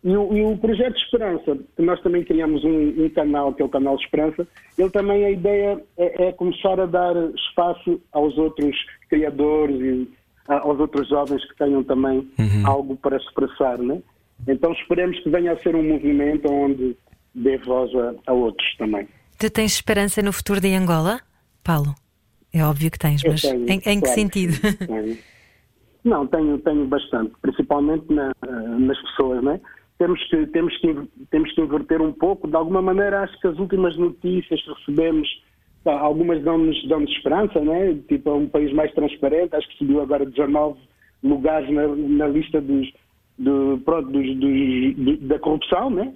E 0.07 0.17
o, 0.17 0.33
e 0.37 0.45
o 0.45 0.57
Projeto 0.57 0.97
Esperança, 0.97 1.59
que 1.75 1.83
nós 1.83 2.01
também 2.01 2.23
criamos 2.23 2.63
um, 2.65 3.05
um 3.05 3.11
canal, 3.11 3.53
que 3.53 3.61
é 3.61 3.65
o 3.65 3.69
Canal 3.69 3.97
Esperança, 3.97 4.47
ele 4.79 4.89
também 4.91 5.25
a 5.25 5.31
ideia 5.33 5.83
é, 5.99 6.29
é 6.29 6.33
começar 6.33 6.79
a 6.79 6.87
dar 6.87 7.17
espaço 7.35 8.01
aos 8.13 8.39
outros 8.39 8.77
criadores 9.11 9.81
e 9.81 10.09
a- 10.49 10.61
aos 10.61 10.79
outros 10.79 11.09
jovens 11.09 11.45
que 11.51 11.57
tenham 11.59 11.83
também 11.83 12.31
algo 12.65 12.97
para 12.97 13.17
expressar, 13.17 13.79
né? 13.79 14.01
Então 14.47 14.71
esperemos 14.75 15.19
que 15.25 15.29
venha 15.29 15.53
a 15.53 15.59
ser 15.59 15.75
um 15.75 15.83
movimento 15.83 16.49
onde 16.53 16.97
dê 17.35 17.59
voz 17.59 17.91
a, 17.97 18.15
a 18.29 18.33
outros 18.33 18.77
também. 18.77 19.09
Tu 19.41 19.51
tens 19.51 19.73
esperança 19.73 20.23
no 20.23 20.33
futuro 20.33 20.61
de 20.61 20.73
Angola, 20.73 21.21
Paulo? 21.65 21.95
É 22.55 22.63
óbvio 22.65 22.93
que 22.93 22.99
tens, 22.99 23.25
Eu 23.25 23.33
mas 23.33 23.43
tenho, 23.43 23.65
em, 23.69 23.73
em 23.73 23.81
que 23.81 24.01
claro 24.01 24.15
sentido? 24.15 24.53
sim, 24.53 24.87
tenho. 24.87 25.19
Não, 26.05 26.25
tenho, 26.29 26.57
tenho 26.59 26.87
bastante, 26.87 27.33
principalmente 27.43 28.05
na- 28.13 28.31
nas 28.79 28.97
pessoas, 29.03 29.43
né? 29.43 29.61
Temos 29.99 30.23
que, 30.29 30.47
temos, 30.49 30.77
que, 30.79 30.95
temos 31.31 31.53
que 31.53 31.61
inverter 31.61 32.03
um 32.03 32.13
pouco. 32.13 32.47
De 32.49 32.55
alguma 32.57 32.83
maneira, 32.83 33.23
acho 33.23 33.39
que 33.41 33.47
as 33.49 33.59
últimas 33.59 33.97
notícias 33.97 34.61
que 34.63 34.71
recebemos, 34.75 35.29
algumas 35.85 36.43
dão-nos 36.43 36.87
dão 36.89 37.03
esperança, 37.05 37.61
né? 37.61 37.97
Tipo, 38.09 38.31
é 38.31 38.35
um 38.35 38.49
país 38.49 38.73
mais 38.75 38.93
transparente. 38.93 39.55
Acho 39.57 39.69
que 39.69 39.79
subiu 39.79 40.03
agora 40.03 40.27
19 40.27 40.79
lugares 41.23 41.71
na, 41.71 41.87
na 41.89 42.29
lista 42.29 42.61
dos, 42.61 42.93
do, 43.39 43.81
pronto, 43.85 44.11
dos, 44.11 44.27
dos- 44.37 44.95
do- 44.97 45.17
da 45.29 45.39
corrupção, 45.39 45.89
né? 45.91 46.13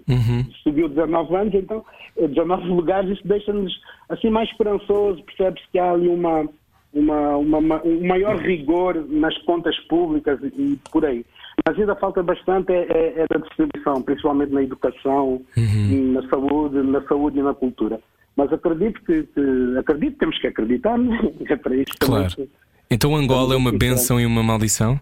Subiu 0.62 0.88
19 0.88 1.34
anos, 1.34 1.54
então, 1.54 1.84
eh, 2.18 2.28
19 2.28 2.68
lugares, 2.68 3.10
isso 3.10 3.26
deixa-nos 3.26 3.72
assim 4.10 4.28
mais 4.28 4.50
esperançoso. 4.50 5.22
Percebe-se 5.24 5.66
que 5.72 5.78
há 5.78 5.92
ali 5.92 6.08
uma, 6.08 6.46
uma, 6.92 7.36
uma- 7.38 7.82
um 7.82 8.06
maior 8.06 8.36
rigor 8.36 9.06
nas 9.08 9.36
contas 9.44 9.76
públicas 9.88 10.38
e, 10.42 10.46
e 10.74 10.78
por 10.92 11.04
aí. 11.06 11.24
Mas 11.66 11.78
ainda 11.78 11.94
falta 11.96 12.22
bastante 12.22 12.72
é, 12.72 12.86
é, 12.90 13.20
é 13.20 13.26
da 13.28 13.38
distribuição, 13.40 14.02
principalmente 14.02 14.52
na 14.52 14.62
educação, 14.62 15.42
na 15.56 16.28
saúde, 16.28 16.82
na 16.82 17.02
saúde 17.06 17.38
e 17.38 17.42
na 17.42 17.54
cultura. 17.54 18.00
Mas 18.36 18.52
acredito 18.52 19.00
que, 19.04 19.24
que- 19.24 19.78
acredito, 19.78 20.18
temos 20.18 20.38
que 20.38 20.46
acreditar, 20.46 20.96
né? 20.96 21.18
é 21.48 21.56
para 21.56 21.76
isso 21.76 21.92
Claro. 22.00 22.48
Então 22.90 23.14
Angola 23.14 23.54
é 23.54 23.56
uma 23.56 23.72
benção 23.72 24.20
e 24.20 24.26
uma 24.26 24.42
maldição? 24.42 24.98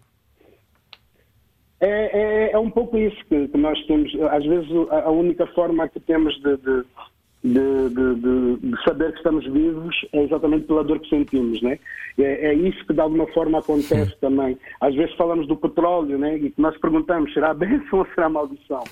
É, 1.81 2.49
é, 2.49 2.53
é 2.53 2.59
um 2.59 2.71
pouco 2.71 2.99
isso 2.99 3.17
que, 3.29 3.49
que 3.49 3.57
nós 3.57 3.79
temos. 3.87 4.13
Às 4.31 4.45
vezes 4.45 4.69
a, 4.91 5.03
a 5.03 5.11
única 5.11 5.47
forma 5.49 5.89
que 5.89 6.01
temos 6.01 6.35
de, 6.43 6.57
de, 6.57 6.85
de, 7.45 7.89
de- 7.91 8.57
de- 8.57 8.83
saber 8.85 9.13
que 9.13 9.19
estamos 9.19 9.45
vivos 9.47 9.95
é 10.13 10.25
exatamente 10.25 10.67
pela 10.67 10.83
dor 10.83 10.99
que 10.99 11.09
sentimos, 11.09 11.63
né? 11.63 11.79
É, 12.19 12.49
é 12.49 12.55
isso 12.55 12.85
que 12.85 12.93
de 12.93 13.01
alguma 13.01 13.27
forma 13.29 13.59
acontece 13.61 14.13
também. 14.21 14.59
Às 14.81 14.95
vezes 14.95 15.15
falamos 15.15 15.47
do 15.47 15.57
petróleo, 15.57 16.19
né? 16.19 16.37
E 16.37 16.53
nós 16.59 16.77
perguntamos, 16.79 17.33
será 17.33 17.55
bênção 17.55 18.01
ou 18.01 18.07
será 18.15 18.29
maldição? 18.29 18.83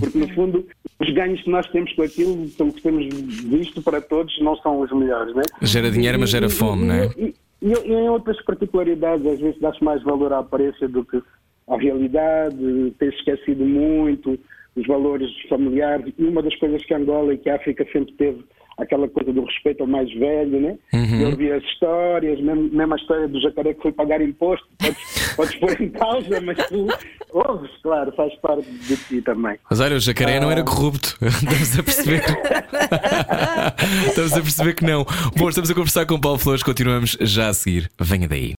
Porque 0.00 0.18
no 0.18 0.28
fundo 0.34 0.66
os 1.00 1.10
ganhos 1.14 1.40
que 1.42 1.50
nós 1.50 1.68
temos 1.70 1.92
com 1.94 2.02
aquilo, 2.02 2.48
pelo 2.58 2.72
que 2.72 2.82
temos 2.82 3.06
visto 3.44 3.80
para 3.82 4.00
todos, 4.00 4.36
não 4.40 4.56
são 4.56 4.80
os 4.80 4.90
melhores, 4.92 5.32
né? 5.34 5.42
Gera 5.62 5.90
dinheiro, 5.90 6.18
mas 6.18 6.30
gera 6.30 6.46
E- 6.46 6.48
e- 6.48 6.52
fome, 6.52 6.82
e- 6.82 6.86
não 6.86 6.94
é? 6.94 7.06
e, 7.16 7.34
e, 7.62 7.72
e 7.72 7.92
em 7.94 8.08
outras 8.08 8.42
particularidades, 8.44 9.24
às 9.24 9.38
vezes 9.38 9.60
dá-se 9.60 9.82
mais 9.84 10.02
valor 10.02 10.32
à 10.32 10.40
aparência 10.40 10.88
do 10.88 11.04
que 11.04 11.22
à 11.68 11.76
realidade, 11.76 12.92
tem 12.98 13.08
esquecido 13.10 13.64
muito 13.64 14.36
os 14.76 14.86
valores 14.86 15.30
familiares. 15.48 16.12
E 16.18 16.24
uma 16.24 16.42
das 16.42 16.54
coisas 16.56 16.84
que 16.84 16.94
Angola 16.94 17.34
e 17.34 17.38
que 17.38 17.50
a 17.50 17.56
África 17.56 17.86
sempre 17.92 18.12
teve, 18.14 18.44
aquela 18.78 19.08
coisa 19.08 19.32
do 19.32 19.44
respeito 19.44 19.82
ao 19.82 19.86
mais 19.86 20.12
velho, 20.14 20.60
né? 20.60 20.78
Eu 21.20 21.30
ouvi 21.30 21.50
as 21.52 21.62
histórias, 21.64 22.40
mesmo, 22.40 22.62
mesmo 22.72 22.94
a 22.94 22.96
história 22.96 23.28
do 23.28 23.40
jacaré 23.40 23.74
que 23.74 23.82
foi 23.82 23.92
pagar 23.92 24.20
imposto, 24.20 24.66
podes, 24.78 25.34
podes 25.36 25.54
pôr 25.56 25.80
em 25.80 25.90
causa, 25.90 26.40
mas 26.40 26.56
tu 26.68 26.86
ouves, 27.32 27.70
claro, 27.82 28.12
faz 28.12 28.34
parte 28.36 28.70
de 28.70 28.96
ti 28.96 29.22
também. 29.22 29.56
Mas 29.68 29.80
olha, 29.80 29.96
o 29.96 30.00
jacaré 30.00 30.40
não 30.40 30.50
era 30.50 30.64
corrupto. 30.64 31.16
Estamos 31.22 31.78
a 31.78 31.82
perceber. 31.82 32.22
estamos 34.08 34.32
a 34.32 34.40
perceber 34.40 34.74
que 34.74 34.84
não. 34.84 35.04
Bom, 35.36 35.48
estamos 35.48 35.70
a 35.70 35.74
conversar 35.74 36.06
com 36.06 36.14
o 36.14 36.20
Paulo 36.20 36.38
Flores, 36.38 36.62
continuamos 36.62 37.16
já 37.20 37.48
a 37.48 37.54
seguir. 37.54 37.90
Venha 38.00 38.28
daí. 38.28 38.54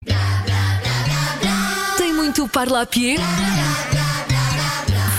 Tem 1.98 2.12
muito 2.12 2.48
parlapier? 2.48 3.18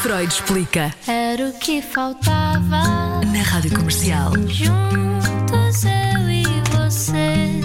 Freud 0.06 0.32
explica. 0.32 0.94
Era 1.08 1.48
o 1.48 1.54
que 1.58 1.82
faltava. 1.82 3.26
Na 3.26 3.42
Rádio 3.42 3.76
Comercial. 3.76 4.34
Juntos 4.48 5.84
eu 5.84 6.30
e 6.30 6.44
você. 6.70 7.60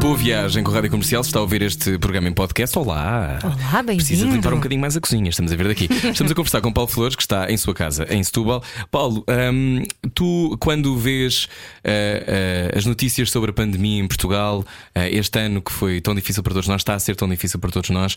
Boa 0.00 0.16
viagem 0.16 0.64
com 0.64 0.70
a 0.70 0.74
Rádio 0.76 0.90
Comercial. 0.90 1.22
Se 1.22 1.28
está 1.28 1.40
a 1.40 1.42
ouvir 1.42 1.60
este 1.60 1.98
programa 1.98 2.26
em 2.26 2.32
podcast, 2.32 2.78
olá. 2.78 3.38
Olá, 3.44 3.82
bem-vindo. 3.82 3.96
Precisa 3.96 4.26
de 4.26 4.32
limpar 4.32 4.54
um 4.54 4.56
bocadinho 4.56 4.80
mais 4.80 4.96
a 4.96 5.00
cozinha. 5.02 5.28
Estamos 5.28 5.52
a 5.52 5.56
ver 5.56 5.68
daqui. 5.68 5.84
Estamos 6.08 6.32
a 6.32 6.34
conversar 6.34 6.62
com 6.62 6.72
Paulo 6.72 6.88
Flores, 6.88 7.16
que 7.16 7.22
está 7.22 7.52
em 7.52 7.58
sua 7.58 7.74
casa, 7.74 8.06
em 8.08 8.24
Setúbal. 8.24 8.64
Paulo, 8.90 9.22
hum, 9.52 9.82
tu, 10.14 10.56
quando 10.60 10.96
vês 10.96 11.50
ah, 11.84 11.90
ah, 12.72 12.78
as 12.78 12.86
notícias 12.86 13.30
sobre 13.30 13.50
a 13.50 13.52
pandemia 13.52 14.02
em 14.02 14.08
Portugal, 14.08 14.64
ah, 14.94 15.06
este 15.06 15.38
ano 15.38 15.60
que 15.60 15.70
foi 15.70 16.00
tão 16.00 16.14
difícil 16.14 16.42
para 16.42 16.54
todos 16.54 16.66
nós, 16.66 16.80
está 16.80 16.94
a 16.94 16.98
ser 16.98 17.14
tão 17.14 17.28
difícil 17.28 17.60
para 17.60 17.70
todos 17.70 17.90
nós, 17.90 18.16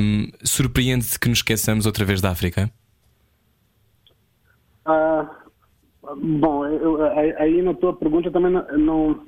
hum, 0.00 0.30
surpreende-te 0.42 1.18
que 1.18 1.28
nos 1.28 1.40
esqueçamos 1.40 1.84
outra 1.84 2.06
vez 2.06 2.18
da 2.22 2.30
África? 2.30 2.72
Ah, 4.84 5.28
bom, 6.16 6.66
eu- 6.66 7.02
aí- 7.38 7.62
na 7.62 7.74
tua 7.74 7.94
pergunta 7.94 8.30
também 8.30 8.52
não, 8.52 8.66
não, 8.76 9.20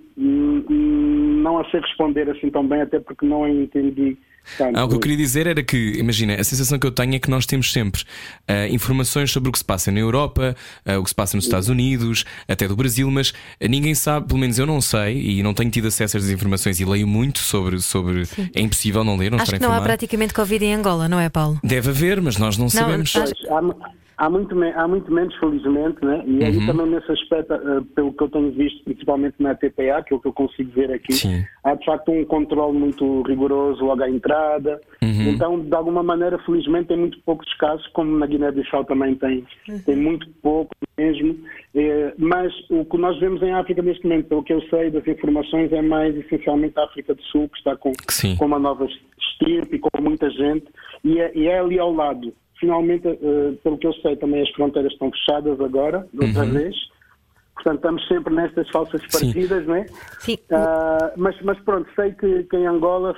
não 0.68 1.58
a 1.58 1.70
sei 1.70 1.80
responder 1.80 2.28
assim 2.30 2.50
tão 2.50 2.66
bem, 2.66 2.80
até 2.82 2.98
porque 3.00 3.24
não 3.26 3.44
a 3.44 3.50
entendi 3.50 4.16
tanto. 4.58 4.76
Ah, 4.78 4.84
o 4.84 4.88
que 4.88 4.94
eu 4.96 5.00
queria 5.00 5.16
dizer 5.16 5.46
era 5.46 5.62
que, 5.62 5.92
imagina, 5.98 6.34
a 6.34 6.44
sensação 6.44 6.78
que 6.78 6.86
eu 6.86 6.90
tenho 6.90 7.14
é 7.14 7.18
que 7.18 7.30
nós 7.30 7.46
temos 7.46 7.72
sempre 7.72 8.02
ah, 8.48 8.68
informações 8.68 9.30
sobre 9.30 9.48
o 9.48 9.52
que 9.52 9.58
se 9.58 9.64
passa 9.64 9.90
na 9.92 10.00
Europa, 10.00 10.54
ah, 10.84 10.98
o 10.98 11.02
que 11.04 11.08
se 11.08 11.14
passa 11.14 11.36
nos 11.36 11.44
Estados 11.46 11.68
Unidos, 11.68 12.24
até 12.48 12.66
do 12.68 12.76
Brasil, 12.76 13.08
mas 13.10 13.32
ninguém 13.60 13.94
sabe, 13.94 14.26
pelo 14.26 14.38
menos 14.40 14.58
eu 14.58 14.66
não 14.66 14.80
sei, 14.80 15.38
e 15.38 15.42
não 15.42 15.54
tenho 15.54 15.70
tido 15.70 15.86
acesso 15.88 16.16
a 16.16 16.20
essas 16.20 16.30
informações 16.30 16.78
e 16.80 16.84
leio 16.84 17.06
muito 17.06 17.38
sobre. 17.38 17.80
sobre 17.80 18.24
é 18.54 18.60
impossível 18.60 19.02
não 19.04 19.16
ler, 19.16 19.30
não 19.30 19.36
Acho 19.36 19.44
estar 19.46 19.56
que 19.58 19.62
não 19.62 19.68
há 19.70 19.76
informado. 19.76 19.84
praticamente 19.98 20.34
Covid 20.34 20.64
em 20.64 20.74
Angola, 20.74 21.08
não 21.08 21.18
é, 21.20 21.28
Paulo? 21.30 21.58
Deve 21.62 21.90
haver, 21.90 22.20
mas 22.20 22.36
nós 22.36 22.58
não, 22.58 22.68
sabemos. 22.68 23.14
acho- 23.16 23.32
há, 24.24 24.30
muito, 24.30 24.56
há 24.62 24.88
muito 24.88 25.12
menos, 25.12 25.34
felizmente, 25.36 26.04
né? 26.04 26.22
e 26.26 26.44
aí 26.44 26.56
uhum. 26.56 26.66
também 26.66 26.86
nesse 26.86 27.12
aspecto, 27.12 27.54
uh, 27.54 27.84
pelo 27.94 28.12
que 28.12 28.22
eu 28.22 28.28
tenho 28.28 28.50
visto, 28.52 28.84
principalmente 28.84 29.34
na 29.38 29.54
TPA, 29.54 30.02
que 30.02 30.14
é 30.14 30.16
o 30.16 30.20
que 30.20 30.28
eu 30.28 30.32
consigo 30.32 30.70
ver 30.72 30.90
aqui, 30.90 31.12
Sim. 31.12 31.44
há 31.62 31.74
de 31.74 31.84
facto 31.84 32.10
um 32.10 32.24
controle 32.24 32.78
muito 32.78 33.22
rigoroso 33.22 33.84
logo 33.84 34.02
à 34.02 34.08
entrada. 34.08 34.80
Uhum. 35.02 35.30
Então, 35.30 35.60
de 35.60 35.74
alguma 35.74 36.02
maneira, 36.02 36.38
felizmente, 36.38 36.88
tem 36.88 36.96
muito 36.96 37.18
poucos 37.20 37.52
casos, 37.54 37.86
como 37.88 38.16
na 38.18 38.26
Guiné-Bissau 38.26 38.84
também 38.84 39.14
tem, 39.16 39.44
uhum. 39.68 39.78
tem 39.84 39.96
muito 39.96 40.28
pouco 40.42 40.74
mesmo. 40.96 41.38
Eh, 41.74 42.14
mas 42.16 42.52
o 42.70 42.84
que 42.84 42.96
nós 42.96 43.18
vemos 43.18 43.42
em 43.42 43.52
África 43.52 43.82
neste 43.82 44.04
momento, 44.04 44.28
pelo 44.28 44.44
que 44.44 44.52
eu 44.52 44.62
sei 44.68 44.90
das 44.90 45.06
informações, 45.06 45.72
é 45.72 45.82
mais 45.82 46.16
essencialmente 46.16 46.78
a 46.78 46.84
África 46.84 47.14
do 47.14 47.22
Sul, 47.24 47.48
que 47.48 47.58
está 47.58 47.76
com, 47.76 47.92
com 48.38 48.46
uma 48.46 48.58
nova 48.58 48.86
estirpe 49.18 49.76
e 49.76 49.78
com 49.78 49.90
muita 50.00 50.30
gente, 50.30 50.66
e 51.02 51.18
é, 51.18 51.32
e 51.34 51.46
é 51.48 51.58
ali 51.58 51.78
ao 51.78 51.92
lado 51.92 52.32
finalmente, 52.58 53.06
uh, 53.08 53.56
pelo 53.62 53.78
que 53.78 53.86
eu 53.86 53.92
sei, 53.94 54.16
também 54.16 54.42
as 54.42 54.50
fronteiras 54.50 54.92
estão 54.92 55.10
fechadas 55.10 55.60
agora, 55.60 56.06
de 56.12 56.26
outra 56.26 56.44
uhum. 56.44 56.52
vez. 56.52 56.76
Portanto, 57.54 57.76
estamos 57.76 58.08
sempre 58.08 58.34
nestas 58.34 58.68
falsas 58.70 59.00
partidas, 59.06 59.62
Sim. 59.62 59.68
não 59.68 59.74
é? 59.76 59.86
Sim. 60.18 60.34
Uh, 60.50 61.12
mas, 61.16 61.40
mas 61.42 61.58
pronto, 61.60 61.88
sei 61.94 62.12
que, 62.12 62.44
que 62.44 62.56
em 62.56 62.66
Angola, 62.66 63.14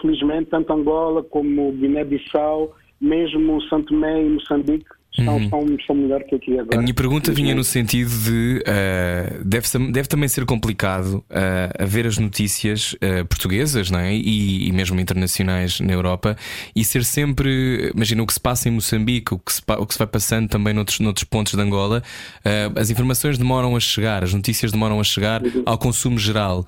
felizmente, 0.00 0.50
tanto 0.50 0.72
Angola 0.72 1.22
como 1.22 1.72
Guiné-Bissau, 1.72 2.74
mesmo 3.00 3.60
Santo 3.62 3.88
Tomé 3.88 4.22
e 4.22 4.28
Moçambique, 4.28 4.90
Estão, 5.18 5.36
uhum. 5.36 5.44
estão, 5.44 5.64
estão 5.78 5.96
melhor 5.96 6.22
que 6.24 6.34
aqui 6.34 6.58
agora. 6.58 6.78
A 6.78 6.80
minha 6.80 6.94
pergunta 6.94 7.30
vinha 7.32 7.54
no 7.54 7.62
sentido 7.62 8.10
de 8.10 8.64
uh, 8.66 9.44
deve, 9.44 9.92
deve 9.92 10.08
também 10.08 10.26
ser 10.26 10.46
complicado 10.46 11.22
uh, 11.30 11.82
a 11.82 11.84
ver 11.84 12.06
as 12.06 12.16
notícias 12.16 12.94
uh, 12.94 13.26
portuguesas 13.28 13.90
não 13.90 13.98
é? 13.98 14.14
E, 14.14 14.68
e, 14.68 14.72
mesmo 14.72 14.98
internacionais 14.98 15.80
na 15.80 15.92
Europa 15.92 16.34
e 16.74 16.82
ser 16.82 17.04
sempre, 17.04 17.92
imagina 17.94 18.22
o 18.22 18.26
que 18.26 18.32
se 18.32 18.40
passa 18.40 18.70
em 18.70 18.72
Moçambique, 18.72 19.34
o 19.34 19.38
que 19.38 19.52
se, 19.52 19.60
o 19.66 19.86
que 19.86 19.92
se 19.92 19.98
vai 19.98 20.06
passando 20.06 20.48
também 20.48 20.72
noutros, 20.72 20.98
noutros 20.98 21.24
pontos 21.24 21.52
de 21.52 21.60
Angola, 21.60 22.02
as 22.74 22.88
informações 22.88 23.36
demoram 23.36 23.76
a 23.76 23.80
chegar, 23.80 24.24
as 24.24 24.32
notícias 24.32 24.72
demoram 24.72 24.98
a 24.98 25.04
chegar 25.04 25.42
uhum. 25.42 25.62
ao 25.66 25.76
consumo 25.76 26.18
geral. 26.18 26.66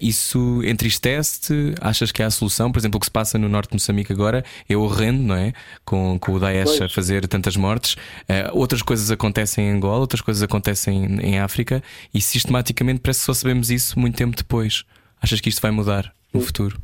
isso 0.00 0.62
entristece-te? 0.64 1.74
Achas 1.80 2.10
que 2.10 2.22
há 2.22 2.26
a 2.26 2.30
solução? 2.30 2.72
Por 2.72 2.78
exemplo, 2.78 2.96
o 2.96 3.00
que 3.00 3.06
se 3.06 3.12
passa 3.12 3.38
no 3.38 3.48
norte 3.48 3.70
de 3.70 3.74
Moçambique 3.74 4.12
agora 4.12 4.42
é 4.68 4.76
horrendo, 4.76 5.22
não 5.22 5.36
é? 5.36 5.52
Com, 5.84 6.18
com 6.18 6.32
o 6.32 6.40
Daesh 6.40 6.64
pois. 6.78 6.82
a 6.82 6.88
fazer 6.88 7.26
tantas 7.28 7.56
mortes 7.56 7.73
Uh, 7.78 8.58
outras 8.58 8.82
coisas 8.82 9.10
acontecem 9.10 9.66
em 9.66 9.72
Angola, 9.72 10.00
outras 10.00 10.20
coisas 10.20 10.42
acontecem 10.42 11.04
em, 11.04 11.20
em 11.20 11.38
África 11.38 11.82
e 12.12 12.20
sistematicamente 12.20 13.00
parece 13.00 13.20
que 13.20 13.26
só 13.26 13.34
sabemos 13.34 13.70
isso 13.70 13.98
muito 13.98 14.16
tempo 14.16 14.36
depois. 14.36 14.84
Achas 15.22 15.40
que 15.40 15.48
isto 15.48 15.62
vai 15.62 15.70
mudar 15.70 16.12
no 16.32 16.40
futuro? 16.40 16.76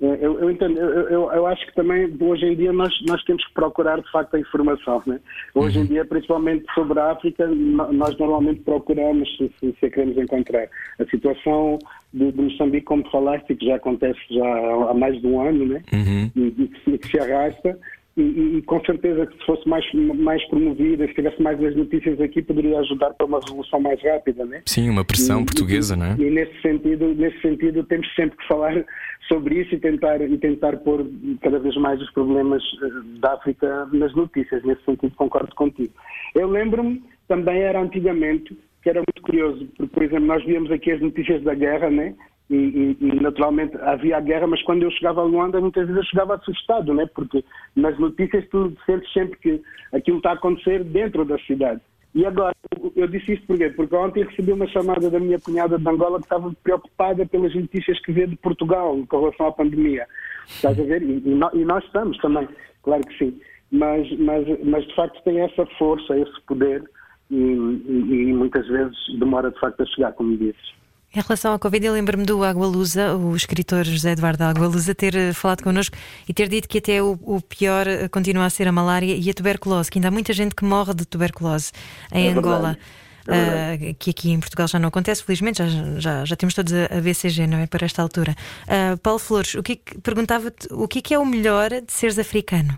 Eu, 0.00 0.38
eu, 0.40 0.50
entendo, 0.50 0.78
eu, 0.78 1.08
eu, 1.08 1.32
eu, 1.32 1.46
acho 1.46 1.64
que 1.66 1.74
também 1.74 2.14
hoje 2.20 2.44
em 2.44 2.54
dia 2.54 2.72
nós, 2.72 2.92
nós 3.06 3.22
temos 3.24 3.44
que 3.46 3.54
procurar 3.54 4.00
de 4.00 4.10
facto 4.10 4.34
a 4.34 4.40
informação. 4.40 5.02
Né? 5.06 5.18
Hoje 5.54 5.78
uhum. 5.78 5.84
em 5.84 5.88
dia, 5.88 6.04
principalmente 6.04 6.64
sobre 6.74 6.98
a 6.98 7.12
África, 7.12 7.46
nós 7.46 8.16
normalmente 8.18 8.60
procuramos 8.60 9.28
se, 9.36 9.50
se, 9.60 9.74
se 9.78 9.90
queremos 9.90 10.18
encontrar. 10.18 10.68
A 10.98 11.04
situação 11.06 11.78
de, 12.12 12.32
de, 12.32 12.40
Moçambique, 12.40 12.84
como 12.84 13.08
falaste, 13.10 13.54
que 13.54 13.66
já 13.66 13.76
acontece 13.76 14.20
já 14.30 14.90
há 14.90 14.94
mais 14.94 15.20
de 15.20 15.26
um 15.26 15.40
ano, 15.40 15.66
né? 15.66 15.82
Uhum. 15.92 16.30
E, 16.36 16.70
e, 16.86 16.98
que 16.98 17.08
se 17.08 17.18
arrasta, 17.18 17.78
e, 18.16 18.58
e, 18.58 18.62
com 18.62 18.80
certeza 18.84 19.26
que 19.26 19.36
se 19.38 19.44
fosse 19.44 19.68
mais, 19.68 19.84
mais 19.92 20.44
promovida, 20.48 21.06
se 21.08 21.14
tivesse 21.14 21.42
mais 21.42 21.62
as 21.62 21.74
notícias 21.74 22.20
aqui, 22.20 22.42
poderia 22.42 22.78
ajudar 22.78 23.10
para 23.14 23.26
uma 23.26 23.40
resolução 23.40 23.80
mais 23.80 24.00
rápida, 24.02 24.44
né? 24.44 24.62
Sim, 24.66 24.88
uma 24.88 25.04
pressão 25.04 25.40
e, 25.40 25.44
portuguesa, 25.44 25.94
e, 25.94 25.98
não 25.98 26.06
é? 26.06 26.16
E 26.18 26.30
nesse 26.30 26.60
sentido, 26.62 27.14
nesse 27.14 27.40
sentido 27.40 27.82
temos 27.84 28.06
sempre 28.14 28.36
que 28.36 28.46
falar 28.46 28.84
sobre 29.26 29.60
isso 29.60 29.74
e 29.74 29.80
tentar, 29.80 30.20
e 30.20 30.38
tentar 30.38 30.76
pôr 30.78 31.04
cada 31.40 31.58
vez 31.58 31.76
mais 31.76 32.00
os 32.00 32.10
problemas 32.12 32.62
eh, 32.82 33.18
da 33.20 33.34
África 33.34 33.88
nas 33.92 34.14
notícias. 34.14 34.62
Nesse 34.64 34.84
sentido, 34.84 35.14
concordo 35.16 35.54
contigo. 35.54 35.92
Eu 36.34 36.48
lembro-me, 36.48 37.02
também 37.26 37.62
era 37.62 37.80
antigamente, 37.80 38.56
que 38.82 38.90
era 38.90 39.00
muito 39.00 39.22
curioso, 39.22 39.66
porque, 39.76 39.92
por 39.92 40.02
exemplo, 40.02 40.26
nós 40.26 40.44
víamos 40.44 40.70
aqui 40.70 40.92
as 40.92 41.00
notícias 41.00 41.42
da 41.42 41.54
guerra, 41.54 41.90
né? 41.90 42.14
E, 42.50 42.96
e, 43.00 43.20
naturalmente 43.22 43.74
havia 43.78 44.18
a 44.18 44.20
guerra, 44.20 44.46
mas 44.46 44.62
quando 44.62 44.82
eu 44.82 44.90
chegava 44.90 45.22
a 45.22 45.24
Luanda 45.24 45.60
muitas 45.60 45.86
vezes 45.86 45.96
eu 45.96 46.08
chegava 46.10 46.34
assustado, 46.34 46.92
né? 46.92 47.08
porque 47.14 47.42
nas 47.74 47.98
notícias 47.98 48.46
tu 48.50 48.76
sentes 48.84 49.10
sempre 49.14 49.38
que 49.38 49.62
aquilo 49.92 50.18
está 50.18 50.30
a 50.30 50.34
acontecer 50.34 50.84
dentro 50.84 51.24
da 51.24 51.38
cidade. 51.38 51.80
E 52.14 52.24
agora, 52.24 52.54
eu 52.94 53.08
disse 53.08 53.32
isto 53.32 53.46
porquê? 53.46 53.70
Porque 53.70 53.96
ontem 53.96 54.24
recebi 54.24 54.52
uma 54.52 54.68
chamada 54.68 55.10
da 55.10 55.18
minha 55.18 55.40
cunhada 55.40 55.76
de 55.76 55.88
Angola 55.88 56.18
que 56.18 56.26
estava 56.26 56.54
preocupada 56.62 57.26
pelas 57.26 57.52
notícias 57.54 57.98
que 58.00 58.12
vê 58.12 58.26
de 58.26 58.36
Portugal 58.36 58.96
com 59.08 59.20
relação 59.20 59.46
à 59.48 59.52
pandemia. 59.52 60.06
Estás 60.46 60.78
a 60.78 60.82
ver? 60.84 61.02
E, 61.02 61.22
e 61.26 61.64
nós 61.64 61.82
estamos 61.84 62.16
também, 62.18 62.46
claro 62.82 63.02
que 63.04 63.18
sim. 63.18 63.40
Mas, 63.72 64.08
mas, 64.18 64.46
mas 64.62 64.86
de 64.86 64.94
facto 64.94 65.20
tem 65.24 65.40
essa 65.40 65.66
força, 65.78 66.16
esse 66.16 66.40
poder 66.42 66.84
e, 67.30 67.34
e 67.34 68.32
muitas 68.32 68.66
vezes 68.68 68.96
demora 69.18 69.50
de 69.50 69.58
facto 69.58 69.80
a 69.80 69.86
chegar, 69.86 70.12
como 70.12 70.36
dizes. 70.36 70.74
Em 71.14 71.20
relação 71.20 71.54
à 71.54 71.58
Covid, 71.60 71.86
eu 71.86 71.92
lembro-me 71.92 72.24
do 72.24 72.42
Agualusa, 72.42 73.14
o 73.14 73.36
escritor 73.36 73.84
José 73.84 74.10
Eduardo 74.10 74.42
Agualusa, 74.42 74.92
ter 74.96 75.14
eh, 75.14 75.32
falado 75.32 75.62
connosco 75.62 75.96
e 76.28 76.34
ter 76.34 76.48
dito 76.48 76.68
que 76.68 76.78
até 76.78 77.00
o, 77.00 77.12
o, 77.22 77.40
pior 77.40 77.86
eh, 77.86 78.08
continua 78.08 78.46
a 78.46 78.50
ser 78.50 78.66
a 78.66 78.72
malária 78.72 79.14
e 79.14 79.30
a 79.30 79.32
tuberculose, 79.32 79.88
que 79.88 79.98
ainda 79.98 80.08
há 80.08 80.10
muita 80.10 80.32
gente 80.32 80.56
que 80.56 80.64
morre 80.64 80.92
de 80.92 81.06
tuberculose 81.06 81.70
em 82.12 82.26
é 82.26 82.32
Angola. 82.32 82.76
Uh, 83.26 83.94
que 83.98 84.10
aqui 84.10 84.32
em 84.32 84.40
Portugal 84.40 84.66
já 84.68 84.78
não 84.78 84.88
acontece, 84.88 85.24
felizmente, 85.24 85.58
já, 85.58 85.66
já, 85.98 86.24
já 86.26 86.36
temos 86.36 86.52
todos 86.52 86.72
a, 86.74 87.00
BCG, 87.00 87.46
não 87.46 87.58
é? 87.58 87.66
Para 87.66 87.86
esta 87.86 88.02
altura. 88.02 88.34
Uh, 88.64 88.98
Paulo 88.98 89.20
Flores, 89.20 89.54
o 89.54 89.62
que, 89.62 89.72
é 89.72 89.98
perguntava-te 90.02 90.66
o 90.70 90.86
que 90.88 90.98
é, 90.98 91.02
que 91.02 91.14
é 91.14 91.18
o 91.18 91.24
melhor 91.24 91.70
de 91.70 91.92
seres 91.92 92.18
africano? 92.18 92.76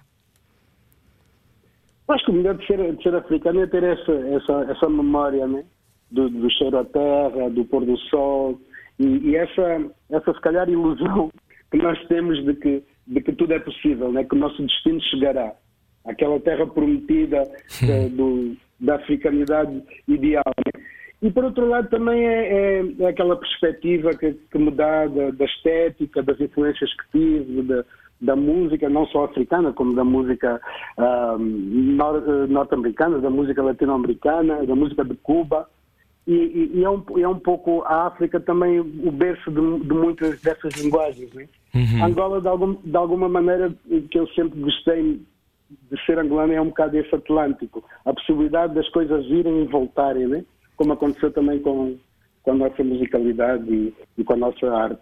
Acho 2.07 2.25
que 2.27 2.31
o 2.31 2.35
melhor 2.35 2.55
de 2.57 2.67
ser, 2.67 2.97
de 2.97 3.03
ser 3.03 3.15
africano 3.15 3.63
é 3.63 3.67
ter 3.67 3.83
essa, 3.83 4.13
essa, 4.13 4.71
essa 4.71 4.89
memória, 4.89 5.49
não 5.49 5.59
é? 5.59 5.65
Do, 6.11 6.29
do 6.29 6.51
cheiro 6.51 6.79
à 6.79 6.85
terra, 6.85 7.51
do 7.51 7.65
pôr 7.65 7.85
do 7.85 7.97
sol, 7.99 8.61
e, 8.99 9.31
e, 9.31 9.37
essa, 9.37 9.91
essa 10.11 10.33
se 10.33 10.41
calhar 10.41 10.69
ilusão 10.69 11.31
que 11.71 11.79
nós 11.79 11.99
temos 12.07 12.43
de 12.45 12.55
que, 12.55 12.83
de 13.07 13.21
que 13.21 13.33
tudo 13.33 13.53
é 13.53 13.59
possível, 13.59 14.11
né? 14.13 14.25
que 14.25 14.35
o 14.35 14.39
nosso 14.39 14.63
destino 14.63 15.01
chegará. 15.03 15.53
Aquela 16.05 16.39
terra 16.41 16.67
prometida 16.67 17.43
da, 17.43 18.09
do, 18.11 18.57
da 18.79 18.95
africanidade 18.95 19.83
ideal. 20.07 20.45
Né? 20.65 20.83
E 21.23 21.31
por 21.31 21.45
outro 21.45 21.67
lado 21.67 21.89
também 21.89 22.27
é, 22.27 22.53
é, 22.53 22.85
é 23.01 23.07
aquela 23.07 23.37
perspectiva 23.37 24.11
que, 24.11 24.33
que 24.33 24.59
me 24.59 24.71
dá 24.71 25.07
da, 25.07 25.31
da, 25.31 25.45
estética, 25.45 26.23
das 26.23 26.41
influências 26.41 26.91
que 26.95 27.19
tive, 27.19 27.63
da, 27.63 27.85
da 28.21 28.37
música, 28.37 28.89
não 28.89 29.07
só 29.07 29.25
africana, 29.25 29.73
como 29.73 29.95
da 29.95 30.05
música 30.05 30.61
uh, 30.99 31.39
norte-americana, 32.49 33.19
da 33.19 33.31
música 33.31 33.63
latino-americana, 33.63 34.65
da 34.65 34.75
música 34.75 35.05
de 35.05 35.15
Cuba. 35.17 35.69
E, 36.27 36.73
e, 36.75 36.85
é, 36.85 36.91
um, 36.91 37.05
é 37.19 37.29
um 37.29 37.39
pouco 37.39 37.83
a 37.83 38.09
África 38.09 38.41
também 38.41 38.81
o 38.81 39.13
berço 39.13 39.51
de, 39.51 39.85
de 39.85 39.95
muitas 39.95 40.41
dessas 40.41 40.75
linguagens. 40.75 41.33
Né? 41.33 41.49
Uhum. 41.75 42.05
Angola, 42.05 42.41
de, 42.41 42.49
algum, 42.49 42.75
de 42.75 42.97
alguma 42.97 43.29
maneira, 43.29 43.73
que 44.11 44.19
eu 44.19 44.27
sempre 44.29 44.61
gostei 44.61 45.23
de 45.91 46.05
ser 46.05 46.19
angolano, 46.19 46.53
é 46.53 46.61
um 46.61 46.67
bocado 46.67 46.99
esse 46.99 47.15
Atlântico. 47.15 47.85
A 48.05 48.13
possibilidade 48.13 48.75
das 48.75 48.89
coisas 48.89 49.25
irem 49.27 49.63
e 49.63 49.67
voltarem, 49.67 50.27
né? 50.27 50.45
como 50.77 50.93
aconteceu 50.93 51.31
também 51.31 51.61
com, 51.61 51.97
com 52.43 52.51
a 52.51 52.55
nossa 52.55 52.83
musicalidade 52.83 53.73
e, 53.73 53.95
e 54.19 54.25
com 54.25 54.35
a 54.35 54.37
nossa 54.37 54.67
arte. 54.67 55.01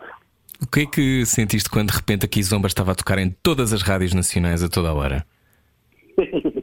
O 0.62 0.70
que 0.70 0.80
é 0.80 0.86
que 0.86 1.26
sentiste 1.26 1.68
quando 1.68 1.90
de 1.90 1.96
repente 1.96 2.24
a 2.24 2.28
Kizomba 2.28 2.68
estava 2.68 2.92
a 2.92 2.94
tocar 2.94 3.18
em 3.18 3.30
todas 3.42 3.72
as 3.72 3.82
rádios 3.82 4.14
nacionais 4.14 4.62
a 4.62 4.68
toda 4.68 4.90
a 4.90 4.94
hora? 4.94 5.26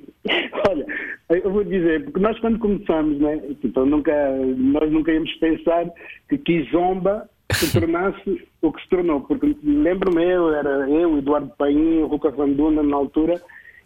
Eu 1.31 1.51
vou 1.51 1.63
dizer, 1.63 2.03
porque 2.03 2.19
nós 2.19 2.37
quando 2.39 2.59
começamos, 2.59 3.17
né, 3.19 3.37
tipo, 3.61 3.85
nunca, 3.85 4.13
nós 4.57 4.91
nunca 4.91 5.13
íamos 5.13 5.33
pensar 5.35 5.89
que 6.27 6.37
Kizomba 6.37 7.29
se 7.53 7.71
tornasse 7.79 8.47
o 8.61 8.71
que 8.71 8.81
se 8.81 8.89
tornou, 8.89 9.21
porque 9.21 9.55
lembro-me 9.63 10.23
eu, 10.23 10.53
era 10.53 10.89
eu, 10.89 11.17
Eduardo 11.17 11.51
Paim, 11.57 12.03
Ruca 12.03 12.29
Vanduna 12.31 12.83
na 12.83 12.95
altura, 12.97 13.41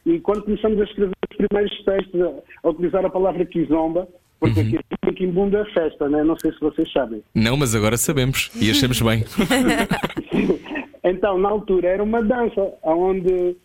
e 0.06 0.20
quando 0.20 0.44
começamos 0.44 0.80
a 0.82 0.84
escrever 0.84 1.14
os 1.32 1.38
primeiros 1.38 1.84
textos, 1.84 2.22
a, 2.22 2.34
a 2.64 2.70
utilizar 2.70 3.06
a 3.06 3.10
palavra 3.10 3.46
Kizomba, 3.46 4.08
porque 4.40 4.60
uhum. 4.60 4.68
aqui 4.68 4.80
em 5.08 5.14
Quimbundo 5.14 5.58
é 5.58 5.66
festa, 5.66 6.10
né? 6.10 6.24
não 6.24 6.38
sei 6.38 6.52
se 6.52 6.60
vocês 6.60 6.92
sabem. 6.92 7.24
Não, 7.34 7.56
mas 7.56 7.76
agora 7.76 7.98
sabemos 7.98 8.52
e 8.60 8.70
achamos 8.70 9.02
bem. 9.02 9.24
então, 11.04 11.38
na 11.38 11.50
altura 11.50 11.88
era 11.88 12.04
uma 12.04 12.22
dança, 12.22 12.74
onde 12.84 13.56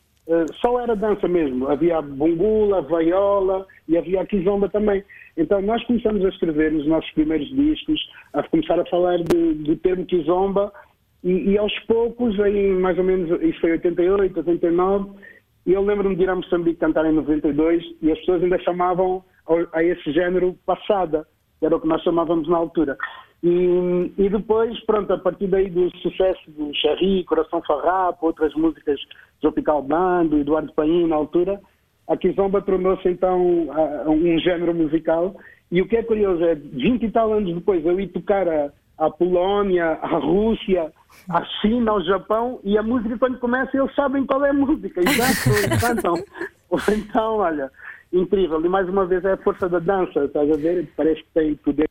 só 0.61 0.81
era 0.81 0.95
dança 0.95 1.27
mesmo. 1.27 1.69
Havia 1.69 2.01
bungula, 2.01 2.83
vaiola 2.83 3.67
e 3.89 3.97
havia 3.97 4.21
a 4.23 4.27
kizomba 4.27 4.69
também. 4.69 5.03
Então 5.37 5.61
nós 5.63 5.83
começamos 5.85 6.25
a 6.25 6.29
escrever 6.29 6.73
nos 6.73 6.87
nossos 6.87 7.11
primeiros 7.13 7.49
discos, 7.49 8.01
a 8.33 8.43
começar 8.45 8.79
a 8.79 8.87
falar 8.87 9.19
de, 9.19 9.55
do 9.55 9.77
termo 9.77 10.07
kizomba 10.07 10.73
e, 11.23 11.51
e, 11.51 11.59
aos 11.59 11.77
poucos, 11.81 12.39
em 12.39 12.73
mais 12.79 12.97
ou 12.97 13.05
menos, 13.05 13.43
isso 13.43 13.61
foi 13.61 13.73
88, 13.73 14.39
89, 14.39 15.11
e 15.67 15.73
eu 15.73 15.83
lembro-me 15.83 16.17
de 16.17 16.23
ir 16.23 16.31
a 16.31 16.35
Moçambique 16.35 16.81
cantar 16.81 17.05
em 17.05 17.13
92 17.13 17.83
e 18.01 18.11
as 18.11 18.19
pessoas 18.21 18.43
ainda 18.43 18.59
chamavam 18.61 19.23
a 19.73 19.85
esse 19.85 20.13
género 20.13 20.57
passada, 20.65 21.27
era 21.61 21.77
o 21.77 21.81
que 21.81 21.89
nós 21.89 22.03
chamávamos 22.03 22.49
na 22.49 22.57
altura. 22.57 22.97
E, 23.43 24.13
e, 24.19 24.29
depois, 24.29 24.79
pronto, 24.85 25.13
a 25.13 25.19
partir 25.19 25.47
daí 25.47 25.71
do 25.71 25.91
sucesso 25.99 26.51
do 26.51 26.75
Xerri, 26.75 27.25
Coração 27.25 27.63
Farrapo, 27.63 28.27
outras 28.27 28.55
músicas 28.55 29.01
Tropical 29.41 29.83
Band, 29.83 30.29
Eduardo 30.33 30.73
Paim 30.75 31.07
na 31.07 31.17
altura, 31.17 31.59
a 32.07 32.17
Kizomba 32.17 32.61
tornou-se 32.61 33.09
então 33.09 33.69
um 34.07 34.39
género 34.41 34.75
musical. 34.75 35.37
E 35.71 35.81
o 35.81 35.89
que 35.89 35.97
é 35.97 36.03
curioso 36.03 36.45
é, 36.45 36.55
20 36.55 37.03
e 37.05 37.11
tal 37.11 37.33
anos 37.33 37.55
depois, 37.55 37.85
eu 37.87 37.99
ir 37.99 38.09
tocar 38.09 38.47
a, 38.49 38.71
a 38.99 39.09
Polónia, 39.09 39.99
a 40.03 40.19
Rússia, 40.19 40.93
a 41.29 41.45
China, 41.61 41.93
ao 41.93 42.03
Japão, 42.03 42.61
e 42.65 42.77
a 42.77 42.83
música 42.83 43.17
quando 43.17 43.39
começa 43.39 43.77
eles 43.77 43.95
sabem 43.95 44.27
qual 44.27 44.45
é 44.45 44.51
a 44.51 44.55
música, 44.55 45.01
eles 45.01 45.81
cantam. 45.81 46.15
Então, 46.89 47.39
olha, 47.39 47.69
incrível. 48.13 48.65
E 48.65 48.69
mais 48.69 48.89
uma 48.89 49.05
vez 49.05 49.25
é 49.25 49.33
a 49.33 49.37
força 49.39 49.69
da 49.69 49.81
dança, 49.81 50.25
estás 50.25 50.49
a 50.49 50.57
ver? 50.57 50.89
Parece 50.97 51.21
que 51.21 51.31
tem 51.35 51.57
poder 51.57 51.89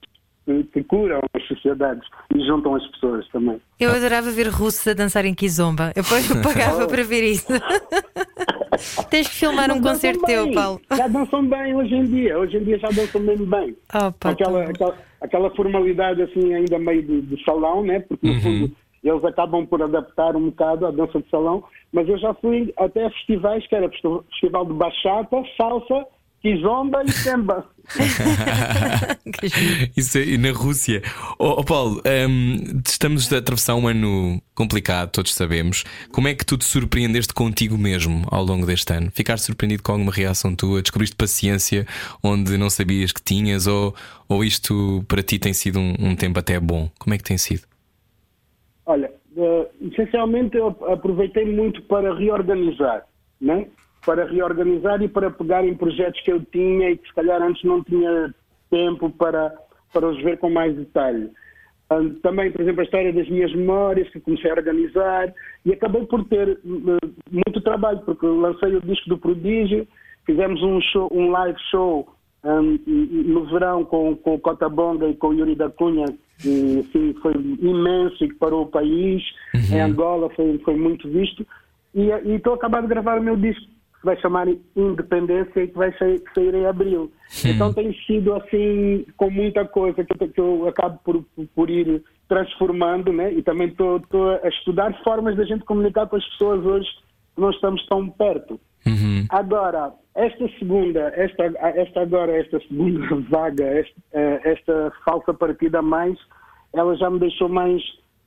que, 0.50 0.64
que 0.64 0.84
curam 0.84 1.22
as 1.34 1.47
sociedades 1.47 2.04
e 2.36 2.43
juntam 2.45 2.74
as 2.76 2.86
pessoas 2.88 3.28
também. 3.30 3.62
Eu 3.80 3.91
adorava 3.91 4.32
ver 4.32 4.47
russos 4.47 4.88
a 4.88 4.93
dançar 4.93 5.24
em 5.26 5.36
Kizomba. 5.36 5.91
Eu 5.95 6.02
depois 6.02 6.28
pagava 6.41 6.88
para 6.89 7.04
ver 7.04 7.24
isso. 7.24 7.47
Tens 9.10 9.28
que 9.28 9.36
filmar 9.36 9.72
um 9.72 9.82
concerto 9.82 10.22
teu. 10.26 10.52
Paulo. 10.54 10.82
Já 10.95 11.08
dançam 11.08 11.45
bem 11.45 11.76
hoje 11.76 11.93
em 11.95 12.06
dia. 12.06 12.39
Hoje 12.39 12.58
em 12.58 12.64
dia 12.64 12.80
já 12.80 12.89
dançam 12.89 13.22
mesmo 13.22 13.45
bem. 13.45 13.76
Opa, 13.93 14.30
aquela, 14.30 14.64
tá 14.66 14.70
aquela, 14.72 14.97
aquela 15.22 15.56
formalidade 15.56 16.22
assim 16.22 16.54
ainda 16.54 16.80
meio 16.80 17.04
de, 17.04 17.22
de 17.22 17.43
salão, 17.43 17.84
né? 17.84 18.00
Porque 18.00 18.28
no 18.28 18.41
fundo 18.41 18.72
eles 19.04 19.24
acabam 19.24 19.66
por 19.66 19.82
adaptar 19.82 20.36
um 20.36 20.45
bocado 20.50 20.86
à 20.86 20.91
dança 20.91 21.22
de 21.22 21.30
salão, 21.30 21.64
mas 21.91 22.08
eu 22.10 22.18
já 22.18 22.34
fui 22.36 22.74
até 22.78 23.06
a 23.06 23.10
festivais 23.12 23.66
que 23.68 23.76
era 23.76 23.88
festi- 23.89 24.08
festival 24.32 24.66
de 24.66 24.74
bachata, 24.74 25.38
salsa, 25.56 26.06
kizomba 26.42 27.04
e 27.04 27.12
samba. 27.12 27.66
Que 29.40 29.48
giro. 29.48 29.92
Isso 29.96 30.18
é, 30.18 30.24
e 30.24 30.38
na 30.38 30.52
Rússia. 30.52 31.02
Oh, 31.38 31.56
oh, 31.60 31.64
Paulo, 31.64 32.02
hum, 32.30 32.82
estamos 32.86 33.32
a 33.32 33.38
atravessar 33.38 33.76
um 33.76 33.88
ano 33.88 34.42
complicado, 34.56 35.12
todos 35.12 35.34
sabemos. 35.34 35.84
Como 36.12 36.28
é 36.28 36.36
que 36.36 36.46
tu 36.46 36.58
te 36.58 36.66
surpreendeste 36.66 37.34
contigo 37.34 37.78
mesmo 37.78 38.26
ao 38.32 38.44
longo 38.44 38.66
deste 38.66 38.92
ano? 38.94 39.12
Ficaste 39.12 39.46
surpreendido 39.46 39.84
com 39.84 39.94
alguma 39.94 40.12
reação 40.12 40.56
tua? 40.56 40.82
Descobriste 40.82 41.16
paciência 41.16 41.86
onde 42.24 42.58
não 42.58 42.70
sabias 42.70 43.12
que 43.12 43.22
tinhas? 43.22 43.68
Ou, 43.68 43.96
ou 44.28 44.44
isto 44.44 45.04
para 45.08 45.24
ti 45.24 45.40
tem 45.40 45.54
sido 45.54 45.80
um, 45.80 45.96
um 46.00 46.16
tempo 46.16 46.40
até 46.40 46.60
bom? 46.60 46.90
Como 47.00 47.14
é 47.14 47.18
que 47.18 47.24
tem 47.24 47.38
sido? 47.38 47.64
Olha, 48.86 49.12
eh, 49.38 49.68
essencialmente 49.92 50.58
eu 50.58 50.68
aproveitei 50.92 51.46
muito 51.46 51.82
para 51.84 52.14
reorganizar, 52.16 53.06
né? 53.40 53.68
Para 54.10 54.26
reorganizar 54.26 54.99
e 55.03 55.07
para 55.07 55.30
pegar 55.30 55.64
em 55.64 55.76
projetos 55.76 56.20
que 56.22 56.32
eu 56.32 56.43
tinha 56.45 56.89
e 56.89 56.97
que 56.97 57.07
se 57.07 57.14
calhar 57.14 57.39
antes 57.43 57.64
não 57.64 57.84
tinha 57.84 58.34
tempo 58.72 59.12
para, 59.12 59.53
para 59.93 60.07
os 60.07 60.20
ver 60.24 60.39
com 60.39 60.49
mais 60.49 60.76
detalhe. 60.76 61.30
Também, 62.24 62.51
por 62.51 62.60
exemplo, 62.60 62.82
a 62.82 62.86
história 62.86 63.14
das 63.14 63.30
minhas 63.30 63.53
memórias, 63.53 64.10
que 64.10 64.20
comecei 64.20 64.49
a 64.49 64.55
organizar 64.55 65.32
e 65.64 65.74
acabei 65.74 66.07
por 66.07 66.24
ter 66.26 66.49
eh, 66.49 67.07
muito 67.32 67.62
trabalho, 67.62 67.99
porque 67.99 68.26
lancei 68.26 68.76
o 68.76 68.82
disco 68.82 69.10
do 69.10 69.20
Prodígio, 69.20 69.88
fizemos 70.26 70.60
um, 70.64 70.82
show, 70.82 71.07
um 71.14 71.30
live 71.30 71.60
show 71.70 72.12
hum, 72.43 72.80
no 72.88 73.45
verão 73.45 73.86
com, 73.86 74.16
com 74.16 74.34
o 74.34 74.39
Cota 74.39 74.68
Bonga 74.68 75.07
e 75.07 75.16
com 75.16 75.28
o 75.28 75.34
Yuri 75.36 75.53
da 75.53 75.70
Cunha, 75.70 76.05
que 76.41 76.80
assim, 76.80 77.14
foi 77.22 77.34
imenso 77.34 78.24
e 78.24 78.30
que 78.30 78.36
parou 78.39 78.64
o 78.64 78.72
país. 78.72 79.22
Em 79.72 79.80
Angola 79.82 80.32
foi, 80.32 80.57
foi 80.66 80.76
muito 80.76 81.07
visto. 81.07 81.45
E 81.93 82.10
e 82.26 82.36
estou 82.38 82.53
a 82.53 82.55
acabar 82.55 82.82
de 82.82 82.88
gravar 82.88 83.20
o 83.20 83.24
meu 83.24 83.38
disco, 83.38 83.66
que 84.00 84.06
vai 84.06 84.20
chamar 84.22 84.47
Independência 84.76 85.64
e 85.64 85.68
que 85.68 85.78
vai 85.78 85.93
sair, 85.97 86.56
em 86.56 86.66
abril. 86.66 87.12
Então 87.45 87.74
tem 87.74 87.93
sido 88.06 88.34
assim, 88.34 89.06
com 89.18 89.30
muita 89.30 89.66
coisa 89.66 90.04
que 90.04 90.24
eu, 90.24 90.30
que 90.30 90.41
eu 90.41 90.68
acabo 90.68 91.00
por, 91.04 91.26
por 91.56 91.70
ir 91.70 92.04
transformando, 92.28 93.12
né? 93.12 93.34
E 93.34 93.41
também 93.41 93.68
estou 93.68 94.02
a 94.43 94.47
estudar 94.47 94.93
formas 95.04 95.36
da 95.36 95.43
gente 95.43 95.66
comunicar 95.66 96.08
com 96.08 96.16
as 96.16 96.26
pessoas 96.30 96.66
hoje 96.66 96.88
que 97.36 97.41
não 97.41 97.50
estamos 97.52 97.86
tão 97.88 98.10
perto. 98.10 98.60
Agora, 99.30 99.93
esta 100.16 100.50
segunda, 100.58 101.12
esta, 101.16 101.45
esta 101.76 102.02
agora, 102.02 102.36
esta 102.36 102.60
segunda 102.62 103.16
vaga, 103.30 103.64
esta, 103.64 103.93
eh, 104.14 104.41
esta 104.43 104.91
falsa 105.06 105.34
partida 105.34 105.80
a 105.80 105.82
mais, 105.82 106.18
ela 106.74 106.95
já 106.95 107.10
me 107.10 107.20
deixou 107.20 107.47
mais, 107.47 107.82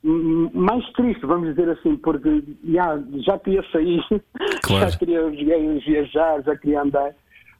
mais 0.05 0.85
triste, 0.93 1.25
vamos 1.27 1.51
dizer 1.51 1.69
assim, 1.71 1.97
porque 1.97 2.43
já, 2.65 3.01
já 3.27 3.39
queria 3.39 3.63
sair, 3.71 4.01
Claro. 4.63 4.91
já 4.91 4.99
queria 4.99 5.29
via- 5.31 5.81
viajar, 5.87 6.43
já 6.43 6.57
queria 6.57 6.83
andar 6.83 7.13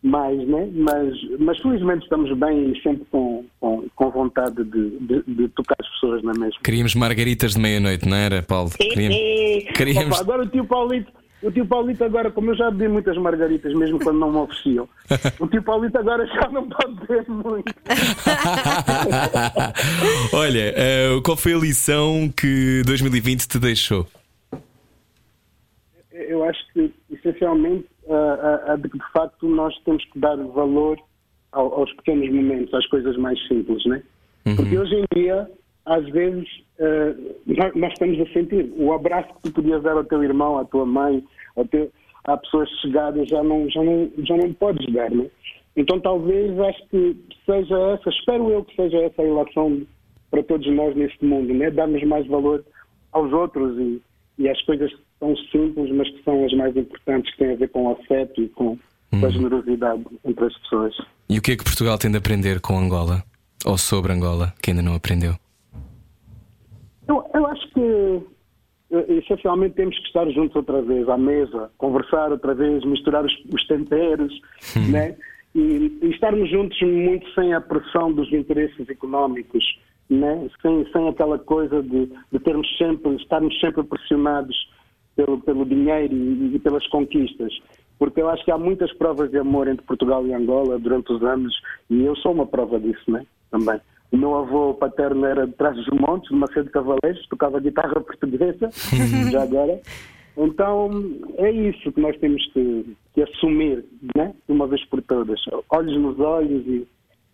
mais, 0.03 0.37
né? 0.49 0.69
Mas, 0.75 1.15
mas 1.39 1.59
felizmente 1.61 2.03
estamos 2.03 2.37
bem 2.37 2.73
e 2.73 2.83
sempre 2.83 3.05
com, 3.13 3.45
com, 3.61 3.87
com 3.95 4.11
vontade 4.11 4.65
de, 4.65 4.99
de, 4.99 5.23
de 5.29 5.49
tocar 5.51 5.77
as 5.81 5.89
pessoas 5.93 6.23
na 6.25 6.33
mesma. 6.33 6.61
Queríamos 6.65 6.95
margaritas 6.97 7.53
de 7.55 7.61
meia-noite, 7.61 8.09
não 8.09 8.17
era, 8.17 8.43
Paulo? 8.43 8.71
Queríamos. 8.77 9.17
Queríamos- 9.77 10.17
Opa, 10.21 10.21
agora 10.21 10.43
o 10.43 10.49
tio 10.49 10.65
Paulito, 10.65 11.13
o 11.43 11.51
tio 11.51 11.67
Paulito 11.67 12.05
agora, 12.05 12.31
como 12.31 12.51
eu 12.51 12.57
já 12.57 12.71
bebi 12.71 12.89
muitas 12.89 13.17
margaritas, 13.19 13.75
mesmo 13.75 13.99
quando 13.99 14.19
não 14.19 14.31
me 14.31 14.39
ofereciam, 14.39 14.89
o 15.41 15.47
tio 15.47 15.63
Paulito 15.63 15.99
agora 15.99 16.27
já 16.27 16.49
não 16.51 16.69
pode 16.69 16.95
beber 17.07 17.29
muito. 17.29 17.75
Olha, 20.33 20.73
eh, 20.77 21.21
qual 21.25 21.37
foi 21.37 21.55
a 21.55 21.59
lição 21.59 22.33
que 22.37 22.83
2020 22.87 23.47
te 23.49 23.59
deixou? 23.59 24.07
Eu 26.13 26.45
acho 26.45 26.61
que, 26.73 26.93
essencialmente, 27.11 27.87
a, 28.09 28.15
a- 28.15 28.73
a 28.73 28.77
de 28.77 28.89
que 28.89 28.99
de 28.99 29.13
facto 29.13 29.49
nós 29.49 29.75
temos 29.85 30.05
que 30.07 30.19
dar 30.19 30.37
valor 30.37 30.99
ao- 31.51 31.75
aos 31.81 31.93
pequenos 31.95 32.31
momentos, 32.33 32.73
às 32.75 32.87
coisas 32.87 33.17
mais 33.17 33.39
simples, 33.49 33.85
né? 33.87 34.03
Porque 34.57 34.77
hoje 34.79 34.95
em 34.97 35.05
dia, 35.15 35.49
às 35.85 36.09
vezes, 36.11 36.49
eh, 36.79 37.15
nós, 37.47 37.75
nós 37.75 37.93
estamos 37.93 38.21
a 38.21 38.33
sentir 38.33 38.73
o 38.77 38.93
abraço 38.93 39.29
que 39.35 39.51
tu 39.51 39.53
podias 39.53 39.83
dar 39.83 39.97
ao 39.97 40.05
teu 40.05 40.23
irmão, 40.23 40.59
à 40.59 40.65
tua 40.65 40.87
mãe, 40.87 41.23
ao 41.57 41.65
teu, 41.67 41.91
a 42.25 42.37
pessoas 42.37 42.69
chegadas, 42.81 43.29
já 43.29 43.43
não, 43.43 43.69
já, 43.69 43.83
não, 43.83 44.11
já 44.19 44.37
não 44.37 44.53
podes 44.53 44.93
dar, 44.93 45.11
né? 45.11 45.27
Então, 45.77 45.99
talvez, 46.01 46.59
acho 46.61 46.87
que 46.89 47.17
seja 47.47 47.77
essa, 47.93 48.11
espero 48.11 48.51
eu 48.51 48.65
que 48.65 48.77
seja 48.77 48.99
essa 48.99 49.23
a 49.23 49.25
relação 49.25 49.83
para 50.31 50.43
todos 50.43 50.67
nós 50.75 50.95
neste 50.95 51.25
mundo, 51.25 51.53
né? 51.53 51.71
Darmos 51.71 52.03
mais 52.05 52.27
valor 52.27 52.65
aos 53.13 53.33
outros 53.33 53.79
e, 53.79 54.03
e 54.39 54.49
às 54.49 54.61
coisas 54.63 54.91
que 54.91 55.01
são 55.19 55.37
simples, 55.51 55.91
mas 55.91 56.09
que 56.11 56.23
são 56.23 56.45
as 56.45 56.53
mais 56.53 56.77
importantes, 56.77 57.33
que 57.33 57.39
têm 57.39 57.53
a 57.53 57.57
ver 57.57 57.69
com 57.71 57.87
o 57.87 57.93
afeto 57.93 58.43
e 58.43 58.49
com, 58.51 58.79
a 59.13 59.29
generosidade 59.29 60.05
entre 60.25 60.47
as 60.47 60.57
pessoas. 60.59 60.97
E 61.29 61.39
o 61.39 61.43
que 61.43 61.53
é 61.53 61.57
que 61.57 61.65
Portugal 61.65 61.99
tem 61.99 62.11
de 62.11 62.17
aprender 62.17 62.61
com 62.61 62.79
Angola? 62.79 63.23
Ou 63.65 63.77
sobre 63.77 64.13
Angola, 64.13 64.55
que 64.63 64.71
ainda 64.71 64.83
não 64.83 64.95
aprendeu? 64.95 65.35
Eu, 67.09 67.25
eu 67.35 67.47
acho 67.47 67.69
que 67.71 68.23
eh, 68.93 69.15
essencialmente 69.15 69.75
temos 69.75 69.99
que 69.99 70.07
estar 70.07 70.29
juntos 70.31 70.55
outra 70.57 70.81
vez 70.83 71.09
à 71.09 71.17
mesa, 71.17 71.71
conversar 71.79 72.31
outra 72.31 72.55
vez, 72.55 72.85
misturar 72.85 73.25
os, 73.25 73.33
os 73.53 73.67
temperos, 73.67 74.33
né? 74.91 75.17
E, 75.55 75.99
e 76.03 76.11
estarmos 76.11 76.49
juntos 76.51 76.81
muito 76.83 77.29
sem 77.35 77.53
a 77.53 77.61
pressão 77.61 78.13
dos 78.13 78.33
interesses 78.33 78.89
económicos, 78.89 79.65
né? 80.09 80.49
Sem, 80.61 80.91
sem 80.93 81.09
aquela 81.09 81.39
coisa 81.39 81.83
de, 81.83 82.11
de 82.31 82.39
termos 82.39 82.67
sempre, 82.79 83.17
estarmos 83.17 83.59
sempre 83.61 83.83
pressionados 83.83 84.57
pelo, 85.17 85.41
pelo 85.41 85.65
dinheiro 85.65 86.15
e, 86.15 86.55
e 86.55 86.59
pelas 86.59 86.87
conquistas. 86.89 87.53
Porque 87.99 88.21
eu 88.21 88.29
acho 88.29 88.45
que 88.45 88.51
há 88.51 88.59
muitas 88.59 88.93
provas 88.95 89.31
de 89.31 89.39
amor 89.39 89.69
entre 89.69 89.87
Portugal 89.87 90.27
e 90.27 90.35
Angola 90.35 90.79
durante 90.79 91.13
os 91.13 91.23
anos 91.23 91.55
e 91.89 92.05
eu 92.05 92.17
sou 92.17 92.33
uma 92.33 92.47
prova 92.47 92.81
disso, 92.81 93.11
né? 93.11 93.25
Também. 93.51 93.81
O 94.13 94.17
meu 94.17 94.35
avô 94.37 94.75
paterno 94.75 95.25
era 95.25 95.47
de 95.47 95.55
trás 95.55 95.75
dos 95.75 95.89
montes, 95.99 96.29
de 96.29 96.37
Macedo 96.37 96.71
Cavaleiros, 96.71 97.27
tocava 97.29 97.59
guitarra 97.61 97.99
portuguesa, 98.01 98.69
já 99.33 99.43
agora. 99.43 99.81
Então, 100.37 100.91
é 101.39 101.51
isso 101.51 101.91
que 101.93 102.01
nós 102.01 102.17
temos 102.19 102.45
que, 102.53 102.97
que 103.15 103.23
assumir, 103.23 103.85
né? 104.17 104.35
De 104.47 104.53
uma 104.55 104.67
vez 104.67 104.85
por 104.87 105.03
todas. 105.03 105.41
Olhos 105.71 105.97
nos 106.01 106.19
olhos 106.21 106.67
e, 106.67 106.87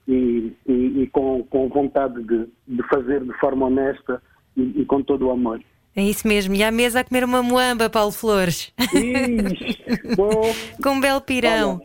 e, 0.08 0.52
e- 0.66 1.02
e 1.02 1.06
com, 1.08 1.44
com 1.44 1.68
vontade 1.68 2.22
de, 2.22 2.46
de 2.66 2.82
fazer 2.88 3.22
de 3.24 3.32
forma 3.38 3.66
honesta 3.66 4.20
e, 4.56 4.80
e 4.80 4.84
com 4.84 5.02
todo 5.02 5.26
o 5.26 5.30
amor. 5.30 5.60
É 5.98 6.02
isso 6.02 6.28
mesmo. 6.28 6.54
E 6.54 6.62
à 6.62 6.70
mesa 6.70 7.00
a 7.00 7.04
comer 7.04 7.24
uma 7.24 7.42
moamba, 7.42 7.90
Paulo 7.90 8.12
Flores. 8.12 8.70
Bom, 10.16 10.54
Com 10.80 10.90
um 10.90 11.00
belo 11.00 11.20
pirão. 11.20 11.80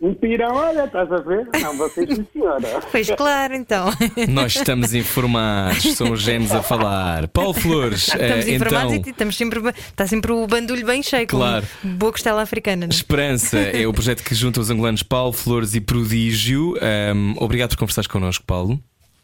um 0.00 0.14
pirão, 0.14 0.54
olha, 0.54 0.84
estás 0.86 1.12
a 1.12 1.18
ver? 1.18 1.46
Não, 1.60 1.76
vocês 1.76 2.08
sim, 2.14 2.26
senhora. 2.32 2.80
Pois 2.90 3.10
claro, 3.10 3.54
então. 3.54 3.90
Nós 4.30 4.56
estamos 4.56 4.94
informados, 4.94 5.82
são 5.94 6.12
os 6.12 6.22
genes 6.22 6.52
a 6.52 6.62
falar. 6.62 7.28
Paulo 7.28 7.52
Flores, 7.52 8.08
eh, 8.14 8.22
Estamos 8.38 8.48
informados 8.48 8.92
então. 8.94 9.08
e 9.08 9.10
estamos 9.10 9.36
sempre, 9.36 9.60
está 9.68 10.06
sempre 10.06 10.32
o 10.32 10.46
bandulho 10.46 10.86
bem 10.86 11.02
cheio, 11.02 11.26
Claro. 11.26 11.66
com 11.82 11.88
boa 11.96 12.12
costela 12.12 12.40
africana. 12.40 12.86
não 12.86 12.92
é? 12.92 12.94
Esperança 12.94 13.58
é 13.58 13.86
o 13.86 13.92
projeto 13.92 14.22
que 14.24 14.34
junta 14.34 14.58
os 14.58 14.70
angolanos 14.70 15.02
Paulo 15.02 15.34
Flores 15.34 15.74
e 15.74 15.82
Prodígio. 15.82 16.76
Ahm, 16.80 17.34
obrigado 17.36 17.70
por 17.72 17.78
conversares 17.80 18.06
connosco, 18.08 18.42
Paulo. 18.46 18.80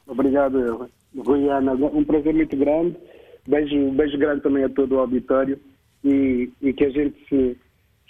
Obrigado, 0.06 0.90
Rui 1.16 1.44
e 1.44 1.48
Ana. 1.48 1.72
Um 1.72 2.04
prazer 2.04 2.34
muito 2.34 2.54
grande. 2.54 2.94
Beijo, 3.46 3.90
beijo 3.92 4.18
grande 4.18 4.42
também 4.42 4.64
a 4.64 4.68
todo 4.68 4.94
o 4.94 4.98
auditório 5.00 5.58
e, 6.04 6.50
e 6.62 6.72
que 6.72 6.84
a 6.84 6.90
gente 6.90 7.16
se, 7.28 7.56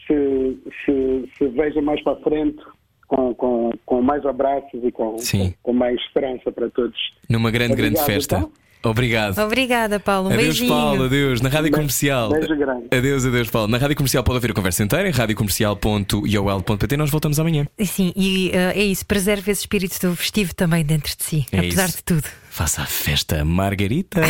se, 0.07 0.59
se, 0.85 1.30
se 1.37 1.49
veja 1.49 1.80
mais 1.82 2.03
para 2.03 2.16
frente 2.20 2.62
com, 3.09 3.35
com, 3.35 3.70
com 3.85 4.03
mais 4.03 4.24
abraços 4.24 4.82
e 4.82 4.91
com, 4.91 5.16
com, 5.16 5.55
com 5.62 5.72
mais 5.72 6.01
esperança 6.01 6.51
para 6.51 6.70
todos. 6.70 6.99
Numa 7.28 7.51
grande, 7.51 7.74
grande 7.74 7.99
Obrigado, 7.99 8.07
festa. 8.07 8.37
então. 8.39 8.64
Obrigado. 8.85 9.39
Obrigada, 9.39 9.99
Paulo. 9.99 10.28
Um 10.28 10.32
adeus, 10.32 10.47
beijinho. 10.49 10.68
Paulo. 10.68 11.05
Adeus. 11.05 11.41
Na 11.41 11.49
Rádio 11.49 11.70
Comercial. 11.72 12.30
beijo 12.30 12.57
grande. 12.57 12.87
Adeus, 12.93 13.24
adeus, 13.24 13.51
Paulo. 13.51 13.68
Na 13.68 13.78
Rádio 13.78 13.97
Comercial 13.97 14.22
pode 14.22 14.37
ouvir 14.37 14.51
a 14.51 14.55
conversa 14.55 14.82
inteira 14.85 15.09
em 15.09 15.12
radiocomercial.iol.pt. 15.12 16.97
Nós 16.97 17.11
voltamos 17.11 17.39
amanhã. 17.41 17.66
Sim, 17.85 18.12
e 18.14 18.51
eh, 18.53 18.72
é 18.78 18.82
isso. 18.85 19.05
Preserve 19.07 19.51
esse 19.51 19.62
espírito 19.62 19.99
do 20.07 20.14
festivo 20.16 20.55
também 20.55 20.85
dentro 20.85 21.16
de 21.16 21.24
si, 21.24 21.47
É 21.53 21.59
apesar 21.61 21.89
isso. 21.89 21.97
de 21.99 22.05
tudo. 22.05 22.24
Faça 22.51 22.82
a 22.82 22.87
festa, 22.87 23.45
Margarita. 23.45 24.20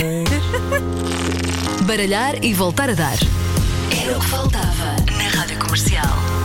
Baralhar 1.86 2.42
e 2.42 2.52
voltar 2.54 2.88
a 2.90 2.94
dar. 2.94 3.18
Era 4.02 4.16
o 4.16 4.20
que 4.20 4.26
faltava 4.26 4.96
na 5.16 5.28
Rádio 5.40 5.58
Comercial. 5.58 6.43